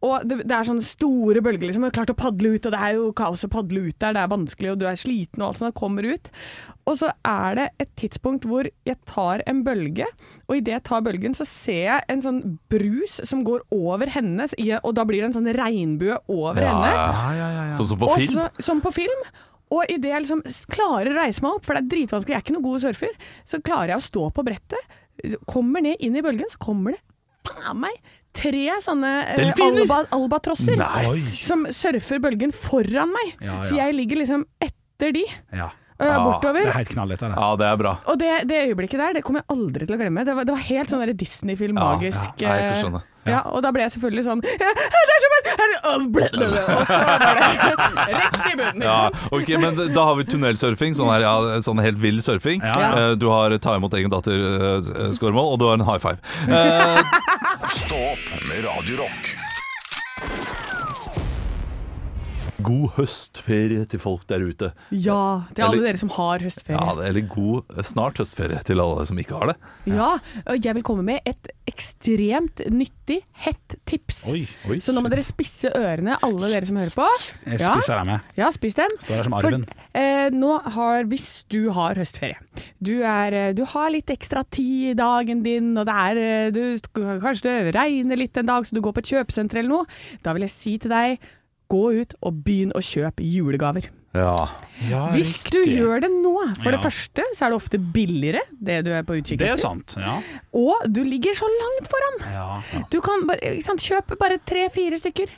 og 0.02 0.24
det, 0.26 0.40
det 0.50 0.54
er 0.56 0.66
sånne 0.66 0.82
store 0.82 1.38
bølger, 1.46 1.68
liksom. 1.68 1.84
Jeg 1.86 1.92
har 1.92 1.98
klart 2.00 2.10
å 2.10 2.18
padle 2.18 2.56
ut, 2.56 2.64
og 2.66 2.72
det 2.74 2.78
er 2.82 2.96
jo 2.96 3.10
kaos 3.14 3.44
å 3.46 3.50
padle 3.52 3.84
ut 3.86 3.98
der, 4.02 4.16
det 4.16 4.22
er 4.24 4.30
vanskelig, 4.32 4.72
og 4.72 4.80
du 4.80 4.86
er 4.90 4.98
sliten 4.98 5.44
og 5.44 5.52
alt 5.52 5.60
sånt, 5.60 5.76
kommer 5.78 6.08
ut. 6.10 6.30
Og 6.90 6.96
så 6.98 7.12
er 7.22 7.54
det 7.60 7.66
et 7.84 7.92
tidspunkt 8.00 8.48
hvor 8.50 8.66
jeg 8.66 8.98
tar 9.06 9.44
en 9.46 9.60
bølge, 9.62 10.08
og 10.48 10.56
idet 10.58 10.74
jeg 10.74 10.84
tar 10.88 11.04
bølgen, 11.06 11.36
så 11.38 11.46
ser 11.46 11.84
jeg 11.84 12.08
en 12.10 12.24
sånn 12.24 12.40
brus 12.74 13.20
som 13.30 13.44
går 13.46 13.62
over 13.78 14.10
henne, 14.10 14.48
og 14.82 14.90
da 14.98 15.06
blir 15.06 15.22
det 15.22 15.28
en 15.30 15.36
sånn 15.38 15.52
regnbue 15.54 16.18
over 16.34 16.58
henne. 16.66 16.90
Ja, 16.98 17.06
ja, 17.38 17.46
ja, 17.60 17.64
ja. 17.70 17.78
Sånn 17.78 17.92
som 17.92 18.02
på 18.02 18.10
Og 18.10 18.18
film. 18.18 18.34
så- 18.40 18.50
som 18.72 18.82
på 18.82 18.90
film. 18.98 19.22
Og 19.70 19.86
idet 19.88 20.10
jeg 20.10 20.26
liksom 20.26 20.42
klarer 20.68 21.14
å 21.14 21.20
reise 21.22 21.40
meg 21.46 21.54
opp, 21.54 21.64
for 21.64 21.78
det 21.78 21.84
er 21.86 21.92
dritvanskelig, 21.94 22.34
jeg 22.34 22.40
er 22.42 22.42
ikke 22.42 22.58
noen 22.58 22.66
god 22.66 22.82
surfer, 22.82 23.14
så 23.46 23.62
klarer 23.62 23.94
jeg 23.94 24.02
å 24.02 24.08
stå 24.10 24.26
på 24.34 24.44
brettet, 24.50 24.98
kommer 25.46 25.80
ned 25.80 25.96
inn 26.02 26.16
i 26.18 26.20
bølgen, 26.26 26.50
så 26.50 26.58
kommer 26.58 26.96
det 26.98 27.00
faen 27.46 27.80
meg 27.84 28.00
tre 28.32 28.78
sånne 28.80 29.10
uh, 29.28 29.62
alba, 29.66 29.98
albatrosser 30.16 30.80
som 31.44 31.66
surfer 31.68 32.22
bølgen 32.22 32.54
foran 32.56 33.12
meg. 33.12 33.34
Ja, 33.36 33.58
ja. 33.58 33.62
Så 33.68 33.76
jeg 33.76 33.96
ligger 33.98 34.22
liksom 34.22 34.46
etter 34.62 35.12
de, 35.18 35.26
ja. 35.52 35.68
Øh, 36.02 36.40
Det 36.42 36.66
er 36.66 36.72
helt 36.80 36.88
knall, 36.94 37.08
dette. 37.14 37.24
her. 37.30 37.36
Ja, 37.38 37.56
det 37.56 37.66
er 37.70 37.76
bra. 37.80 37.92
Og 38.06 38.18
det, 38.18 38.32
det 38.50 38.58
øyeblikket 38.68 38.98
der, 39.00 39.12
det 39.18 39.22
kommer 39.24 39.40
jeg 39.42 39.50
aldri 39.56 39.86
til 39.86 39.96
å 39.96 40.00
glemme. 40.02 40.24
Det 40.26 40.34
var, 40.36 40.44
det 40.48 40.54
var 40.56 40.62
helt 40.68 40.90
sånn 40.92 41.16
Disney-film, 41.16 41.74
magisk. 41.78 42.30
ja, 42.42 42.48
jeg 42.56 42.60
kan 42.60 42.76
Ja. 42.76 42.82
skjønne. 42.82 43.02
Ja, 43.22 43.38
og 43.54 43.62
da 43.62 43.70
ble 43.70 43.84
jeg 43.84 43.92
selvfølgelig 43.94 44.24
sånn 44.26 44.40
Det 44.42 44.50
er 44.50 45.20
så 45.22 45.28
fett! 45.30 45.50
Og 45.54 46.86
så 46.88 46.96
var 46.98 47.20
det 47.22 48.16
rett 48.18 48.40
i 48.50 48.56
bunnen. 48.58 48.82
Ja, 48.82 49.10
ok, 49.30 49.52
men 49.62 49.78
Da 49.94 50.06
har 50.08 50.18
vi 50.18 50.24
tunnelsurfing, 50.26 50.96
sånn, 50.98 51.12
her, 51.12 51.22
ja, 51.28 51.60
sånn 51.62 51.78
helt 51.84 51.98
vill 52.02 52.18
surfing. 52.24 52.58
Ja. 52.66 52.90
Eh, 53.12 53.14
Du 53.22 53.28
har 53.30 53.54
ta 53.62 53.76
imot 53.78 53.94
egen 53.94 54.10
datter-skåremål, 54.10 55.52
og 55.54 55.58
du 55.62 55.68
har 55.70 55.78
en 55.78 55.86
high 55.86 56.02
five. 56.02 56.18
Stopp 57.78 58.26
med 58.48 58.64
Radio 58.66 59.06
God 62.62 62.90
høstferie 62.96 63.84
til 63.90 64.00
folk 64.02 64.24
der 64.30 64.44
ute. 64.46 64.72
Ja, 64.90 65.42
til 65.54 65.64
alle 65.64 65.76
Eller- 65.78 65.86
dere 65.92 66.00
som 66.00 66.08
har 66.14 66.38
høstferie. 66.44 66.78
Ja, 66.78 66.94
eller 67.08 67.20
god 67.28 67.64
eh, 67.76 67.82
snart 67.82 68.18
høstferie 68.22 68.62
til 68.64 68.80
alle 68.80 69.06
som 69.08 69.18
ikke 69.18 69.38
har 69.38 69.52
det. 69.52 69.56
Ja, 69.90 70.10
og 70.46 70.64
jeg 70.64 70.74
vil 70.78 70.82
komme 70.86 71.02
med 71.04 71.20
et 71.26 71.50
ekstremt 71.66 72.62
nyttig, 72.70 73.20
hett 73.44 73.76
tips. 73.88 74.24
Oi, 74.32 74.44
oi, 74.70 74.78
Så 74.78 74.94
nå 74.94 75.02
må 75.02 75.10
dere 75.12 75.24
spisse 75.26 75.70
ørene, 75.74 76.16
alle 76.22 76.50
dere 76.52 76.66
som 76.68 76.76
hører 76.80 76.94
på. 76.94 77.08
Jeg 77.46 77.60
Ja, 77.60 77.74
spisser 77.74 77.98
dem 78.02 78.08
jeg. 78.14 78.20
ja 78.36 78.50
spiss 78.54 78.74
dem. 78.78 78.96
Står 79.02 79.14
her 79.16 79.22
som 79.24 79.38
For, 79.42 79.58
eh, 79.94 80.30
nå 80.30 80.52
har, 80.76 81.04
hvis 81.04 81.44
du 81.48 81.70
har 81.72 81.94
høstferie, 81.98 82.36
du, 82.82 83.02
er, 83.02 83.32
eh, 83.32 83.52
du 83.52 83.64
har 83.64 83.90
litt 83.90 84.06
ekstra 84.06 84.44
tid 84.50 84.92
i 84.92 84.94
dagen 84.94 85.42
din, 85.42 85.76
og 85.78 85.86
det 85.86 85.94
er, 85.94 86.16
eh, 86.46 86.50
du, 86.50 86.78
kanskje 86.94 87.42
det 87.42 87.74
regner 87.74 88.16
litt 88.16 88.36
en 88.38 88.46
dag, 88.46 88.64
så 88.64 88.72
du 88.74 88.80
går 88.80 88.92
på 88.92 88.98
et 88.98 89.12
kjøpesenter 89.12 89.58
eller 89.58 89.68
noe, 89.68 89.86
da 90.22 90.32
vil 90.32 90.42
jeg 90.42 90.50
si 90.50 90.78
til 90.78 90.90
deg, 90.90 91.18
gå 91.70 92.00
ut 92.02 92.14
og 92.22 92.42
begynn 92.44 92.72
å 92.72 92.80
kjøpe 92.82 93.22
julegaver. 93.24 93.88
Ja. 94.14 94.48
Ja, 94.90 95.06
Hvis 95.14 95.42
du 95.48 95.62
gjør 95.64 96.02
det 96.02 96.10
nå, 96.10 96.34
for 96.60 96.70
Ja. 96.70 96.76
det 96.76 96.82
første 96.84 97.22
så 97.34 97.46
er 97.46 97.50
det 97.50 97.56
ofte 97.56 97.78
billigere, 97.78 98.40
det 98.60 98.84
du 98.84 98.90
er 98.92 99.02
på 99.02 99.16
utkikk 99.16 99.38
Det 99.38 99.48
er 99.48 99.56
sant. 99.56 99.94
Ja. 99.96 100.20
Og 100.52 100.74
du 100.92 101.02
ligger 101.04 101.32
så 101.34 101.48
langt 101.48 101.88
foran. 101.88 102.32
ja. 102.32 102.82
Du 102.90 103.00
kan 103.00 103.26
bare, 103.26 103.60
sant, 103.62 103.80
kjøpe 103.80 104.18
bare 104.18 104.38
tre-fire 104.44 104.98
stykker. 105.00 105.28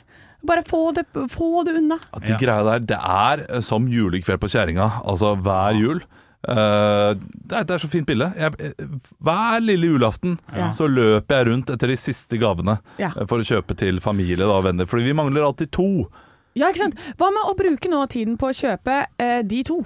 Bare 0.45 0.61
få 0.63 0.93
det, 0.93 1.05
få 1.31 1.63
det 1.65 1.75
unna. 1.77 1.99
At 2.13 2.21
de 2.25 2.33
Ja. 2.33 2.37
greia 2.37 2.63
der, 2.63 2.79
det 2.79 2.99
er 2.99 3.61
som 3.61 3.87
julekveld 3.87 4.39
på 4.39 4.49
kjerringa. 4.51 5.01
Altså 5.05 5.35
hver 5.41 5.79
jul. 5.79 6.03
Eh, 6.47 7.13
det, 7.17 7.55
er, 7.57 7.63
det 7.65 7.73
er 7.75 7.81
så 7.81 7.89
fint 7.89 8.05
bilde. 8.07 8.27
Jeg, 8.37 8.53
eh, 8.59 8.85
hver 9.25 9.59
lille 9.63 9.87
julaften 9.89 10.37
Ja. 10.53 10.71
så 10.77 10.87
løper 10.87 11.39
jeg 11.39 11.47
rundt 11.47 11.69
etter 11.73 11.87
de 11.87 11.97
siste 11.97 12.37
gavene 12.41 12.77
Ja. 13.01 13.11
eh, 13.17 13.25
for 13.25 13.39
å 13.41 13.47
kjøpe 13.47 13.75
til 13.77 13.99
familie 13.99 14.45
og 14.45 14.63
venner. 14.67 14.85
Fordi 14.85 15.03
vi 15.09 15.13
mangler 15.17 15.45
alltid 15.47 15.71
to. 15.71 16.07
Ja, 16.55 16.67
ikke 16.69 16.83
sant? 16.85 16.99
Hva 17.17 17.31
med 17.33 17.43
å 17.49 17.55
bruke 17.57 17.89
nå 17.91 18.05
tiden 18.09 18.37
på 18.37 18.47
å 18.51 18.55
kjøpe 18.55 19.05
eh, 19.19 19.41
de 19.43 19.63
to? 19.63 19.81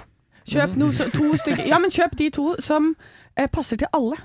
Kjøp 0.49 0.75
noe, 0.77 0.91
to 0.91 1.31
stykker 1.37 1.67
Ja, 1.67 1.77
men 1.79 1.91
kjøp 1.93 2.15
de 2.17 2.29
to 2.33 2.55
som 2.59 2.95
eh, 3.37 3.47
passer 3.47 3.77
til 3.77 3.87
alle. 3.93 4.17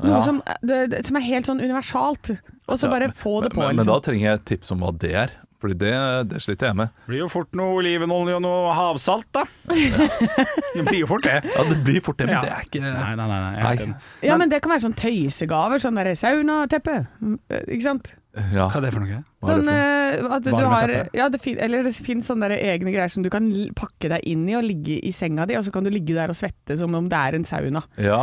Noe 0.00 0.14
Ja. 0.18 0.20
som, 0.22 0.42
det, 0.62 1.04
som 1.06 1.16
er 1.16 1.20
helt 1.26 1.46
sånn 1.46 1.60
universalt. 1.60 2.30
Og 2.68 2.78
så 2.78 2.88
bare 2.90 3.08
få 3.10 3.42
det 3.42 3.50
på. 3.52 3.60
Men, 3.64 3.76
men 3.76 3.86
da 3.86 3.96
Liksom. 3.98 4.04
trenger 4.04 4.24
jeg 4.30 4.34
et 4.38 4.44
tips 4.46 4.70
om 4.72 4.80
hva 4.80 4.92
det 4.98 5.12
er. 5.14 5.30
Fordi 5.58 5.74
det, 5.74 5.92
det 6.30 6.38
sliter 6.44 6.68
jeg 6.70 6.76
med. 6.78 6.92
Blir 7.08 7.24
jo 7.24 7.28
fort 7.32 7.50
noe 7.58 7.80
olivenolje 7.80 8.36
og 8.38 8.42
noe 8.44 8.74
havsalt, 8.78 9.26
da. 9.34 9.42
det 10.76 10.84
blir 10.86 11.00
jo 11.00 11.08
fort 11.10 11.26
det. 11.26 11.40
Ja, 11.50 11.64
det 11.66 11.80
blir 11.82 11.98
fort 12.04 12.20
det, 12.20 12.28
men 12.30 12.36
Ja. 12.36 12.42
det 12.46 12.52
er 12.54 12.68
ikke 12.68 12.82
Nei, 12.84 12.92
nei, 13.18 13.26
nei. 13.26 13.40
nei, 13.42 13.74
Nei. 13.88 13.88
Ja, 14.22 14.36
men 14.38 14.52
det 14.52 14.62
kan 14.62 14.70
være 14.70 14.84
sånn 14.86 14.94
tøysegaver. 14.98 15.82
Sånn 15.82 15.98
der 15.98 16.12
saunateppe. 16.18 17.00
Mm, 17.18 17.38
eh, 17.50 17.64
Ikke 17.74 17.88
sant? 17.88 18.12
Ja. 18.54 18.68
Hva 18.70 18.78
er 18.78 18.84
det 18.86 18.92
for 18.94 19.02
noe? 19.02 19.18
Sånn 19.42 19.64
for 19.66 19.72
eh, 19.74 20.36
at 20.36 20.44
du 20.46 20.52
har? 20.54 20.92
Ja, 21.16 21.26
det 21.32 21.40
fin, 21.42 21.58
eller 21.64 21.82
det 21.82 21.94
finnes 21.96 22.28
sånne 22.28 22.52
egne 22.54 22.92
greier 22.94 23.10
som 23.10 23.24
du 23.26 23.30
kan 23.34 23.48
pakke 23.74 24.12
deg 24.12 24.22
inn 24.30 24.44
i 24.50 24.54
og 24.58 24.62
ligge 24.66 25.00
i 25.02 25.10
senga 25.16 25.46
di, 25.48 25.56
og 25.58 25.64
så 25.66 25.72
kan 25.74 25.82
du 25.86 25.90
ligge 25.90 26.14
der 26.14 26.30
og 26.30 26.38
svette 26.38 26.76
som 26.78 26.94
om 26.94 27.08
det 27.10 27.18
er 27.18 27.38
en 27.40 27.48
sauna. 27.48 27.82
Ja. 27.98 28.20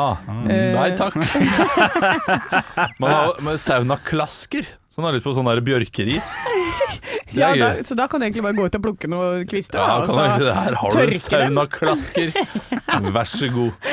Eh. 0.48 0.72
Nei 0.78 0.88
takk. 0.96 1.20
Man 3.04 3.12
har 3.12 3.60
saunaklasker. 3.60 4.68
Så 4.96 5.02
han 5.02 5.10
har 5.10 5.18
lyst 5.18 5.26
på 5.28 5.34
sånn 5.36 5.48
der 5.50 5.60
bjørkeris. 5.60 6.36
Er 7.36 7.42
Ja, 7.42 7.48
da, 7.60 7.84
så 7.84 7.98
da 8.00 8.06
kan 8.08 8.22
du 8.22 8.26
egentlig 8.30 8.44
bare 8.46 8.56
gå 8.56 8.68
ut 8.70 8.76
og 8.78 8.84
plukke 8.86 9.10
noen 9.12 9.42
kvister. 9.50 9.76
Ja, 9.82 9.98
da, 10.00 10.06
kan 10.08 10.16
du 10.16 10.22
egentlig 10.22 10.46
det 10.48 10.54
her 10.56 10.78
har 10.80 10.94
du 10.94 11.00
dem. 11.02 11.18
saunaklasker. 11.20 12.32
Vær 13.18 13.28
så 13.28 13.50
god. 13.52 13.92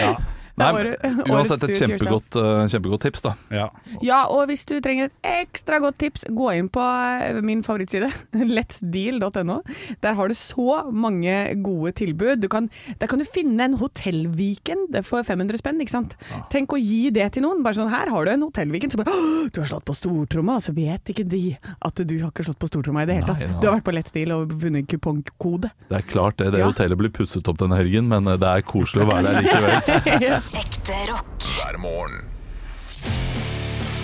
Nei, 0.61 0.69
Det 0.85 0.99
er 1.01 1.15
uansett 1.33 1.63
et 1.65 1.79
kjempegodt, 1.81 2.37
eh, 2.37 2.67
kjempegodt 2.69 3.01
tips, 3.07 3.23
da. 3.25 3.31
Ja. 3.51 3.71
Ja, 4.05 4.19
og 4.29 4.47
hvis 4.51 4.67
du 4.69 4.75
trenger 4.85 5.09
et 5.09 5.15
ekstra 5.47 5.79
godt 5.81 5.97
tips, 6.03 6.27
gå 6.29 6.51
inn 6.59 6.69
på 6.69 6.83
eh, 6.85 7.39
min 7.41 7.63
favorittside, 7.65 8.11
letsdeal.no. 8.57 9.61
Der 10.05 10.15
har 10.19 10.29
du 10.29 10.35
så 10.37 10.83
mange 10.93 11.35
gode 11.65 11.93
tilbud. 12.03 12.43
Du 12.43 12.49
kan, 12.53 12.69
der 13.01 13.09
kan 13.09 13.19
du 13.23 13.25
finne 13.25 13.65
en 13.65 13.79
hotellweekend 13.81 14.93
for 15.09 15.25
500 15.25 15.57
spenn, 15.63 15.81
ikke 15.81 15.95
sant. 15.97 16.17
Tenk 16.53 16.75
å 16.77 16.81
gi 16.81 17.11
det 17.15 17.31
til 17.37 17.47
noen. 17.47 17.63
Bare 17.65 17.79
sånn, 17.81 17.91
her 17.93 18.13
har 18.13 18.29
du 18.29 18.33
en 18.35 18.45
hotellweekend. 18.47 18.93
Så 18.93 19.01
bare, 19.01 19.13
«Åh, 19.17 19.49
du 19.53 19.63
har 19.63 19.71
slått 19.73 19.87
på 19.89 19.97
stortromma, 19.97 20.59
og 20.61 20.67
så 20.67 20.75
vet 20.77 21.13
ikke 21.15 21.25
de 21.29 21.43
at 21.81 22.05
du 22.05 22.15
har 22.21 22.29
ikke 22.33 22.45
slått 22.51 22.61
på 22.63 22.69
stortromma 22.71 23.07
i 23.07 23.09
det 23.11 23.19
hele 23.21 23.33
tatt. 23.33 23.43
Du 23.63 23.69
har 23.71 23.79
vært 23.79 23.89
på 23.89 23.97
Let's 23.97 24.13
Deal 24.15 24.37
og 24.37 24.53
vunnet 24.63 24.89
kupongkode. 24.93 25.73
Det 25.89 25.99
er 26.03 26.07
klart 26.13 26.37
det. 26.43 26.53
Det 26.53 26.61
Ja. 26.63 26.69
hotellet 26.69 26.99
blir 26.99 27.11
pusset 27.11 27.49
opp 27.49 27.59
denne 27.59 27.77
helgen, 27.81 28.09
men 28.13 28.27
eh, 28.29 28.37
det 28.37 28.49
er 28.53 28.63
koselig 28.67 29.07
å 29.07 29.11
være 29.11 29.33
der 29.33 29.43
likevel. 29.43 30.39
Ekte 30.51 30.97
rock. 31.09 31.45
hver 31.57 31.79
morgen. 31.81 32.25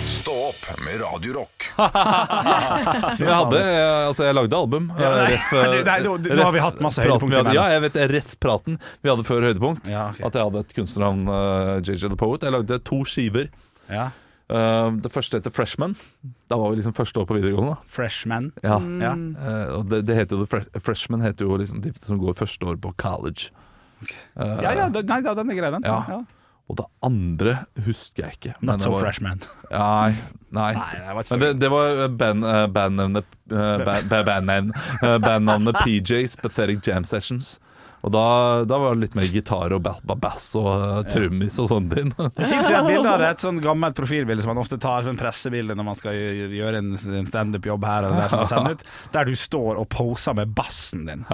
Stå 0.09 0.33
opp 0.49 0.63
med 0.83 1.01
Radio 1.01 1.33
Rock. 1.33 1.67
Jeg 3.19 3.29
hadde, 3.33 3.59
altså 4.09 4.25
jeg 4.27 4.35
lagde 4.35 4.57
album. 4.57 4.89
Ja, 4.99 5.09
nei, 5.13 5.19
eh, 5.23 5.33
ref, 5.35 5.51
eh, 5.53 5.75
nei, 5.87 5.97
nå- 6.05 6.15
nå 6.19 6.43
har 6.43 6.53
vi 6.55 6.61
hatt 6.63 6.79
masse 6.83 7.03
høydepunkt 7.03 7.35
hadde- 7.37 7.53
Ja, 7.55 7.67
jeg 7.71 7.81
vet. 7.85 7.99
Ref-praten 8.11 8.79
vi 9.03 9.09
hadde 9.11 9.23
før 9.27 9.45
høydepunkt. 9.47 9.87
Ja, 9.89 10.09
okay. 10.11 10.25
At 10.27 10.33
jeg 10.39 10.43
hadde 10.49 10.59
et 10.65 10.73
kunstnernavn, 10.75 11.21
uh, 11.29 11.79
JJ 11.85 12.09
The 12.09 12.19
Poet. 12.19 12.41
Jeg 12.47 12.55
lagde 12.57 12.79
to 12.83 13.03
skiver. 13.05 13.49
ja. 13.89 14.09
Uh, 14.49 14.89
det 14.97 15.11
første 15.13 15.37
heter 15.37 15.53
Freshman. 15.53 15.91
Da 16.49 16.57
var 16.57 16.71
vi 16.73 16.79
liksom 16.79 16.95
første 16.97 17.21
år 17.21 17.27
på 17.29 17.35
videregående. 17.37 17.75
da. 17.75 17.83
Freshman. 17.93 18.47
Ja. 18.65 18.79
Mm. 18.81 19.35
Uh, 19.37 19.77
og 19.77 19.89
det, 19.91 19.99
det 20.07 20.15
heter 20.17 20.39
jo, 20.41 20.47
Fre- 20.49 20.81
Freshman 20.81 21.21
heter 21.21 21.45
jo 21.45 21.53
liksom 21.61 21.83
de 21.83 21.91
som 22.01 22.17
går 22.17 22.33
første 22.33 22.65
år 22.65 22.79
på 22.81 22.89
college. 22.97 23.51
Eh, 24.37 24.59
Ja, 24.63 24.71
ja, 24.73 24.89
det- 24.89 25.05
nei, 25.07 25.21
da, 25.21 25.33
den 25.35 25.49
er 25.51 25.55
grei, 25.55 25.71
den. 25.71 25.83
Ja. 25.83 26.23
Og 26.69 26.75
det 26.77 26.85
andre 27.01 27.65
husker 27.85 28.23
jeg 28.27 28.31
ikke. 28.37 28.53
Not 28.61 28.81
so 28.81 28.91
var- 28.91 29.01
freshman. 29.01 29.41
Nei, 29.71 30.13
nei. 30.51 30.73
Nei, 30.73 31.23
det 31.23 31.39
det, 31.39 31.59
det 31.59 31.69
var 31.71 32.07
band, 32.09 32.43
eh, 32.45 32.67
bandnavnet 32.67 33.25
uh, 33.51 33.77
band, 33.83 34.09
band, 34.09 34.25
band, 34.25 34.71
band, 35.21 35.45
band, 35.45 35.73
PJs, 35.83 36.35
Pathetic 36.41 36.85
Jam 36.87 37.03
Sessions. 37.03 37.59
Og 38.01 38.13
da, 38.15 38.21
da 38.63 38.77
var 38.79 38.93
det 38.95 39.01
litt 39.07 39.15
mer 39.19 39.27
gitar 39.27 39.73
og 39.75 39.81
ba- 39.83 39.97
ba- 40.07 40.15
bass 40.15 40.45
og 40.55 40.67
uh, 40.69 40.99
trommis 41.11 41.57
og 41.59 41.67
sånn 41.67 41.89
din. 41.91 42.13
Det 42.37 42.47
finnes 42.47 42.69
jo 42.71 42.77
et 42.79 42.87
bilde 42.87 43.11
av 43.11 43.19
det, 43.19 43.31
et 43.35 43.43
sånn 43.43 43.59
gammelt 43.63 43.97
profilbilde 43.97 44.45
som 44.45 44.53
man 44.53 44.61
ofte 44.61 44.77
tar 44.79 45.03
som 45.03 45.17
pressebilde 45.19 45.75
når 45.75 45.87
man 45.89 45.97
skal 45.99 46.15
gjøre 46.15 46.79
en, 46.79 46.93
en 46.95 47.27
standup-jobb 47.27 47.83
her 47.89 48.07
eller 48.07 48.21
der 48.23 48.31
som 48.31 48.39
man 48.43 48.49
sender 48.53 48.77
ut, 48.79 48.85
der 49.17 49.27
du 49.27 49.35
står 49.35 49.81
og 49.83 49.89
poser 49.91 50.37
med 50.39 50.53
bassen 50.55 51.03
din. 51.09 51.25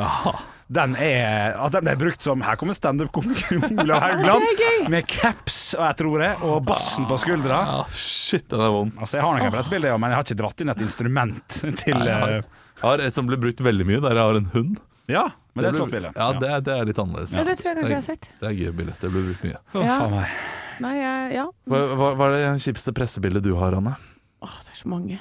Den 0.65 0.95
er 0.97 1.53
At 1.61 1.75
den 1.75 1.85
ble 1.85 1.93
brukt 2.01 2.23
som 2.25 2.41
Her 2.41 2.57
kommer 2.57 2.73
standup-komikeren 2.73 3.77
Olav 3.83 4.01
Haugland 4.01 4.47
Det 4.63 4.71
med 4.89 5.05
caps, 5.05 5.59
og 5.77 5.83
jeg 5.85 5.97
tror 6.01 6.23
det, 6.23 6.31
og 6.49 6.63
bassen 6.65 7.05
på 7.05 7.19
skuldra. 7.21 7.59
Ja, 7.69 7.77
shit, 7.93 8.47
den 8.49 8.63
er 8.65 8.73
vond. 8.73 8.95
Altså, 8.97 9.19
jeg 9.19 9.27
har 9.27 9.37
nok 9.37 9.45
et 9.51 9.53
pressebilde, 9.59 9.93
men 10.01 10.09
jeg 10.15 10.17
har 10.17 10.25
ikke 10.25 10.39
dratt 10.41 10.65
inn 10.65 10.73
et 10.73 10.81
instrument 10.87 11.59
til 11.61 11.93
Nei, 12.01 12.07
Jeg 12.09 12.17
har, 12.23 12.33
eh, 12.39 12.65
jeg 12.81 12.87
har 12.89 13.05
et 13.05 13.15
som 13.21 13.29
ble 13.29 13.37
brukt 13.45 13.61
veldig 13.69 13.85
mye, 13.93 14.01
der 14.03 14.17
jeg 14.17 14.25
har 14.31 14.41
en 14.41 14.49
hund. 14.57 14.81
Ja, 15.07 15.27
men 15.53 15.63
det 15.65 15.71
er 15.73 15.83
et 15.85 15.91
bilde. 15.91 16.11
Ja, 16.15 16.27
det 16.33 16.51
det 16.65 16.73
er 16.79 16.85
litt 16.89 16.97
annerledes. 16.99 17.33
Ja, 17.37 17.43
det 17.45 17.57
tror 17.59 17.69
jeg 17.71 17.77
kanskje 17.77 17.93
jeg 17.93 18.01
har 18.01 18.07
sett. 18.09 18.29
Det 18.41 18.49
er 18.49 18.55
gøy 18.57 18.71
bilde. 18.79 18.95
Det 19.01 19.11
ble 19.13 19.21
brukt 19.29 19.43
mye. 19.45 19.59
Å, 19.73 19.83
Ja. 19.85 19.99
faen 20.01 20.11
meg. 20.15 20.35
Nei, 20.81 20.95
jeg- 20.97 21.33
ja. 21.37 21.45
Hva, 21.69 21.79
hva, 21.95 22.09
hva 22.19 22.25
er 22.27 22.35
det 22.35 22.61
kjipeste 22.65 22.91
pressebildet 22.93 23.43
du 23.43 23.53
har, 23.55 23.73
Anne? 23.77 23.95
Åh, 24.43 24.55
det 24.65 24.73
er 24.73 24.79
så 24.81 24.87
mange. 24.91 25.19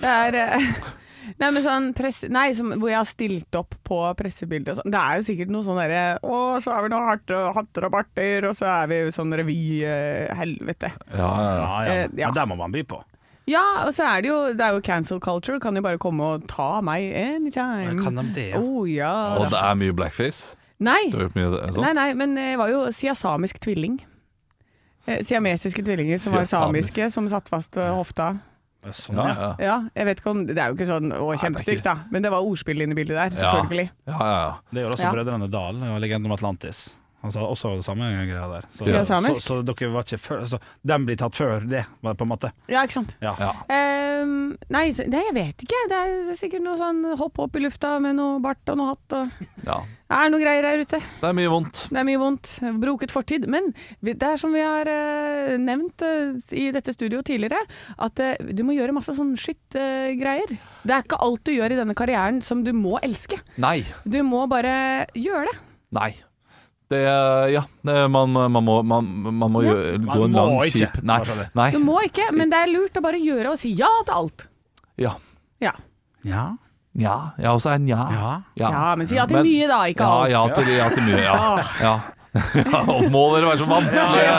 Det 0.00 0.10
er 0.12 0.34
eh, 0.34 0.72
Nei, 1.40 1.48
men 1.50 1.62
sånn 1.62 1.86
press, 1.96 2.20
nei, 2.30 2.52
som, 2.54 2.68
hvor 2.78 2.86
jeg 2.90 2.98
har 3.00 3.04
stilt 3.08 3.56
opp 3.58 3.74
på 3.82 3.96
pressebildet 4.14 4.68
og 4.74 4.76
sånn. 4.78 4.92
Det 4.94 5.00
er 5.00 5.16
jo 5.16 5.24
sikkert 5.26 5.50
noe 5.50 5.64
sånn 5.66 5.80
derre 5.80 6.02
Å, 6.22 6.36
så 6.62 6.70
er 6.76 6.82
vi 6.84 6.90
noe 6.92 7.00
og 7.40 7.54
hatter 7.56 7.86
og 7.88 7.90
barter, 7.96 8.46
og 8.46 8.54
så 8.54 8.68
er 8.84 8.86
vi 8.92 9.00
sånn 9.10 9.34
revy-helvete. 9.34 10.92
Ja, 11.10 11.18
ja, 11.18 11.42
ja. 11.42 11.56
Ja, 11.56 11.84
ja. 11.86 11.92
Eh, 12.04 12.08
ja. 12.14 12.28
Men 12.30 12.34
der 12.34 12.46
må 12.46 12.56
man 12.60 12.70
by 12.74 12.82
på. 12.86 13.00
Ja, 13.46 13.62
og 13.86 13.92
så 13.94 14.04
er 14.10 14.22
det 14.24 14.28
jo 14.30 14.38
Det 14.56 14.60
er 14.66 14.74
jo 14.76 14.80
cancel 14.84 15.20
culture. 15.20 15.60
Kan 15.62 15.76
jo 15.78 15.82
bare 15.82 15.98
komme 16.02 16.22
og 16.34 16.46
ta 16.50 16.80
meg 16.84 17.12
anytime. 17.14 18.02
Kan 18.02 18.16
de 18.18 18.24
det? 18.34 18.48
Ja? 18.54 18.58
Oh, 18.60 18.82
ja. 18.90 19.12
Og 19.38 19.46
det 19.52 19.60
er 19.62 19.74
mye 19.78 19.94
blackface. 19.96 20.56
Nei. 20.78 21.06
Du 21.12 21.16
har 21.16 21.28
gjort 21.28 21.36
mye 21.38 21.46
av 21.46 21.54
det, 21.56 21.62
sånn? 21.74 21.84
nei, 21.86 21.92
nei, 21.96 22.08
men 22.20 22.36
jeg 22.36 22.58
var 22.60 22.68
jo 22.68 22.82
siasamisk 22.92 23.62
tvilling. 23.64 23.94
Eh, 25.06 25.22
Siamesiske 25.24 25.84
tvillinger 25.86 26.18
som 26.20 26.34
var 26.34 26.44
samiske, 26.50 27.06
som 27.14 27.28
satt 27.30 27.48
fast 27.48 27.78
ved 27.78 27.88
hofta. 27.94 28.32
Sånn, 28.94 29.16
Ja, 29.18 29.30
ja. 29.34 29.48
ja. 29.58 29.76
Jeg 29.96 30.06
vet 30.06 30.20
ikke 30.20 30.30
om 30.30 30.42
Det 30.46 30.58
er 30.62 30.68
jo 30.70 30.76
ikke 30.76 30.86
sånn 30.86 31.10
å, 31.16 31.30
kjempestygt, 31.40 31.82
da. 31.86 31.94
Men 32.12 32.22
det 32.22 32.30
var 32.30 32.44
ordspill 32.46 32.82
inne 32.84 32.94
i 32.94 32.98
bildet 32.98 33.16
der, 33.18 33.30
selvfølgelig. 33.40 33.88
ja, 34.06 34.18
ja, 34.20 34.36
ja. 34.44 34.52
Det 34.70 34.84
gjør 34.84 34.92
også 34.98 35.06
Ja. 35.08 35.14
Brødrene 35.16 35.48
Dal 35.50 35.80
og 35.88 36.00
Legenden 36.04 36.26
om 36.30 36.36
Atlantis. 36.36 36.82
Han 37.26 37.34
sa 37.34 37.42
også 37.42 37.72
det 37.80 37.84
samme 37.86 38.06
greia 38.28 38.46
der. 38.46 38.66
Så, 38.70 38.86
ja. 38.86 39.02
så, 39.02 39.18
så, 39.42 39.58
dere 39.66 39.88
var 39.90 40.06
ikke 40.06 40.20
før 40.22 40.44
så 40.46 40.60
Den 40.86 41.06
blir 41.08 41.18
tatt 41.18 41.34
før 41.34 41.64
det, 41.66 41.82
det 42.06 42.12
på 42.20 42.22
en 42.22 42.30
måte. 42.30 42.52
Ja, 42.70 42.84
ikke 42.86 43.00
sant. 43.00 43.16
Ja. 43.24 43.32
Ja. 43.40 43.50
Um, 44.22 44.54
nei, 44.70 44.84
så- 44.94 45.08
nei, 45.10 45.24
jeg 45.26 45.34
vet 45.34 45.64
ikke. 45.66 45.80
Det 45.90 45.98
er 45.98 46.38
sikkert 46.38 46.62
noe 46.62 46.78
sånn 46.78 47.02
hopp 47.18 47.40
opp 47.42 47.58
i 47.58 47.64
lufta 47.64 47.96
med 48.02 48.14
noe 48.20 48.38
bart 48.44 48.62
og 48.70 48.78
noe 48.78 48.94
hatt. 48.94 49.16
Og... 49.18 49.48
ja. 49.66 49.80
Det 50.06 50.18
er 50.22 50.30
noe 50.30 50.38
greier 50.38 50.68
her 50.68 50.84
ute. 50.86 51.00
Det 51.02 51.26
er 51.26 51.34
mye 51.34 51.50
vondt. 51.50 51.80
Det 51.90 51.98
er 51.98 52.06
mye 52.06 52.20
vondt. 52.22 52.52
Broket 52.78 53.14
fortid. 53.14 53.48
Men 53.50 53.72
det 54.06 54.14
er 54.22 54.38
som 54.38 54.54
vi 54.54 54.62
har 54.62 54.86
uh, 54.86 55.56
nevnt 55.58 56.06
uh, 56.06 56.38
i 56.54 56.68
dette 56.74 56.94
studioet 56.94 57.26
tidligere, 57.26 57.58
at 57.98 58.22
uh, 58.22 58.36
du 58.54 58.62
må 58.62 58.76
gjøre 58.78 58.94
masse 58.94 59.16
sånn 59.18 59.34
skittgreier. 59.40 60.54
det 60.86 60.94
er 60.94 61.02
ikke 61.02 61.18
alt 61.26 61.42
du 61.42 61.56
gjør 61.56 61.74
i 61.74 61.80
denne 61.82 61.98
karrieren 61.98 62.38
som 62.38 62.62
du 62.62 62.70
må 62.76 63.00
elske. 63.02 63.40
Nei. 63.58 63.80
Du 64.06 64.20
må 64.22 64.46
bare 64.50 65.10
gjøre 65.18 65.50
det. 65.50 65.58
Nei. 65.96 66.12
Det, 66.88 67.00
ja, 67.50 67.64
det, 67.82 67.94
man, 68.14 68.30
man 68.30 68.62
må, 68.62 68.76
man, 68.86 69.06
man 69.34 69.50
må 69.50 69.62
Ja. 69.64 69.72
gjøre, 69.74 69.98
Man 70.04 70.18
gå 70.20 70.24
en 70.28 70.32
må 70.36 70.44
lang, 70.46 70.70
kjip 70.70 71.00
Nei. 71.02 71.16
nei. 71.58 71.70
Du 71.74 71.80
må 71.82 71.96
ikke, 72.06 72.28
men 72.32 72.52
det 72.52 72.60
er 72.62 72.70
lurt 72.70 72.94
å 72.94 73.02
bare 73.02 73.18
gjøre 73.18 73.50
og 73.56 73.58
si 73.58 73.72
ja 73.74 73.88
til 74.06 74.14
alt. 74.14 74.44
Ja. 75.02 75.16
Ja. 75.60 75.72
Ja. 76.22 76.44
Ja, 76.96 77.16
ja 77.42 77.50
også 77.52 77.74
en 77.74 77.88
ja. 77.90 78.06
Ja. 78.14 78.30
Ja, 78.56 78.94
men 78.96 79.06
si 79.10 79.16
ja 79.18 79.26
til 79.26 79.36
Men- 79.42 79.48
mye 79.50 79.66
da, 79.68 79.80
ikke 79.90 80.06
Ja, 80.06 80.12
alt. 80.22 80.30
ja 80.30 80.54
til, 80.54 80.70
ja 80.76 80.88
til 80.94 81.02
mye. 81.10 81.24
Ja. 81.26 81.34
ja. 81.88 81.96
ja 82.70 82.80
og 82.92 83.10
må 83.10 83.24
dere 83.34 83.48
være 83.50 83.58
så 83.64 83.66
vanskelige? 83.68 84.32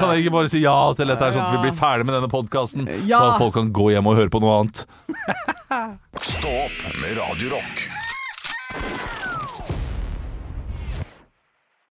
Kan 0.00 0.08
dere 0.08 0.18
ikke 0.24 0.32
bare 0.38 0.48
si 0.48 0.60
ja 0.64 0.74
til 0.96 1.06
dette, 1.12 1.20
her, 1.20 1.32
sånn 1.36 1.46
at 1.50 1.56
vi 1.58 1.62
blir 1.68 1.76
ferdig 1.78 2.06
med 2.08 2.16
denne 2.16 2.30
podkasten? 2.32 2.88
Ja. 3.10 3.20
Så 3.34 3.38
folk 3.44 3.54
kan 3.60 3.72
gå 3.76 3.90
hjem 3.92 4.06
og 4.08 4.16
høre 4.16 4.30
på 4.32 4.40
noe 4.40 4.56
annet? 4.62 4.86
Stopp 6.32 6.84
med 7.02 7.18
Radio 7.20 7.58
Rock. 7.58 7.90